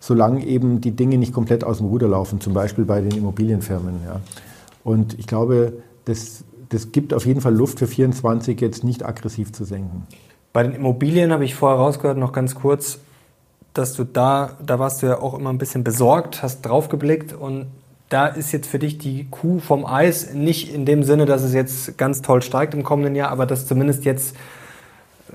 solange 0.00 0.44
eben 0.44 0.80
die 0.80 0.92
Dinge 0.92 1.18
nicht 1.18 1.32
komplett 1.32 1.64
aus 1.64 1.78
dem 1.78 1.86
Ruder 1.86 2.08
laufen, 2.08 2.40
zum 2.40 2.54
Beispiel 2.54 2.84
bei 2.84 3.00
den 3.00 3.12
Immobilienfirmen. 3.12 4.00
Ja. 4.04 4.20
Und 4.84 5.18
ich 5.18 5.26
glaube, 5.26 5.74
das, 6.04 6.44
das 6.72 6.92
gibt 6.92 7.12
auf 7.12 7.26
jeden 7.26 7.40
Fall 7.40 7.54
Luft 7.54 7.78
für 7.78 7.86
24 7.86 8.60
jetzt 8.60 8.84
nicht 8.84 9.04
aggressiv 9.04 9.52
zu 9.52 9.64
senken. 9.64 10.06
Bei 10.52 10.62
den 10.62 10.72
Immobilien 10.72 11.32
habe 11.32 11.44
ich 11.44 11.54
vorher 11.54 11.78
rausgehört, 11.78 12.18
noch 12.18 12.32
ganz 12.32 12.54
kurz, 12.54 12.98
dass 13.74 13.94
du 13.94 14.04
da, 14.04 14.56
da 14.64 14.78
warst 14.78 15.02
du 15.02 15.06
ja 15.06 15.20
auch 15.20 15.34
immer 15.34 15.50
ein 15.50 15.58
bisschen 15.58 15.84
besorgt, 15.84 16.42
hast 16.42 16.62
draufgeblickt 16.62 17.32
und 17.32 17.66
da 18.08 18.26
ist 18.26 18.52
jetzt 18.52 18.68
für 18.68 18.78
dich 18.78 18.98
die 18.98 19.26
Kuh 19.30 19.58
vom 19.58 19.86
Eis, 19.86 20.34
nicht 20.34 20.74
in 20.74 20.84
dem 20.84 21.02
Sinne, 21.02 21.24
dass 21.24 21.42
es 21.42 21.54
jetzt 21.54 21.96
ganz 21.96 22.20
toll 22.20 22.42
steigt 22.42 22.74
im 22.74 22.82
kommenden 22.82 23.14
Jahr, 23.14 23.30
aber 23.30 23.46
dass 23.46 23.66
zumindest 23.66 24.04
jetzt 24.04 24.36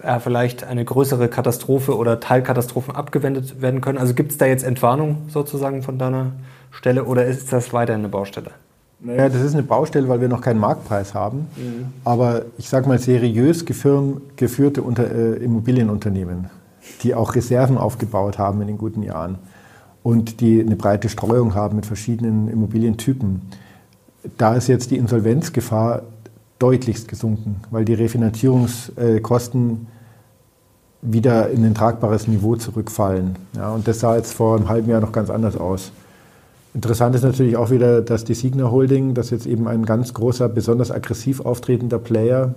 ja, 0.03 0.19
vielleicht 0.19 0.63
eine 0.63 0.85
größere 0.85 1.27
Katastrophe 1.27 1.97
oder 1.97 2.19
Teilkatastrophen 2.19 2.95
abgewendet 2.95 3.61
werden 3.61 3.81
können. 3.81 3.97
Also 3.97 4.13
gibt 4.13 4.31
es 4.31 4.37
da 4.37 4.45
jetzt 4.45 4.63
Entwarnung 4.63 5.23
sozusagen 5.29 5.81
von 5.81 5.97
deiner 5.97 6.33
Stelle 6.69 7.05
oder 7.05 7.25
ist 7.25 7.51
das 7.51 7.73
weiterhin 7.73 8.01
eine 8.01 8.09
Baustelle? 8.09 8.51
Naja, 8.99 9.29
das 9.29 9.41
ist 9.41 9.53
eine 9.53 9.63
Baustelle, 9.63 10.09
weil 10.09 10.21
wir 10.21 10.27
noch 10.27 10.41
keinen 10.41 10.59
Marktpreis 10.59 11.13
haben. 11.13 11.47
Mhm. 11.55 11.85
Aber 12.03 12.43
ich 12.57 12.67
sage 12.67 12.87
mal 12.87 12.97
seriös 12.99 13.65
geführte 13.65 14.81
Unter 14.81 15.11
äh, 15.11 15.35
Immobilienunternehmen, 15.35 16.49
die 17.03 17.13
auch 17.13 17.35
Reserven 17.35 17.77
aufgebaut 17.77 18.37
haben 18.39 18.61
in 18.61 18.67
den 18.67 18.77
guten 18.77 19.03
Jahren 19.03 19.37
und 20.03 20.39
die 20.41 20.61
eine 20.61 20.75
breite 20.75 21.09
Streuung 21.09 21.53
haben 21.53 21.75
mit 21.75 21.85
verschiedenen 21.85 22.47
Immobilientypen. 22.47 23.41
Da 24.37 24.55
ist 24.55 24.67
jetzt 24.67 24.89
die 24.91 24.97
Insolvenzgefahr 24.97 26.03
deutlichst 26.59 27.07
gesunken, 27.07 27.57
weil 27.71 27.85
die 27.85 27.93
Refinanzierungskosten 27.93 29.87
wieder 31.01 31.49
in 31.49 31.63
ein 31.63 31.75
tragbares 31.75 32.27
Niveau 32.27 32.55
zurückfallen. 32.55 33.35
Ja, 33.55 33.71
und 33.71 33.87
das 33.87 33.99
sah 33.99 34.15
jetzt 34.15 34.33
vor 34.33 34.55
einem 34.55 34.69
halben 34.69 34.89
Jahr 34.89 35.01
noch 35.01 35.11
ganz 35.11 35.29
anders 35.29 35.55
aus. 35.55 35.91
Interessant 36.77 37.15
ist 37.15 37.23
natürlich 37.23 37.57
auch 37.57 37.71
wieder, 37.71 38.03
dass 38.03 38.23
die 38.23 38.35
Signa 38.35 38.69
Holding, 38.69 39.15
das 39.15 39.31
jetzt 39.31 39.47
eben 39.47 39.67
ein 39.67 39.83
ganz 39.83 40.13
großer, 40.13 40.47
besonders 40.47 40.91
aggressiv 40.91 41.39
auftretender 41.39 41.97
Player, 41.97 42.53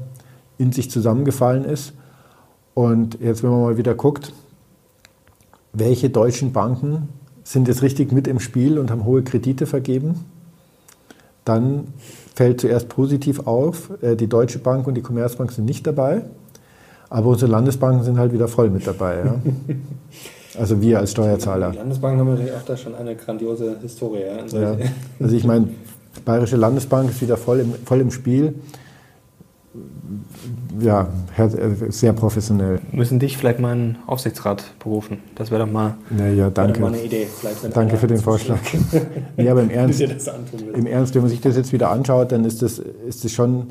in 0.59 0.73
sich 0.73 0.91
zusammengefallen 0.91 1.65
ist. 1.65 1.95
Und 2.75 3.19
jetzt, 3.23 3.43
wenn 3.43 3.49
man 3.49 3.63
mal 3.63 3.79
wieder 3.79 3.95
guckt, 3.95 4.35
welche 5.73 6.11
deutschen 6.11 6.53
Banken 6.53 7.09
sind 7.45 7.67
jetzt 7.67 7.81
richtig 7.81 8.13
mit 8.13 8.29
im 8.29 8.41
Spiel 8.41 8.79
und 8.79 8.91
haben 8.91 9.07
hohe 9.07 9.23
Kredite 9.23 9.65
vergeben, 9.65 10.27
dann 11.47 11.87
fällt 12.35 12.61
zuerst 12.61 12.91
positiv 12.91 13.47
auf, 13.47 13.91
äh, 14.03 14.17
die 14.17 14.27
Deutsche 14.27 14.59
Bank 14.59 14.87
und 14.87 14.97
die 14.97 15.03
Commerzbank 15.03 15.51
sind 15.51 15.65
nicht 15.65 15.87
dabei, 15.87 16.25
aber 17.09 17.31
unsere 17.31 17.51
Landesbanken 17.51 18.05
sind 18.05 18.19
halt 18.19 18.35
wieder 18.35 18.49
voll 18.49 18.69
mit 18.69 18.87
dabei. 18.87 19.25
Ja. 19.25 19.35
Also 20.59 20.81
wir 20.81 20.99
als 20.99 21.13
Steuerzahler. 21.13 21.71
Die 21.71 21.79
Landesbanken 21.79 22.21
haben 22.21 22.31
natürlich 22.31 22.53
auch 22.53 22.65
da 22.65 22.77
schon 22.77 22.95
eine 22.95 23.15
grandiose 23.15 23.77
Historie. 23.81 24.21
Ja. 24.53 24.61
ja. 24.61 24.77
Also 25.21 25.37
ich 25.37 25.45
meine, 25.45 25.69
Bayerische 26.25 26.57
Landesbank 26.57 27.11
ist 27.11 27.23
wieder 27.23 27.37
voll 27.37 27.61
im, 27.61 27.75
voll 27.85 28.01
im 28.01 28.11
Spiel. 28.11 28.55
Ja, 30.81 31.09
sehr 31.89 32.13
professionell. 32.13 32.81
Müssen 32.91 33.21
dich 33.21 33.37
vielleicht 33.37 33.61
mal 33.61 33.73
einen 33.73 33.99
Aufsichtsrat 34.07 34.65
berufen. 34.81 35.19
Das 35.37 35.53
wäre 35.53 35.65
doch 35.65 35.71
mal, 35.71 35.95
ja, 36.37 36.51
danke. 36.51 36.81
mal 36.81 36.89
eine 36.89 37.03
Idee. 37.03 37.29
danke 37.73 37.97
für 37.97 38.09
den 38.09 38.19
Vorschlag. 38.19 38.59
nee, 39.37 39.49
aber 39.49 39.63
im 39.63 39.71
Ernst, 39.71 40.01
im 40.01 40.87
Ernst, 40.87 41.15
wenn 41.15 41.23
man 41.23 41.31
sich 41.31 41.41
das 41.41 41.57
jetzt 41.57 41.73
wieder 41.73 41.91
anschaut, 41.91 42.33
dann 42.33 42.45
ist 42.45 42.63
das, 42.63 42.81
ist 42.81 43.25
das 43.25 43.31
schon 43.31 43.69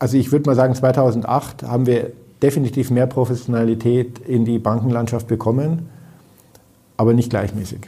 also 0.00 0.16
ich 0.16 0.32
würde 0.32 0.48
mal 0.48 0.56
sagen, 0.56 0.74
2008 0.74 1.62
haben 1.62 1.86
wir 1.86 2.12
definitiv 2.42 2.90
mehr 2.90 3.06
Professionalität 3.06 4.18
in 4.18 4.44
die 4.44 4.58
Bankenlandschaft 4.58 5.26
bekommen, 5.26 5.88
aber 6.96 7.14
nicht 7.14 7.30
gleichmäßig. 7.30 7.80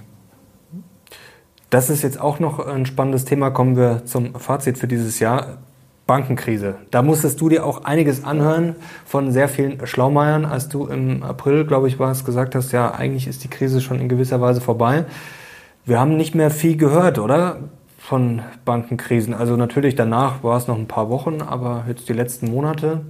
Das 1.71 1.89
ist 1.89 2.03
jetzt 2.03 2.21
auch 2.21 2.39
noch 2.39 2.59
ein 2.67 2.85
spannendes 2.85 3.25
Thema. 3.25 3.51
Kommen 3.51 3.77
wir 3.77 4.05
zum 4.05 4.35
Fazit 4.35 4.77
für 4.77 4.89
dieses 4.89 5.21
Jahr. 5.21 5.59
Bankenkrise. 6.07 6.75
Da 6.91 7.01
musstest 7.01 7.41
du 7.41 7.49
dir 7.49 7.65
auch 7.65 7.85
einiges 7.85 8.25
anhören 8.25 8.75
von 9.07 9.31
sehr 9.31 9.49
vielen 9.49 9.87
Schlaumeiern, 9.87 10.45
als 10.45 10.69
du 10.69 10.87
im 10.87 11.23
April, 11.23 11.65
glaube 11.65 11.89
ich, 11.89 11.99
war 11.99 12.11
es, 12.11 12.25
gesagt 12.25 12.55
hast, 12.55 12.73
ja, 12.73 12.91
eigentlich 12.91 13.29
ist 13.29 13.45
die 13.45 13.49
Krise 13.49 13.81
schon 13.81 14.01
in 14.01 14.09
gewisser 14.09 14.41
Weise 14.41 14.61
vorbei. 14.61 15.05
Wir 15.85 16.01
haben 16.01 16.17
nicht 16.17 16.35
mehr 16.35 16.51
viel 16.51 16.77
gehört, 16.77 17.19
oder? 17.19 17.61
Von 17.99 18.43
Bankenkrisen. 18.65 19.33
Also 19.33 19.57
natürlich 19.57 19.95
danach 19.95 20.43
war 20.43 20.57
es 20.57 20.67
noch 20.67 20.77
ein 20.77 20.89
paar 20.89 21.09
Wochen, 21.09 21.41
aber 21.41 21.85
jetzt 21.87 22.09
die 22.09 22.13
letzten 22.13 22.51
Monate 22.51 23.03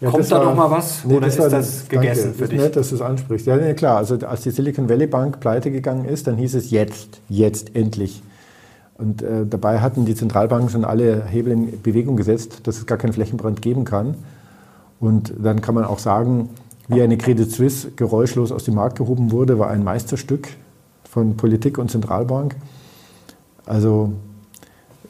ja, 0.00 0.10
Kommt 0.10 0.30
da 0.30 0.38
war, 0.38 0.44
noch 0.46 0.56
mal 0.56 0.70
was 0.70 1.04
nee, 1.04 1.16
oder 1.16 1.26
das 1.26 1.36
ist 1.36 1.52
das 1.52 1.88
gegessen 1.88 2.22
danke, 2.24 2.38
für 2.38 2.48
dich? 2.48 2.58
Nett, 2.58 2.76
dass 2.76 2.88
du 2.88 2.94
es 2.94 3.02
ansprichst. 3.02 3.46
Ja, 3.46 3.56
nee, 3.56 3.74
klar. 3.74 3.98
Also 3.98 4.16
als 4.26 4.42
die 4.42 4.50
Silicon 4.50 4.88
Valley 4.88 5.06
Bank 5.06 5.40
pleite 5.40 5.70
gegangen 5.70 6.06
ist, 6.06 6.26
dann 6.26 6.36
hieß 6.36 6.54
es 6.54 6.70
jetzt, 6.70 7.20
jetzt 7.28 7.76
endlich. 7.76 8.22
Und 8.96 9.22
äh, 9.22 9.46
dabei 9.46 9.80
hatten 9.80 10.06
die 10.06 10.14
Zentralbanken 10.14 10.70
schon 10.70 10.84
alle 10.84 11.24
Hebel 11.26 11.52
in 11.52 11.82
Bewegung 11.82 12.16
gesetzt, 12.16 12.66
dass 12.66 12.78
es 12.78 12.86
gar 12.86 12.96
keinen 12.98 13.12
Flächenbrand 13.12 13.60
geben 13.60 13.84
kann. 13.84 14.14
Und 15.00 15.34
dann 15.38 15.60
kann 15.60 15.74
man 15.74 15.84
auch 15.84 15.98
sagen, 15.98 16.50
wie 16.88 17.02
eine 17.02 17.16
Credit 17.16 17.50
Suisse 17.50 17.90
geräuschlos 17.92 18.52
aus 18.52 18.64
dem 18.64 18.74
Markt 18.74 18.98
gehoben 18.98 19.30
wurde, 19.30 19.58
war 19.58 19.70
ein 19.70 19.84
Meisterstück 19.84 20.48
von 21.04 21.36
Politik 21.36 21.78
und 21.78 21.90
Zentralbank. 21.90 22.56
Also 23.64 24.12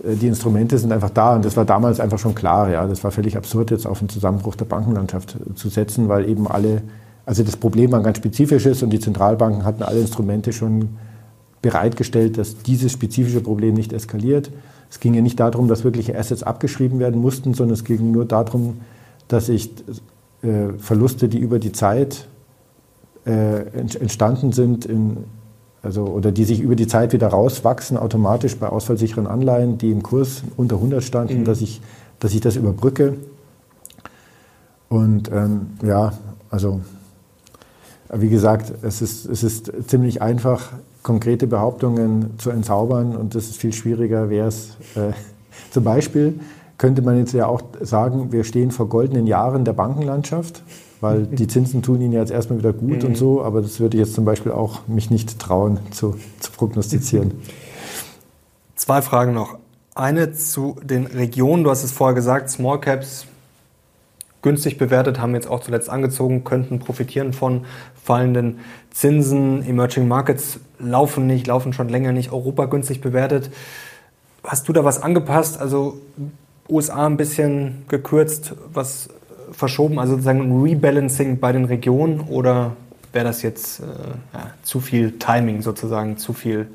die 0.03 0.27
Instrumente 0.27 0.79
sind 0.79 0.93
einfach 0.93 1.11
da 1.11 1.35
und 1.35 1.45
das 1.45 1.57
war 1.57 1.65
damals 1.65 2.01
einfach 2.01 2.19
schon 2.19 2.35
klar. 2.35 2.71
Ja, 2.71 2.87
das 2.87 3.05
war 3.05 3.11
völlig 3.11 3.37
absurd, 3.37 3.71
jetzt 3.71 3.87
auf 3.87 3.99
den 3.99 4.09
Zusammenbruch 4.09 4.55
der 4.55 4.65
Bankenlandschaft 4.65 5.37
äh, 5.37 5.55
zu 5.55 5.69
setzen, 5.69 6.09
weil 6.09 6.29
eben 6.29 6.47
alle, 6.49 6.83
also 7.27 7.43
das 7.43 7.57
Problem 7.57 7.93
war 7.93 8.03
ganz 8.03 8.19
spezifisches 8.19 8.83
und 8.83 8.91
die 8.91 9.01
Zentralbanken 9.01 9.65
hatten 9.65 9.83
alle 9.83 10.01
Instrumente 10.01 10.53
schon 10.53 10.97
bereitgestellt, 11.63 12.39
dass 12.39 12.63
dieses 12.63 12.93
spezifische 12.93 13.41
Problem 13.41 13.75
nicht 13.75 13.93
eskaliert. 13.93 14.51
Es 14.89 15.01
ging 15.01 15.15
ja 15.15 15.21
nicht 15.21 15.39
darum, 15.39 15.69
dass 15.69 15.85
wirkliche 15.85 16.19
Assets 16.19 16.43
abgeschrieben 16.43 16.99
werden 16.99 17.21
mussten, 17.21 17.53
sondern 17.55 17.75
es 17.75 17.85
ging 17.85 18.11
nur 18.11 18.25
darum, 18.25 18.81
dass 19.29 19.47
sich 19.47 19.71
äh, 20.43 20.73
Verluste, 20.79 21.29
die 21.29 21.39
über 21.39 21.59
die 21.59 21.73
Zeit 21.73 22.27
äh, 23.27 23.61
entstanden 23.77 24.53
sind, 24.53 24.87
in, 24.87 25.19
also, 25.83 26.05
oder 26.05 26.31
die 26.31 26.45
sich 26.45 26.61
über 26.61 26.77
die 26.77 26.87
Zeit 26.87 27.13
wieder 27.13 27.29
rauswachsen, 27.29 27.97
automatisch 27.97 28.57
bei 28.57 28.69
ausfallsicheren 28.69 29.27
Anleihen, 29.27 29.79
die 29.79 29.91
im 29.91 30.03
Kurs 30.03 30.43
unter 30.57 30.77
100 30.77 31.03
standen, 31.03 31.41
mhm. 31.41 31.45
dass, 31.45 31.61
ich, 31.61 31.81
dass 32.19 32.35
ich 32.35 32.41
das 32.41 32.57
überbrücke. 32.57 33.15
Und 34.89 35.31
ähm, 35.33 35.69
ja, 35.83 36.13
also 36.51 36.81
wie 38.13 38.29
gesagt, 38.29 38.73
es 38.83 39.03
ist, 39.03 39.27
es 39.27 39.43
ist 39.43 39.73
ziemlich 39.87 40.21
einfach, 40.21 40.73
konkrete 41.03 41.47
Behauptungen 41.47 42.39
zu 42.39 42.51
entzaubern 42.51 43.17
und 43.17 43.35
das 43.35 43.49
ist 43.49 43.57
viel 43.57 43.73
schwieriger, 43.73 44.29
wäre 44.29 44.49
es. 44.49 44.77
Äh, 44.95 45.13
zum 45.71 45.85
Beispiel 45.85 46.41
könnte 46.77 47.03
man 47.03 47.17
jetzt 47.19 47.33
ja 47.33 47.47
auch 47.47 47.63
sagen, 47.81 48.33
wir 48.33 48.45
stehen 48.45 48.71
vor 48.71 48.89
goldenen 48.89 49.27
Jahren 49.27 49.65
der 49.65 49.73
Bankenlandschaft 49.73 50.63
weil 51.01 51.27
die 51.27 51.47
Zinsen 51.47 51.83
tun 51.83 52.01
ihnen 52.01 52.13
jetzt 52.13 52.31
erstmal 52.31 52.59
wieder 52.59 52.73
gut 52.73 53.03
mhm. 53.03 53.11
und 53.11 53.17
so, 53.17 53.43
aber 53.43 53.63
das 53.63 53.81
würde 53.81 53.97
ich 53.97 54.05
jetzt 54.05 54.15
zum 54.15 54.25
Beispiel 54.25 54.53
auch 54.53 54.87
mich 54.87 55.11
nicht 55.11 55.39
trauen 55.39 55.79
zu, 55.91 56.17
zu 56.41 56.53
prognostizieren. 56.53 57.33
Zwei 58.77 59.03
Fragen 59.03 59.35
noch. 59.35 59.59
Eine 59.95 60.33
zu 60.33 60.77
den 60.83 61.07
Regionen. 61.07 61.65
Du 61.65 61.71
hast 61.71 61.85
es 61.85 61.93
vorher 61.93 62.15
gesagt, 62.15 62.49
Small 62.49 62.81
Caps 62.81 63.27
günstig 64.43 64.79
bewertet, 64.79 65.21
haben 65.21 65.35
jetzt 65.35 65.49
auch 65.49 65.61
zuletzt 65.61 65.91
angezogen, 65.91 66.45
könnten 66.45 66.79
profitieren 66.79 67.33
von 67.33 67.67
fallenden 68.03 68.61
Zinsen. 68.91 69.63
Emerging 69.63 70.09
Markets 70.09 70.61
laufen 70.79 71.27
nicht, 71.27 71.47
laufen 71.47 71.73
schon 71.73 71.89
länger 71.89 72.13
nicht. 72.13 72.33
Europa 72.33 72.67
günstig 72.67 73.01
bewertet. 73.01 73.51
Hast 74.43 74.69
du 74.69 74.73
da 74.73 74.85
was 74.85 75.03
angepasst? 75.03 75.61
Also 75.61 75.99
USA 76.69 77.07
ein 77.07 77.17
bisschen 77.17 77.85
gekürzt, 77.89 78.55
was 78.73 79.11
verschoben, 79.53 79.99
also 79.99 80.13
sozusagen 80.13 80.41
ein 80.41 80.63
Rebalancing 80.63 81.39
bei 81.39 81.53
den 81.53 81.65
Regionen 81.65 82.21
oder 82.21 82.77
wäre 83.13 83.25
das 83.25 83.43
jetzt 83.43 83.81
äh, 83.81 83.85
ja, 84.33 84.51
zu 84.63 84.81
viel 84.81 85.13
Timing 85.19 85.63
sozusagen, 85.63 86.17
zu 86.17 86.33
viel? 86.33 86.69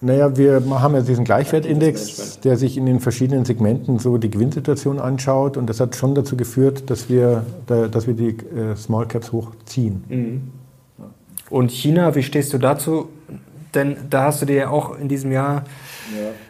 Naja, 0.00 0.36
wir 0.36 0.62
haben 0.68 0.94
ja 0.94 1.00
diesen 1.00 1.24
Gleichwertindex, 1.24 2.40
der 2.40 2.58
sich 2.58 2.76
in 2.76 2.84
den 2.84 3.00
verschiedenen 3.00 3.46
Segmenten 3.46 3.98
so 3.98 4.18
die 4.18 4.30
Gewinnsituation 4.30 4.98
anschaut 4.98 5.56
und 5.56 5.68
das 5.70 5.80
hat 5.80 5.96
schon 5.96 6.14
dazu 6.14 6.36
geführt, 6.36 6.90
dass 6.90 7.08
wir, 7.08 7.44
dass 7.66 8.06
wir 8.06 8.14
die 8.14 8.28
äh, 8.28 8.76
Small 8.76 9.06
Caps 9.06 9.32
hochziehen. 9.32 10.04
Mhm. 10.08 10.42
Und 11.48 11.70
China, 11.70 12.14
wie 12.14 12.22
stehst 12.22 12.52
du 12.52 12.58
dazu? 12.58 13.08
Denn 13.74 13.96
da 14.10 14.24
hast 14.24 14.42
du 14.42 14.46
dir 14.46 14.56
ja 14.56 14.70
auch 14.70 14.98
in 14.98 15.08
diesem 15.08 15.32
Jahr 15.32 15.64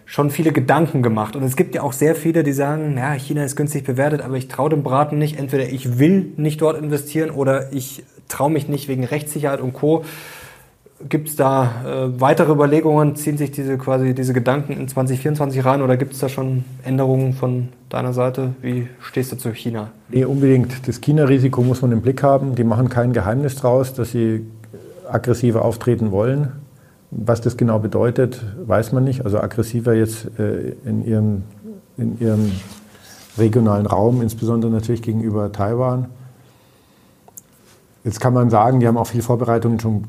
schon 0.04 0.30
viele 0.30 0.52
Gedanken 0.52 1.02
gemacht. 1.02 1.36
Und 1.36 1.42
es 1.42 1.56
gibt 1.56 1.74
ja 1.74 1.82
auch 1.82 1.92
sehr 1.92 2.14
viele, 2.14 2.42
die 2.42 2.52
sagen, 2.52 2.96
ja, 2.96 3.12
China 3.12 3.44
ist 3.44 3.56
günstig 3.56 3.84
bewertet, 3.84 4.22
aber 4.22 4.36
ich 4.36 4.48
traue 4.48 4.70
dem 4.70 4.82
Braten 4.82 5.18
nicht. 5.18 5.38
Entweder 5.38 5.68
ich 5.68 5.98
will 5.98 6.32
nicht 6.36 6.60
dort 6.60 6.80
investieren 6.80 7.30
oder 7.30 7.72
ich 7.72 8.04
traue 8.28 8.50
mich 8.50 8.68
nicht 8.68 8.88
wegen 8.88 9.04
Rechtssicherheit 9.04 9.60
und 9.60 9.72
Co. 9.72 10.04
Gibt 11.08 11.28
es 11.28 11.36
da 11.36 11.82
äh, 11.84 12.20
weitere 12.20 12.52
Überlegungen? 12.52 13.16
Ziehen 13.16 13.36
sich 13.36 13.50
diese 13.50 13.76
quasi 13.76 14.14
diese 14.14 14.32
Gedanken 14.32 14.72
in 14.72 14.88
2024 14.88 15.62
rein 15.64 15.82
oder 15.82 15.98
gibt 15.98 16.14
es 16.14 16.20
da 16.20 16.30
schon 16.30 16.64
Änderungen 16.84 17.34
von 17.34 17.68
deiner 17.90 18.14
Seite? 18.14 18.54
Wie 18.62 18.88
stehst 19.00 19.30
du 19.30 19.36
zu 19.36 19.52
China? 19.52 19.90
Nee, 20.08 20.24
unbedingt. 20.24 20.88
Das 20.88 21.02
China-Risiko 21.02 21.62
muss 21.62 21.82
man 21.82 21.92
im 21.92 22.00
Blick 22.00 22.22
haben. 22.22 22.54
Die 22.54 22.64
machen 22.64 22.88
kein 22.88 23.12
Geheimnis 23.12 23.56
draus, 23.56 23.92
dass 23.92 24.12
sie 24.12 24.46
aggressiver 25.06 25.62
auftreten 25.62 26.12
wollen. 26.12 26.52
Was 27.10 27.40
das 27.40 27.56
genau 27.56 27.78
bedeutet, 27.78 28.42
weiß 28.66 28.92
man 28.92 29.04
nicht. 29.04 29.24
Also 29.24 29.38
aggressiver 29.38 29.94
jetzt 29.94 30.26
äh, 30.38 30.74
in, 30.84 31.04
ihrem, 31.04 31.42
in 31.96 32.20
ihrem 32.20 32.52
regionalen 33.38 33.86
Raum, 33.86 34.22
insbesondere 34.22 34.70
natürlich 34.70 35.02
gegenüber 35.02 35.52
Taiwan. 35.52 36.06
Jetzt 38.04 38.20
kann 38.20 38.34
man 38.34 38.50
sagen, 38.50 38.80
die 38.80 38.86
haben 38.86 38.96
auch 38.96 39.06
viel 39.06 39.22
Vorbereitungen 39.22 39.80
schon 39.80 40.04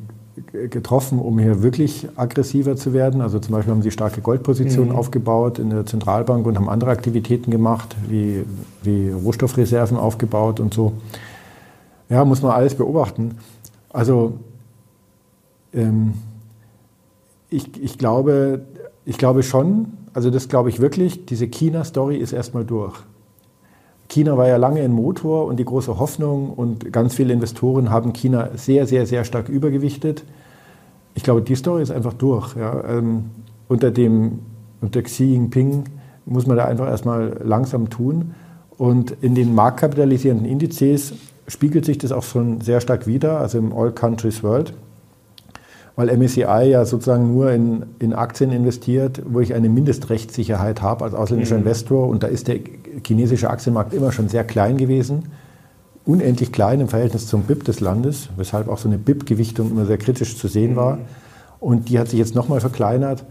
getroffen, 0.52 1.20
um 1.20 1.40
hier 1.40 1.64
wirklich 1.64 2.08
aggressiver 2.16 2.76
zu 2.76 2.94
werden. 2.94 3.22
Also 3.22 3.40
zum 3.40 3.54
Beispiel 3.54 3.74
haben 3.74 3.82
sie 3.82 3.92
starke 3.92 4.22
Goldpositionen 4.22 4.92
mhm. 4.92 4.96
aufgebaut 4.96 5.60
in 5.60 5.72
der 5.72 5.86
Zentralbank 5.86 6.46
und 6.46 6.58
haben 6.58 6.70
andere 6.70 6.92
Aktivitäten 6.92 7.50
gemacht, 7.50 7.96
wie, 8.08 8.46
wie 8.84 9.10
Rohstoffreserven 9.10 9.98
aufgebaut 9.98 10.60
und 10.60 10.74
so. 10.74 10.94
Ja, 12.10 12.24
muss 12.24 12.42
man 12.42 12.52
alles 12.52 12.76
beobachten. 12.76 13.38
Also 13.90 14.34
ähm, 15.74 16.14
ich, 17.50 17.82
ich, 17.82 17.98
glaube, 17.98 18.62
ich 19.06 19.18
glaube 19.18 19.44
schon, 19.44 19.94
also 20.14 20.30
das 20.30 20.50
glaube 20.50 20.70
ich 20.70 20.80
wirklich, 20.80 21.26
diese 21.26 21.48
China-Story 21.48 22.18
ist 22.18 22.34
erstmal 22.34 22.66
durch. 22.66 22.96
China 24.10 24.38
war 24.38 24.48
ja 24.48 24.58
lange 24.58 24.82
ein 24.82 24.92
Motor 24.92 25.46
und 25.46 25.58
die 25.58 25.66
große 25.66 26.00
Hoffnung 26.00 26.54
und 26.54 26.92
ganz 26.94 27.16
viele 27.16 27.34
Investoren 27.34 27.90
haben 27.90 28.14
China 28.14 28.50
sehr, 28.56 28.88
sehr, 28.88 29.06
sehr 29.06 29.26
stark 29.26 29.50
übergewichtet. 29.50 30.24
Ich 31.14 31.24
glaube, 31.24 31.42
die 31.42 31.56
Story 31.56 31.84
ist 31.84 31.92
einfach 31.92 32.14
durch. 32.14 32.56
Ja. 32.56 32.84
Ähm, 32.86 33.26
unter, 33.68 33.92
dem, 33.92 34.40
unter 34.82 35.02
Xi 35.02 35.26
Jinping 35.26 35.86
muss 36.26 36.48
man 36.48 36.56
da 36.58 36.66
einfach 36.66 36.88
erstmal 36.88 37.38
langsam 37.44 37.90
tun. 37.90 38.34
Und 38.78 39.12
in 39.22 39.36
den 39.36 39.56
marktkapitalisierenden 39.56 40.46
Indizes 40.46 41.14
spiegelt 41.48 41.86
sich 41.86 41.98
das 41.98 42.12
auch 42.12 42.24
schon 42.24 42.62
sehr 42.62 42.80
stark 42.80 43.08
wider, 43.08 43.40
also 43.40 43.58
im 43.58 43.74
All 43.74 43.92
Countries 43.92 44.44
World 44.44 44.74
weil 45.98 46.16
MSCI 46.16 46.70
ja 46.70 46.86
sozusagen 46.86 47.34
nur 47.34 47.52
in, 47.52 47.88
in 47.98 48.14
Aktien 48.14 48.52
investiert, 48.52 49.24
wo 49.26 49.40
ich 49.40 49.56
eine 49.56 49.68
Mindestrechtssicherheit 49.68 50.84
habe 50.84 51.04
als 51.04 51.16
ausländischer 51.16 51.56
mhm. 51.56 51.62
Investor. 51.62 52.08
Und 52.08 52.22
da 52.22 52.28
ist 52.28 52.48
der 52.48 52.60
chinesische 53.06 53.50
Aktienmarkt 53.50 53.96
immer 53.96 54.12
schon 54.12 54.30
sehr 54.30 54.44
klein 54.44 54.78
gewesen, 54.78 55.24
unendlich 56.06 56.52
klein 56.52 56.82
im 56.82 56.88
Verhältnis 56.88 57.26
zum 57.26 57.42
BIP 57.42 57.66
des 57.66 57.80
Landes, 57.80 58.30
weshalb 58.38 58.70
auch 58.70 58.78
so 58.78 58.88
eine 58.88 59.00
BIP-Gewichtung 59.00 59.72
immer 59.72 59.86
sehr 59.86 59.98
kritisch 59.98 60.38
zu 60.38 60.48
sehen 60.48 60.76
war. 60.76 60.98
Mhm. 60.98 61.02
Und 61.60 61.90
die 61.90 61.98
hat 61.98 62.10
sich 62.10 62.20
jetzt 62.20 62.36
nochmal 62.36 62.60
verkleinert. 62.60 63.26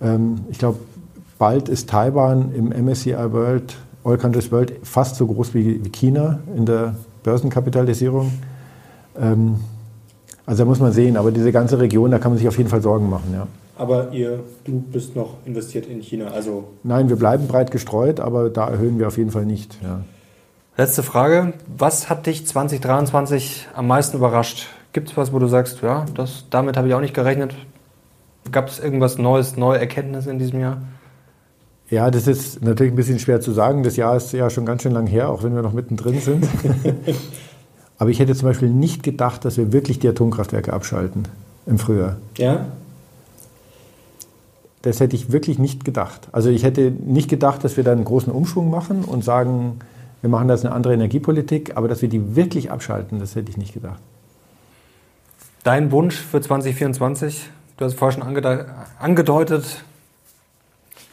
Ähm, 0.00 0.42
ich 0.50 0.60
glaube, 0.60 0.78
bald 1.36 1.68
ist 1.68 1.90
Taiwan 1.90 2.54
im 2.54 2.68
MSCI 2.68 3.32
World, 3.32 3.76
All 4.04 4.18
Countries 4.18 4.52
World, 4.52 4.72
fast 4.84 5.16
so 5.16 5.26
groß 5.26 5.52
wie, 5.54 5.80
China 5.90 6.38
in 6.56 6.64
der 6.64 6.94
Börsenkapitalisierung. 7.24 8.32
Ähm, 9.20 9.56
also 10.46 10.64
da 10.64 10.68
muss 10.68 10.80
man 10.80 10.92
sehen, 10.92 11.16
aber 11.16 11.30
diese 11.30 11.52
ganze 11.52 11.78
Region, 11.78 12.10
da 12.10 12.18
kann 12.18 12.32
man 12.32 12.38
sich 12.38 12.48
auf 12.48 12.58
jeden 12.58 12.68
Fall 12.68 12.82
Sorgen 12.82 13.08
machen, 13.08 13.32
ja. 13.32 13.46
Aber 13.76 14.12
ihr, 14.12 14.40
du 14.64 14.80
bist 14.80 15.16
noch 15.16 15.36
investiert 15.44 15.86
in 15.86 16.00
China, 16.00 16.28
also? 16.28 16.64
Nein, 16.82 17.08
wir 17.08 17.16
bleiben 17.16 17.46
breit 17.48 17.70
gestreut, 17.70 18.20
aber 18.20 18.50
da 18.50 18.68
erhöhen 18.68 18.98
wir 18.98 19.08
auf 19.08 19.16
jeden 19.16 19.30
Fall 19.30 19.46
nicht, 19.46 19.78
ja. 19.82 20.02
Letzte 20.76 21.02
Frage. 21.02 21.52
Was 21.76 22.08
hat 22.08 22.26
dich 22.26 22.46
2023 22.46 23.68
am 23.74 23.86
meisten 23.86 24.16
überrascht? 24.16 24.68
Gibt 24.92 25.10
es 25.10 25.16
was, 25.16 25.32
wo 25.32 25.38
du 25.38 25.46
sagst, 25.46 25.82
ja, 25.82 26.06
das, 26.14 26.46
damit 26.48 26.76
habe 26.76 26.88
ich 26.88 26.94
auch 26.94 27.00
nicht 27.00 27.14
gerechnet? 27.14 27.54
Gab 28.50 28.68
es 28.68 28.80
irgendwas 28.80 29.18
Neues, 29.18 29.56
neue 29.56 29.78
Erkenntnisse 29.78 30.30
in 30.30 30.38
diesem 30.38 30.60
Jahr? 30.60 30.82
Ja, 31.90 32.10
das 32.10 32.26
ist 32.26 32.62
natürlich 32.62 32.92
ein 32.94 32.96
bisschen 32.96 33.18
schwer 33.18 33.42
zu 33.42 33.52
sagen. 33.52 33.82
Das 33.82 33.96
Jahr 33.96 34.16
ist 34.16 34.32
ja 34.32 34.48
schon 34.48 34.64
ganz 34.64 34.82
schön 34.82 34.92
lang 34.92 35.06
her, 35.06 35.28
auch 35.28 35.42
wenn 35.42 35.54
wir 35.54 35.60
noch 35.60 35.74
mittendrin 35.74 36.20
sind. 36.20 36.48
Aber 38.02 38.10
ich 38.10 38.18
hätte 38.18 38.34
zum 38.34 38.48
Beispiel 38.48 38.68
nicht 38.68 39.04
gedacht, 39.04 39.44
dass 39.44 39.58
wir 39.58 39.72
wirklich 39.72 40.00
die 40.00 40.08
Atomkraftwerke 40.08 40.72
abschalten 40.72 41.28
im 41.66 41.78
Frühjahr. 41.78 42.16
Ja? 42.36 42.66
Das 44.82 44.98
hätte 44.98 45.14
ich 45.14 45.30
wirklich 45.30 45.60
nicht 45.60 45.84
gedacht. 45.84 46.26
Also 46.32 46.50
ich 46.50 46.64
hätte 46.64 46.90
nicht 46.90 47.30
gedacht, 47.30 47.62
dass 47.62 47.76
wir 47.76 47.84
da 47.84 47.92
einen 47.92 48.02
großen 48.02 48.32
Umschwung 48.32 48.70
machen 48.70 49.04
und 49.04 49.22
sagen, 49.22 49.78
wir 50.20 50.28
machen 50.28 50.48
das 50.48 50.64
eine 50.64 50.74
andere 50.74 50.94
Energiepolitik, 50.94 51.76
aber 51.76 51.86
dass 51.86 52.02
wir 52.02 52.08
die 52.08 52.34
wirklich 52.34 52.72
abschalten, 52.72 53.20
das 53.20 53.36
hätte 53.36 53.52
ich 53.52 53.56
nicht 53.56 53.72
gedacht. 53.72 54.00
Dein 55.62 55.92
Wunsch 55.92 56.16
für 56.16 56.40
2024? 56.40 57.50
Du 57.76 57.84
hast 57.84 57.92
es 57.92 57.98
vorher 58.00 58.20
schon 58.20 58.74
angedeutet. 58.98 59.84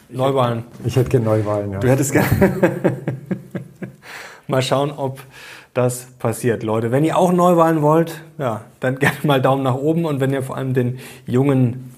Neuwahlen. 0.08 0.64
Ich 0.84 0.96
hätte 0.96 1.08
gerne 1.10 1.26
Neuwahlen, 1.26 1.70
ja. 1.70 1.78
Du 1.78 1.88
hättest 1.88 2.10
gerne. 2.10 2.26
Mal 4.48 4.62
schauen, 4.62 4.90
ob 4.90 5.20
das 5.74 6.06
passiert. 6.18 6.62
Leute, 6.62 6.90
wenn 6.90 7.04
ihr 7.04 7.16
auch 7.16 7.32
Neuwahlen 7.32 7.82
wollt, 7.82 8.22
ja, 8.38 8.62
dann 8.80 8.98
gerne 9.00 9.16
mal 9.22 9.40
Daumen 9.40 9.62
nach 9.62 9.74
oben 9.74 10.04
und 10.04 10.20
wenn 10.20 10.32
ihr 10.32 10.42
vor 10.42 10.56
allem 10.56 10.74
den 10.74 10.98
jungen, 11.26 11.94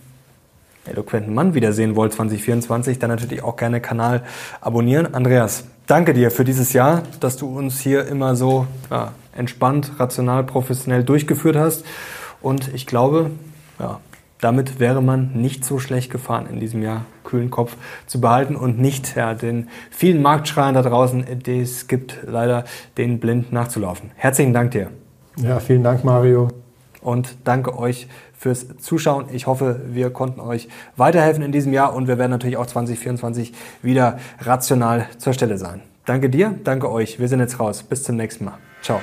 eloquenten 0.84 1.32
Mann 1.32 1.54
wiedersehen 1.54 1.94
wollt 1.94 2.12
2024, 2.12 2.98
dann 2.98 3.10
natürlich 3.10 3.42
auch 3.42 3.56
gerne 3.56 3.80
Kanal 3.80 4.22
abonnieren. 4.60 5.14
Andreas, 5.14 5.64
danke 5.86 6.12
dir 6.12 6.30
für 6.30 6.44
dieses 6.44 6.72
Jahr, 6.72 7.04
dass 7.20 7.36
du 7.36 7.46
uns 7.46 7.80
hier 7.80 8.06
immer 8.06 8.34
so 8.34 8.66
ja, 8.90 9.12
entspannt, 9.36 9.92
rational, 9.98 10.42
professionell 10.44 11.04
durchgeführt 11.04 11.56
hast. 11.56 11.84
Und 12.40 12.74
ich 12.74 12.86
glaube, 12.86 13.30
ja, 13.78 14.00
damit 14.42 14.80
wäre 14.80 15.00
man 15.00 15.30
nicht 15.34 15.64
so 15.64 15.78
schlecht 15.78 16.10
gefahren 16.10 16.46
in 16.52 16.60
diesem 16.60 16.82
Jahr, 16.82 17.06
kühlen 17.24 17.50
Kopf 17.50 17.76
zu 18.06 18.20
behalten 18.20 18.56
und 18.56 18.78
nicht 18.78 19.16
ja, 19.16 19.34
den 19.34 19.68
vielen 19.90 20.20
Marktschreien 20.20 20.74
da 20.74 20.82
draußen, 20.82 21.24
die 21.46 21.60
es 21.60 21.86
gibt, 21.86 22.18
leider 22.26 22.64
den 22.98 23.20
blind 23.20 23.52
nachzulaufen. 23.52 24.10
Herzlichen 24.16 24.52
Dank 24.52 24.72
dir. 24.72 24.90
Ja, 25.36 25.60
vielen 25.60 25.84
Dank, 25.84 26.04
Mario. 26.04 26.48
Und 27.00 27.36
danke 27.44 27.78
euch 27.78 28.08
fürs 28.36 28.66
Zuschauen. 28.78 29.26
Ich 29.32 29.46
hoffe, 29.46 29.80
wir 29.90 30.10
konnten 30.10 30.40
euch 30.40 30.68
weiterhelfen 30.96 31.44
in 31.44 31.52
diesem 31.52 31.72
Jahr 31.72 31.94
und 31.94 32.08
wir 32.08 32.18
werden 32.18 32.32
natürlich 32.32 32.56
auch 32.56 32.66
2024 32.66 33.52
wieder 33.80 34.18
rational 34.40 35.06
zur 35.18 35.32
Stelle 35.32 35.56
sein. 35.56 35.82
Danke 36.04 36.28
dir, 36.28 36.52
danke 36.64 36.90
euch. 36.90 37.20
Wir 37.20 37.28
sind 37.28 37.38
jetzt 37.38 37.60
raus. 37.60 37.84
Bis 37.84 38.02
zum 38.02 38.16
nächsten 38.16 38.46
Mal. 38.46 38.58
Ciao. 38.82 39.00